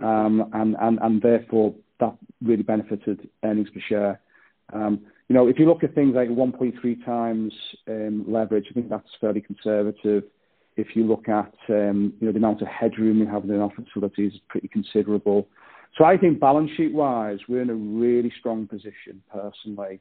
um, 0.03 0.51
and, 0.53 1.23
therefore 1.23 1.75
that 2.01 2.17
really 2.43 2.63
benefited 2.63 3.29
earnings 3.45 3.69
per 3.71 3.81
share. 3.89 4.21
Um, 4.73 5.01
you 5.29 5.35
know, 5.35 5.49
if 5.49 5.59
you 5.59 5.67
look 5.67 5.85
at 5.85 5.95
things 5.95 6.15
like 6.15 6.29
1.3 6.29 7.05
times 7.05 7.53
um, 7.89 8.25
leverage, 8.29 8.67
I 8.71 8.75
think 8.75 8.89
that's 8.89 9.09
fairly 9.21 9.41
conservative. 9.41 10.25
If 10.77 10.97
you 10.97 11.05
look 11.05 11.29
at, 11.29 11.55
um, 11.69 12.13
you 12.21 12.27
know, 12.27 12.33
the 12.33 12.39
amount 12.39 12.63
of 12.63 12.69
headroom 12.69 13.21
we 13.21 13.27
have 13.27 13.45
in 13.45 13.61
our 13.61 13.71
facilities 13.71 14.33
is 14.33 14.41
pretty 14.49 14.69
considerable. 14.69 15.49
So 15.97 16.05
I 16.05 16.17
think 16.17 16.41
balance 16.41 16.71
sheet-wise, 16.77 17.39
we're 17.49 17.63
in 17.63 17.71
a 17.71 17.75
really 17.75 18.33
strong 18.39 18.67
position 18.67 19.23
personally. 19.33 20.01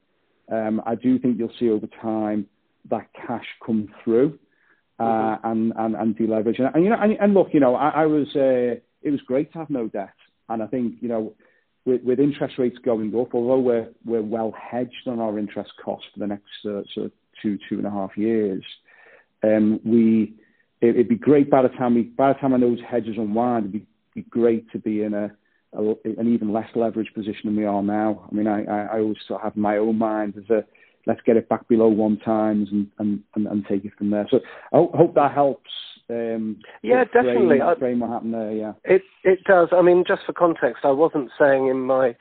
I 0.52 0.96
do 0.96 1.20
think 1.20 1.38
you'll 1.38 1.54
see 1.60 1.70
over 1.70 1.88
time 2.02 2.48
that 2.90 3.08
cash 3.14 3.46
come 3.66 3.88
through, 4.04 4.38
uh, 5.00 5.04
mm-hmm. 5.04 5.48
and 5.50 5.74
and 5.78 5.96
and 5.96 6.18
deleverage. 6.18 6.60
And 6.60 6.84
you 6.84 6.90
know, 6.90 6.98
and 7.00 7.34
look, 7.34 7.50
you 7.54 7.60
know, 7.60 7.76
I 7.76 8.06
was, 8.06 8.28
uh, 8.36 8.80
it 9.02 9.12
was 9.12 9.22
great 9.22 9.52
to 9.54 9.60
have 9.60 9.70
no 9.70 9.88
debt. 9.88 10.14
And 10.50 10.62
I 10.62 10.68
think, 10.68 10.96
you 11.02 11.10
know, 11.10 11.34
with 11.86 12.04
with 12.04 12.20
interest 12.20 12.56
rates 12.58 12.78
going 12.84 13.14
up, 13.20 13.34
although 13.34 13.60
we're 13.60 13.90
we're 14.06 14.22
well 14.22 14.54
hedged 14.60 15.08
on 15.08 15.20
our 15.20 15.38
interest 15.40 15.72
costs 15.84 16.08
for 16.14 16.20
the 16.20 16.28
next 16.28 16.44
uh, 16.66 16.82
sort 16.94 17.08
of 17.08 17.12
two 17.42 17.58
and 17.72 17.86
a 17.86 17.92
half 17.92 18.18
years, 18.18 18.64
um, 19.44 19.80
it'd 20.82 21.10
be 21.10 21.16
great 21.16 21.50
by 21.50 21.62
the 21.62 21.70
time 21.70 21.96
we 21.96 22.04
by 22.04 22.32
the 22.32 22.40
time 22.40 22.54
I 22.54 22.58
know 22.58 22.70
those 22.70 22.86
hedges 22.88 23.16
unwind, 23.18 23.66
it'd 23.66 23.86
be 24.16 24.22
great 24.30 24.72
to 24.72 24.80
be 24.80 25.04
in 25.04 25.14
a 25.14 25.32
an 25.74 26.34
even 26.34 26.54
less 26.54 26.70
leveraged 26.76 27.14
position 27.14 27.42
than 27.46 27.56
we 27.56 27.66
are 27.66 27.82
now. 27.82 28.28
I 28.32 28.36
mean, 28.36 28.48
I 28.48 29.00
always 29.00 29.18
sort 29.28 29.42
of 29.42 29.46
have 29.46 29.58
my 29.58 29.78
own 29.78 29.98
mind 29.98 30.36
as 30.38 30.50
a, 30.50 30.64
let's 31.06 31.22
get 31.26 31.38
it 31.38 31.50
back 31.50 31.68
below 31.68 31.88
one 31.88 32.18
times 32.20 32.70
and 32.72 32.88
and 33.00 33.24
and 33.36 33.66
take 33.68 33.86
it 33.86 33.94
from 33.98 34.10
there. 34.10 34.28
So 34.30 34.40
I 34.74 34.78
hope 34.98 35.16
that 35.16 35.34
helps 35.34 35.70
um, 36.10 36.60
yeah, 36.82 37.06
definitely. 37.06 37.60
Frame 37.80 38.02
what 38.02 38.10
happened 38.10 38.34
there. 38.34 38.52
Yeah, 38.52 38.74
it 38.84 39.04
it 39.24 39.44
does. 39.46 39.70
I 39.72 39.82
mean, 39.82 40.04
just 40.06 40.24
for 40.26 40.34
context, 40.34 40.84
I 40.84 40.92
wasn't 40.92 41.32
saying 41.40 41.68
in 41.68 41.80
my 41.80 42.16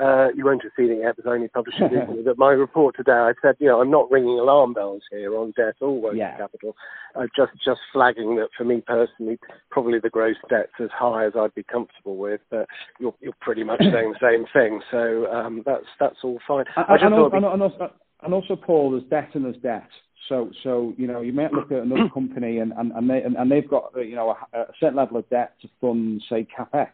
uh, 0.00 0.28
you 0.34 0.44
won't 0.44 0.62
have 0.62 0.72
seen 0.76 0.90
it 0.90 0.98
yet, 1.02 1.14
I 1.24 1.30
only 1.30 1.48
published 1.48 1.78
it 1.78 1.92
recently. 1.92 2.22
but 2.24 2.36
my 2.36 2.50
report 2.50 2.96
today, 2.96 3.12
I 3.12 3.32
said, 3.40 3.54
you 3.60 3.68
know, 3.68 3.80
I'm 3.80 3.92
not 3.92 4.10
ringing 4.10 4.38
alarm 4.40 4.72
bells 4.72 5.02
here 5.10 5.36
on 5.36 5.52
debt 5.56 5.76
or 5.80 6.00
working 6.00 6.18
yeah. 6.18 6.36
capital. 6.36 6.74
Uh, 7.14 7.26
just 7.36 7.52
just 7.64 7.80
flagging 7.92 8.36
that 8.36 8.48
for 8.56 8.64
me 8.64 8.82
personally, 8.84 9.38
probably 9.70 10.00
the 10.00 10.10
gross 10.10 10.36
debt's 10.48 10.72
as 10.80 10.90
high 10.92 11.26
as 11.26 11.32
I'd 11.38 11.54
be 11.54 11.62
comfortable 11.62 12.16
with. 12.16 12.40
But 12.50 12.66
you're 12.98 13.14
you're 13.20 13.34
pretty 13.40 13.62
much 13.62 13.78
saying 13.92 14.14
the 14.14 14.18
same 14.20 14.46
thing, 14.52 14.80
so 14.90 15.30
um, 15.32 15.62
that's 15.64 15.86
that's 16.00 16.18
all 16.24 16.40
fine. 16.46 16.64
And, 16.76 17.02
and, 17.02 17.14
also, 17.14 17.36
and, 17.36 17.62
also, 17.62 17.92
and 18.24 18.34
also, 18.34 18.56
Paul, 18.56 18.92
there's 18.92 19.04
debt 19.04 19.34
and 19.34 19.44
there's 19.44 19.56
debt. 19.56 19.88
So, 20.28 20.50
so 20.62 20.94
you 20.96 21.06
know, 21.06 21.20
you 21.20 21.32
might 21.32 21.52
look 21.52 21.70
at 21.70 21.82
another 21.82 22.08
company 22.14 22.58
and, 22.58 22.72
and, 22.72 22.92
and, 22.92 23.08
they, 23.08 23.22
and, 23.22 23.36
and 23.36 23.50
they've 23.50 23.68
got, 23.68 23.92
you 23.96 24.16
know, 24.16 24.30
a, 24.52 24.58
a 24.58 24.66
certain 24.80 24.96
level 24.96 25.18
of 25.18 25.28
debt 25.28 25.54
to 25.62 25.68
fund, 25.80 26.22
say, 26.28 26.46
CapEx. 26.56 26.88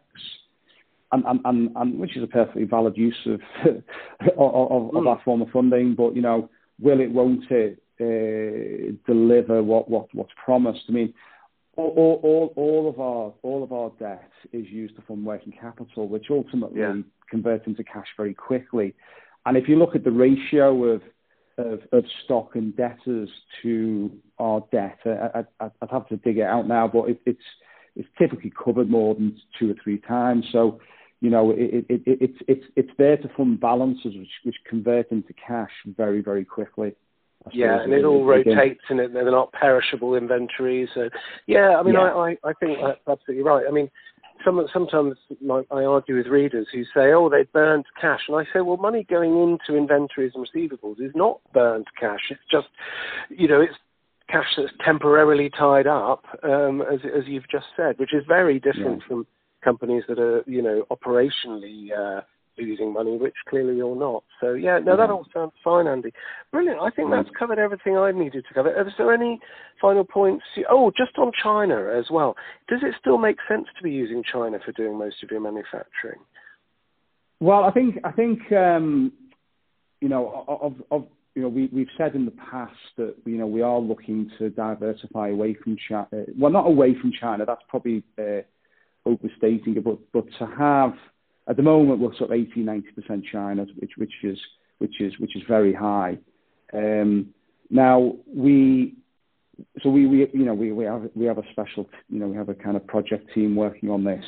And, 1.13 1.25
and, 1.27 1.41
and, 1.45 1.71
and 1.75 1.99
which 1.99 2.17
is 2.17 2.23
a 2.23 2.29
perfectly 2.29 2.65
valid 2.65 2.97
use 2.97 3.19
of, 3.27 3.41
of, 4.39 4.55
of, 4.55 4.95
of 4.95 5.05
that 5.05 5.25
form 5.25 5.43
of 5.43 5.49
funding. 5.51 5.95
But, 5.97 6.15
you 6.15 6.23
know, 6.23 6.49
will 6.81 7.01
it, 7.01 7.11
won't 7.11 7.51
it 7.51 7.83
uh, 8.01 8.93
deliver 9.07 9.63
what, 9.63 9.91
what, 9.91 10.07
what's 10.15 10.31
promised? 10.45 10.83
I 10.89 10.93
mean, 10.93 11.15
all, 11.77 12.21
all, 12.23 12.53
all 12.57 12.89
of 12.89 13.01
our 13.01 13.33
all 13.43 13.63
of 13.63 13.73
our 13.73 13.91
debt 13.99 14.31
is 14.53 14.67
used 14.69 14.97
to 14.97 15.03
fund 15.03 15.25
working 15.25 15.53
capital, 15.59 16.09
which 16.09 16.27
ultimately 16.31 16.81
yeah. 16.81 16.95
converts 17.31 17.67
into 17.67 17.85
cash 17.85 18.09
very 18.17 18.35
quickly. 18.35 18.95
And 19.47 19.57
if 19.57 19.69
you 19.69 19.77
look 19.77 19.95
at 19.95 20.05
the 20.05 20.11
ratio 20.11 20.85
of 20.85 21.03
of, 21.61 21.81
of 21.93 22.05
stock 22.25 22.57
and 22.57 22.77
debtors 22.77 23.29
to 23.63 24.11
our 24.39 24.65
debt, 24.73 24.99
I, 25.05 25.45
I, 25.61 25.71
I'd 25.81 25.91
have 25.91 26.09
to 26.09 26.17
dig 26.17 26.39
it 26.39 26.43
out 26.47 26.67
now, 26.67 26.89
but 26.89 27.11
it, 27.11 27.21
it's 27.27 27.39
it's 27.97 28.09
typically 28.19 28.53
covered 28.63 28.89
more 28.89 29.15
than 29.15 29.37
two 29.59 29.71
or 29.71 29.75
three 29.83 29.99
times. 29.99 30.47
So, 30.53 30.81
you 31.21 31.31
know, 31.31 31.51
it, 31.51 31.87
it, 31.89 32.03
it, 32.07 32.19
it's 32.21 32.39
it's 32.49 32.65
it's 32.77 32.91
there 32.99 33.17
to 33.17 33.29
fund 33.37 33.61
balances 33.61 34.17
which 34.17 34.31
which 34.45 34.57
convert 34.69 35.11
into 35.11 35.33
cash 35.35 35.73
very 35.97 36.23
very 36.23 36.45
quickly. 36.45 36.95
Yeah, 37.53 37.83
and 37.83 37.93
it 37.93 38.05
all 38.05 38.25
rotates 38.25 38.83
and 38.91 39.01
it, 39.01 39.15
they're 39.15 39.31
not 39.31 39.51
perishable 39.53 40.15
inventories. 40.15 40.91
So, 40.95 41.09
yeah, 41.47 41.77
I 41.79 41.83
mean, 41.83 41.95
yeah. 41.95 42.01
I, 42.01 42.29
I, 42.29 42.37
I 42.45 42.53
think 42.61 42.79
that's 42.83 43.01
absolutely 43.09 43.43
right. 43.43 43.65
I 43.67 43.73
mean, 43.73 43.91
some, 44.45 44.67
sometimes 44.73 45.17
like, 45.41 45.67
I 45.71 45.85
argue 45.85 46.17
with 46.17 46.27
readers 46.27 46.67
who 46.73 46.85
say, 46.85 47.13
oh, 47.13 47.29
they 47.29 47.45
burnt 47.53 47.87
cash. 48.01 48.21
And 48.29 48.37
I 48.37 48.45
say, 48.53 48.61
well, 48.61 48.77
money 48.77 49.07
going 49.09 49.31
into 49.43 49.79
inventories 49.79 50.33
and 50.35 50.47
receivables 50.47 51.01
is 51.01 51.13
not 51.15 51.41
burnt 51.53 51.87
cash. 51.99 52.21
It's 52.31 52.41
just, 52.51 52.69
you 53.29 53.49
know, 53.49 53.61
it's 53.61 53.75
cash 54.29 54.55
that's 54.57 54.73
temporarily 54.85 55.51
tied 55.51 55.87
up, 55.87 56.25
um, 56.43 56.83
as, 56.83 57.01
as 57.05 57.25
you've 57.27 57.49
just 57.51 57.67
said, 57.77 57.99
which 57.99 58.15
is 58.15 58.25
very 58.27 58.59
different 58.59 59.03
yeah. 59.03 59.09
from 59.09 59.27
companies 59.63 60.05
that 60.09 60.19
are, 60.19 60.43
you 60.47 60.63
know, 60.63 60.87
operationally 60.91 61.89
uh, 61.97 62.21
losing 62.61 62.93
money, 62.93 63.17
which 63.17 63.35
clearly 63.49 63.77
you're 63.77 63.97
not. 63.97 64.25
So 64.41 64.53
yeah, 64.53 64.79
no, 64.79 64.97
that 64.97 65.11
all 65.11 65.27
sounds 65.33 65.53
fine, 65.63 65.87
Andy. 65.87 66.13
Brilliant. 66.53 66.81
I 66.81 66.91
think 66.91 67.11
that's 67.11 67.29
covered 67.39 67.59
everything 67.59 67.97
I 67.97 68.13
needed 68.13 68.45
to 68.49 68.55
cover. 68.55 68.71
Is 68.71 68.93
there 68.99 69.13
any 69.13 69.41
final 69.81 70.05
points? 70.05 70.45
Oh, 70.69 70.91
just 70.97 71.19
on 71.19 71.33
China 71.43 71.93
as 71.99 72.07
well. 72.11 72.37
Does 72.69 72.81
it 72.83 72.95
still 73.01 73.19
make 73.19 73.37
sense 73.49 73.67
to 73.77 73.83
be 73.83 73.91
using 73.91 74.23
China 74.31 74.59
for 74.65 74.73
doing 74.73 74.99
most 74.99 75.23
of 75.23 75.31
your 75.31 75.41
manufacturing? 75.41 76.21
Well, 77.41 77.65
I 77.65 77.71
think 77.71 77.97
I 78.05 78.13
think 78.13 78.53
um, 78.53 79.13
you 80.01 80.09
know 80.09 80.45
of, 80.47 80.75
of 80.91 81.07
you 81.35 81.43
know 81.43 81.49
we 81.49 81.71
we've 81.73 81.89
said 81.97 82.15
in 82.15 82.27
the 82.27 82.33
past 82.33 82.77
that 82.99 83.15
you 83.25 83.39
know 83.39 83.47
we 83.47 83.63
are 83.63 83.79
looking 83.79 84.31
to 84.39 84.51
diversify 84.51 85.29
away 85.29 85.55
from 85.55 85.77
China. 85.89 86.25
Well, 86.39 86.53
not 86.53 86.67
away 86.67 86.95
from 87.01 87.13
China. 87.19 87.45
That's 87.47 87.63
probably 87.69 88.05
uh, 88.19 88.43
overstating 89.07 89.77
it, 89.77 89.85
but 89.85 89.99
but 90.13 90.27
to 90.39 90.47
have 90.59 90.93
at 91.51 91.57
the 91.57 91.63
moment, 91.63 91.99
we're 91.99 92.15
sort 92.15 92.31
of 92.31 92.33
80 92.33 92.65
90% 92.65 93.25
China, 93.31 93.67
which 93.79 93.91
which 93.97 94.13
is 94.23 94.39
which 94.79 95.01
is 95.01 95.13
which 95.19 95.35
is 95.37 95.43
very 95.49 95.75
high. 95.75 96.17
Um, 96.73 97.35
now 97.71 98.15
we 98.33 98.95
so 99.83 99.91
we, 99.91 100.07
we 100.07 100.29
you 100.33 100.45
know 100.45 100.55
we, 100.55 100.71
we 100.71 100.85
have 100.85 101.11
we 101.17 101.27
have 101.27 101.39
a 101.39 101.43
special 101.51 101.89
you 102.09 102.21
know 102.21 102.29
we 102.29 102.37
have 102.37 102.49
a 102.49 102.55
kind 102.55 102.77
of 102.77 102.87
project 102.87 103.35
team 103.35 103.57
working 103.57 103.91
on 103.91 104.05
this. 104.05 104.25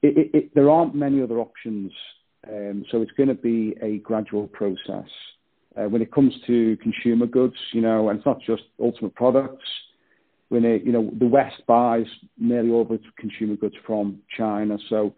It, 0.00 0.16
it, 0.16 0.30
it, 0.34 0.54
there 0.54 0.70
aren't 0.70 0.94
many 0.94 1.22
other 1.22 1.38
options, 1.38 1.92
um, 2.48 2.84
so 2.90 3.02
it's 3.02 3.12
going 3.12 3.28
to 3.28 3.34
be 3.34 3.76
a 3.82 3.98
gradual 3.98 4.48
process. 4.48 5.08
Uh, 5.76 5.88
when 5.88 6.02
it 6.02 6.12
comes 6.12 6.34
to 6.46 6.76
consumer 6.78 7.26
goods, 7.26 7.54
you 7.72 7.82
know, 7.82 8.08
and 8.08 8.18
it's 8.18 8.26
not 8.26 8.40
just 8.40 8.62
ultimate 8.80 9.14
products. 9.14 9.64
When 10.48 10.64
it, 10.64 10.84
you 10.84 10.92
know 10.92 11.10
the 11.18 11.26
West 11.26 11.62
buys 11.66 12.06
nearly 12.38 12.70
all 12.70 12.82
of 12.82 12.90
its 12.92 13.04
consumer 13.18 13.56
goods 13.56 13.76
from 13.86 14.20
China, 14.38 14.78
so 14.88 15.14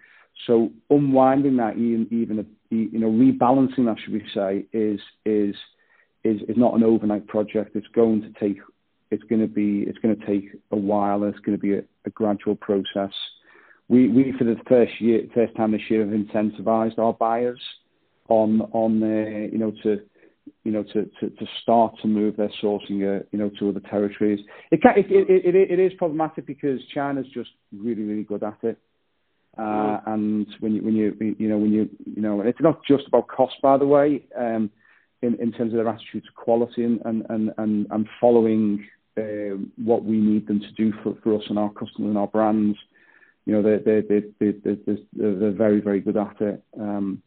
so 0.46 0.70
unwinding 0.90 1.56
that, 1.58 1.76
even, 1.76 2.08
even 2.10 2.46
you 2.70 2.98
know, 2.98 3.10
rebalancing 3.10 3.86
that, 3.86 3.96
should 4.02 4.12
we 4.12 4.24
say, 4.34 4.66
is 4.72 5.00
is 5.24 5.54
is 6.24 6.40
is 6.48 6.56
not 6.56 6.74
an 6.74 6.82
overnight 6.82 7.26
project. 7.26 7.76
It's 7.76 7.86
going 7.94 8.22
to 8.22 8.32
take 8.40 8.58
it's 9.10 9.22
going 9.24 9.40
to 9.40 9.46
be 9.46 9.84
it's 9.86 9.98
going 9.98 10.18
to 10.18 10.26
take 10.26 10.50
a 10.70 10.76
while. 10.76 11.24
It's 11.24 11.38
going 11.40 11.56
to 11.56 11.62
be 11.62 11.74
a, 11.74 11.82
a 12.04 12.10
gradual 12.10 12.56
process. 12.56 13.12
We 13.88 14.08
we 14.08 14.34
for 14.38 14.44
the 14.44 14.56
first 14.68 15.00
year 15.00 15.22
first 15.34 15.56
time 15.56 15.72
this 15.72 15.82
year 15.88 16.00
have 16.00 16.10
incentivized 16.10 16.98
our 16.98 17.12
buyers 17.12 17.60
on 18.28 18.62
on 18.72 19.00
the 19.00 19.48
you 19.52 19.58
know 19.58 19.72
to 19.82 20.00
you 20.64 20.72
know 20.72 20.82
to, 20.82 21.04
to, 21.20 21.30
to 21.30 21.46
start 21.62 21.94
to 22.02 22.08
move 22.08 22.36
their 22.36 22.50
sourcing 22.62 23.20
uh, 23.20 23.24
you 23.30 23.38
know 23.38 23.50
to 23.58 23.68
other 23.68 23.80
territories. 23.80 24.40
It, 24.70 24.82
can, 24.82 24.92
it, 24.96 25.06
it, 25.10 25.54
it, 25.54 25.70
it 25.70 25.78
is 25.78 25.92
problematic 25.98 26.46
because 26.46 26.80
China's 26.92 27.26
just 27.32 27.50
really 27.76 28.02
really 28.02 28.24
good 28.24 28.42
at 28.42 28.58
it. 28.62 28.78
Uh, 29.56 30.00
and 30.06 30.46
when 30.60 30.74
you, 30.74 30.82
when 30.82 30.94
you, 30.94 31.36
you 31.38 31.48
know, 31.48 31.58
when 31.58 31.72
you, 31.72 31.88
you 32.04 32.20
know, 32.22 32.40
and 32.40 32.48
it's 32.48 32.60
not 32.60 32.84
just 32.84 33.06
about 33.06 33.28
cost, 33.28 33.54
by 33.62 33.76
the 33.76 33.86
way, 33.86 34.24
um, 34.36 34.70
in, 35.22 35.40
in 35.40 35.52
terms 35.52 35.72
of 35.72 35.76
their 35.76 35.88
attitude 35.88 36.24
to 36.24 36.32
quality 36.34 36.84
and, 36.84 37.00
and, 37.04 37.24
and, 37.28 37.52
and 37.58 37.86
and 37.90 38.08
following 38.20 38.84
uh, 39.16 39.56
what 39.76 40.04
we 40.04 40.16
need 40.16 40.46
them 40.48 40.60
to 40.60 40.72
do 40.72 40.92
for, 41.02 41.14
for 41.22 41.36
us 41.36 41.44
and 41.48 41.58
our 41.58 41.70
customers 41.70 42.08
and 42.08 42.18
our 42.18 42.26
brands. 42.26 42.76
You 43.46 43.54
know, 43.54 43.62
they're, 43.62 43.78
they're, 43.78 44.02
they're, 44.02 44.54
they're, 44.64 45.34
they're 45.34 45.52
very, 45.52 45.80
very 45.80 46.00
good 46.00 46.16
at 46.16 46.40
it. 46.40 46.62
Um, 46.80 47.22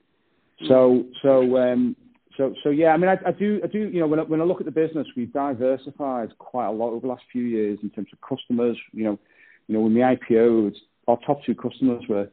so, 0.67 1.05
so, 1.21 1.57
um, 1.57 1.95
so, 2.35 2.53
so 2.63 2.69
yeah, 2.69 2.89
I 2.89 2.97
mean, 2.97 3.09
I, 3.09 3.17
I 3.27 3.31
do, 3.31 3.61
I 3.63 3.67
do, 3.67 3.89
you 3.89 3.99
know, 3.99 4.07
when 4.07 4.19
I, 4.19 4.23
when 4.23 4.41
I 4.41 4.43
look 4.43 4.59
at 4.59 4.65
the 4.65 4.71
business, 4.71 5.07
we've 5.15 5.31
diversified 5.31 6.37
quite 6.37 6.67
a 6.67 6.71
lot 6.71 6.89
over 6.89 7.01
the 7.01 7.07
last 7.07 7.23
few 7.31 7.43
years 7.43 7.79
in 7.83 7.89
terms 7.89 8.09
of 8.11 8.19
customers. 8.27 8.77
You 8.91 9.03
know, 9.05 9.19
you 9.67 9.75
know, 9.75 9.81
when 9.81 9.93
the 9.93 10.01
IPO, 10.01 10.73
our 11.07 11.17
top 11.25 11.43
two 11.45 11.55
customers 11.55 12.03
were 12.09 12.29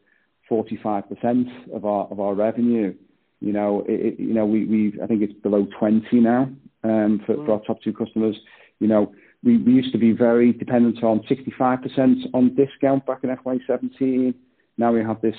45% 0.51 1.75
of 1.75 1.85
our 1.85 2.07
of 2.11 2.20
our 2.20 2.35
revenue. 2.35 2.95
You 3.41 3.53
know, 3.53 3.85
it, 3.89 4.18
you 4.18 4.35
know, 4.35 4.47
we 4.47 4.64
we 4.64 5.01
I 5.03 5.07
think 5.07 5.22
it's 5.22 5.33
below 5.41 5.66
20 5.79 6.20
now 6.20 6.51
um, 6.83 7.20
for, 7.27 7.37
for 7.45 7.53
our 7.53 7.61
top 7.61 7.83
two 7.83 7.93
customers. 7.93 8.37
You 8.81 8.89
know, 8.89 9.14
we, 9.43 9.59
we 9.59 9.72
used 9.72 9.93
to 9.93 9.99
be 9.99 10.12
very 10.12 10.53
dependent 10.53 11.03
on 11.05 11.20
65% 11.20 12.35
on 12.35 12.55
discount 12.55 13.07
back 13.07 13.22
in 13.22 13.31
FY17. 13.31 14.35
Now 14.79 14.93
we 14.93 15.01
have 15.01 15.20
this, 15.20 15.37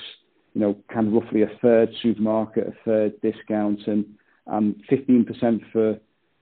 you 0.54 0.60
know, 0.60 0.76
kind 0.92 1.08
of 1.08 1.12
roughly 1.12 1.42
a 1.42 1.50
third 1.60 1.90
supermarket, 2.02 2.68
a 2.68 2.74
third 2.84 3.20
discount, 3.20 3.80
and 3.86 4.06
and 4.46 4.76
15% 4.90 5.60
for 5.72 5.98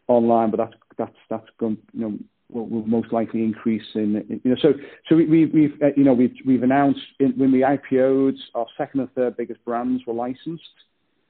online. 0.08 0.50
But 0.50 0.58
that's 0.58 0.74
that's 0.98 1.16
that's 1.30 1.48
gone, 1.58 1.78
you 1.92 2.00
know, 2.00 2.18
will, 2.50 2.66
will 2.66 2.86
most 2.86 3.12
likely 3.12 3.42
increase 3.42 3.86
in, 3.94 4.40
you 4.44 4.50
know, 4.50 4.56
so 4.60 4.74
so 5.08 5.16
we, 5.16 5.26
we, 5.26 5.46
we've 5.46 5.82
uh, 5.82 5.88
you 5.96 6.04
know 6.04 6.12
we've 6.12 6.34
we've 6.46 6.62
announced 6.62 7.00
in, 7.20 7.32
when 7.32 7.52
we 7.52 7.60
IPO'd 7.60 8.36
our 8.54 8.66
second 8.76 9.00
and 9.00 9.12
third 9.12 9.36
biggest 9.36 9.64
brands 9.64 10.02
were 10.06 10.14
licensed. 10.14 10.62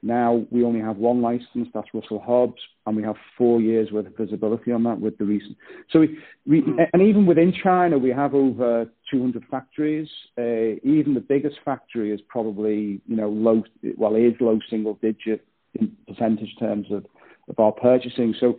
Now 0.03 0.45
we 0.51 0.65
only 0.65 0.81
have 0.81 0.99
one 0.99 1.23
license, 1.23 1.69
that's 1.73 1.89
Russell 1.95 2.21
Hobbs, 2.21 2.61
and 2.85 2.95
we 2.95 3.03
have 3.05 3.17
four 3.39 3.63
years 3.63 3.91
worth 3.91 4.07
of 4.07 4.17
visibility 4.17 4.71
on 4.71 4.83
that 4.83 5.01
with 5.01 5.17
the 5.17 5.25
recent. 5.25 5.57
So 5.91 6.01
we, 6.01 6.19
we 6.47 6.61
mm. 6.61 6.77
and 6.93 7.01
even 7.01 7.25
within 7.25 7.55
China, 7.63 7.97
we 7.97 8.11
have 8.11 8.35
over 8.35 8.87
200 9.11 9.45
factories. 9.51 10.09
Uh, 10.37 10.77
even 10.83 11.15
the 11.15 11.25
biggest 11.27 11.57
factory 11.65 12.13
is 12.13 12.21
probably 12.29 13.01
you 13.07 13.17
know 13.17 13.31
low, 13.31 13.63
well, 13.97 14.15
it 14.15 14.23
is 14.25 14.35
low 14.41 14.59
single 14.69 14.99
digit 15.01 15.47
in 15.81 15.93
percentage 16.07 16.55
terms 16.59 16.87
of 16.91 17.07
of 17.49 17.59
our 17.59 17.73
purchasing. 17.73 18.35
So 18.39 18.59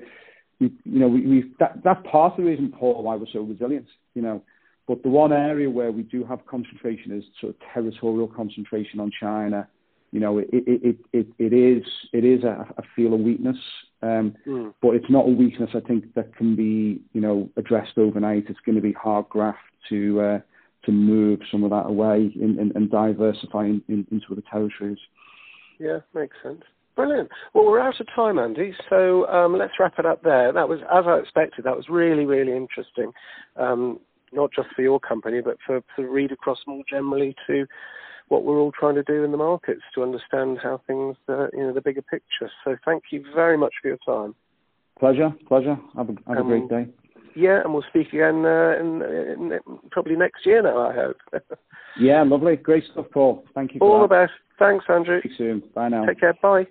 we, 0.59 0.71
you 0.83 0.99
know, 0.99 1.07
we, 1.07 1.25
we've 1.25 1.57
that, 1.59 1.81
that's 1.83 2.05
part 2.09 2.33
of 2.33 2.37
the 2.37 2.43
reason, 2.43 2.73
Paul, 2.77 3.03
why 3.03 3.15
we're 3.15 3.25
so 3.31 3.41
resilient. 3.41 3.87
You 4.13 4.21
know, 4.21 4.43
but 4.87 5.03
the 5.03 5.09
one 5.09 5.33
area 5.33 5.69
where 5.69 5.91
we 5.91 6.03
do 6.03 6.23
have 6.25 6.45
concentration 6.45 7.11
is 7.11 7.23
sort 7.39 7.55
of 7.55 7.59
territorial 7.73 8.27
concentration 8.27 8.99
on 8.99 9.11
China. 9.19 9.67
You 10.11 10.19
know, 10.19 10.37
it 10.37 10.49
it 10.51 10.97
it, 11.11 11.27
it 11.39 11.53
is 11.53 11.83
it 12.13 12.23
is 12.23 12.43
a, 12.43 12.65
a 12.77 12.83
feel 12.95 13.13
of 13.13 13.19
weakness, 13.19 13.57
um, 14.01 14.35
mm. 14.47 14.73
but 14.81 14.95
it's 14.95 15.09
not 15.09 15.27
a 15.27 15.31
weakness. 15.31 15.71
I 15.73 15.81
think 15.81 16.13
that 16.13 16.35
can 16.35 16.55
be 16.55 17.01
you 17.13 17.21
know 17.21 17.49
addressed 17.57 17.97
overnight. 17.97 18.45
It's 18.49 18.59
going 18.65 18.75
to 18.75 18.81
be 18.81 18.93
hard 18.93 19.27
graft 19.29 19.59
to 19.89 20.21
uh, 20.21 20.39
to 20.85 20.91
move 20.91 21.39
some 21.51 21.63
of 21.63 21.71
that 21.71 21.87
away 21.87 22.31
and, 22.35 22.59
and, 22.59 22.71
and 22.75 22.89
diversify 22.89 23.65
in, 23.65 23.81
in, 23.87 24.07
into 24.11 24.27
other 24.31 24.43
territories. 24.49 24.99
Yeah, 25.79 25.99
makes 26.13 26.37
sense. 26.43 26.61
Brilliant. 26.95 27.29
Well, 27.53 27.65
we're 27.65 27.79
out 27.79 27.99
of 27.99 28.07
time, 28.15 28.39
Andy, 28.39 28.73
so 28.89 29.27
um, 29.27 29.57
let's 29.57 29.73
wrap 29.79 29.99
it 29.99 30.05
up 30.05 30.23
there. 30.23 30.53
That 30.53 30.69
was, 30.69 30.79
as 30.93 31.05
I 31.05 31.17
expected, 31.17 31.65
that 31.65 31.75
was 31.75 31.89
really, 31.89 32.25
really 32.25 32.55
interesting, 32.55 33.11
um, 33.57 33.99
not 34.31 34.51
just 34.55 34.69
for 34.75 34.81
your 34.81 34.99
company, 34.99 35.41
but 35.41 35.57
for, 35.65 35.81
for 35.95 36.09
read 36.09 36.31
across 36.31 36.59
more 36.65 36.83
generally 36.89 37.35
to 37.47 37.65
what 38.29 38.43
we're 38.43 38.57
all 38.57 38.71
trying 38.71 38.95
to 38.95 39.03
do 39.03 39.23
in 39.23 39.31
the 39.31 39.37
markets 39.37 39.81
to 39.93 40.03
understand 40.03 40.57
how 40.63 40.81
things, 40.87 41.17
uh, 41.27 41.47
you 41.53 41.59
know, 41.59 41.73
the 41.73 41.81
bigger 41.81 42.01
picture. 42.01 42.49
So 42.63 42.77
thank 42.85 43.03
you 43.11 43.25
very 43.35 43.57
much 43.57 43.73
for 43.81 43.89
your 43.89 43.99
time. 44.05 44.33
Pleasure, 44.97 45.33
pleasure. 45.47 45.77
Have 45.97 46.09
a, 46.09 46.13
have 46.27 46.37
um, 46.37 46.51
a 46.51 46.59
great 46.59 46.69
day. 46.69 46.91
Yeah, 47.35 47.59
and 47.61 47.73
we'll 47.73 47.83
speak 47.89 48.13
again 48.13 48.45
uh, 48.45 48.75
in, 48.79 49.01
in, 49.01 49.59
probably 49.91 50.15
next 50.15 50.45
year 50.45 50.61
now, 50.61 50.89
I 50.89 50.93
hope. 50.93 51.17
yeah, 51.99 52.23
lovely. 52.23 52.55
Great 52.55 52.85
stuff, 52.93 53.07
Paul. 53.11 53.43
Thank 53.53 53.73
you. 53.73 53.81
All 53.81 54.01
the 54.01 54.07
best. 54.07 54.31
Thanks, 54.57 54.85
Andrew. 54.87 55.19
See 55.21 55.29
you 55.29 55.35
soon. 55.35 55.63
Bye 55.73 55.89
now. 55.89 56.05
Take 56.05 56.21
care. 56.21 56.33
Bye. 56.41 56.65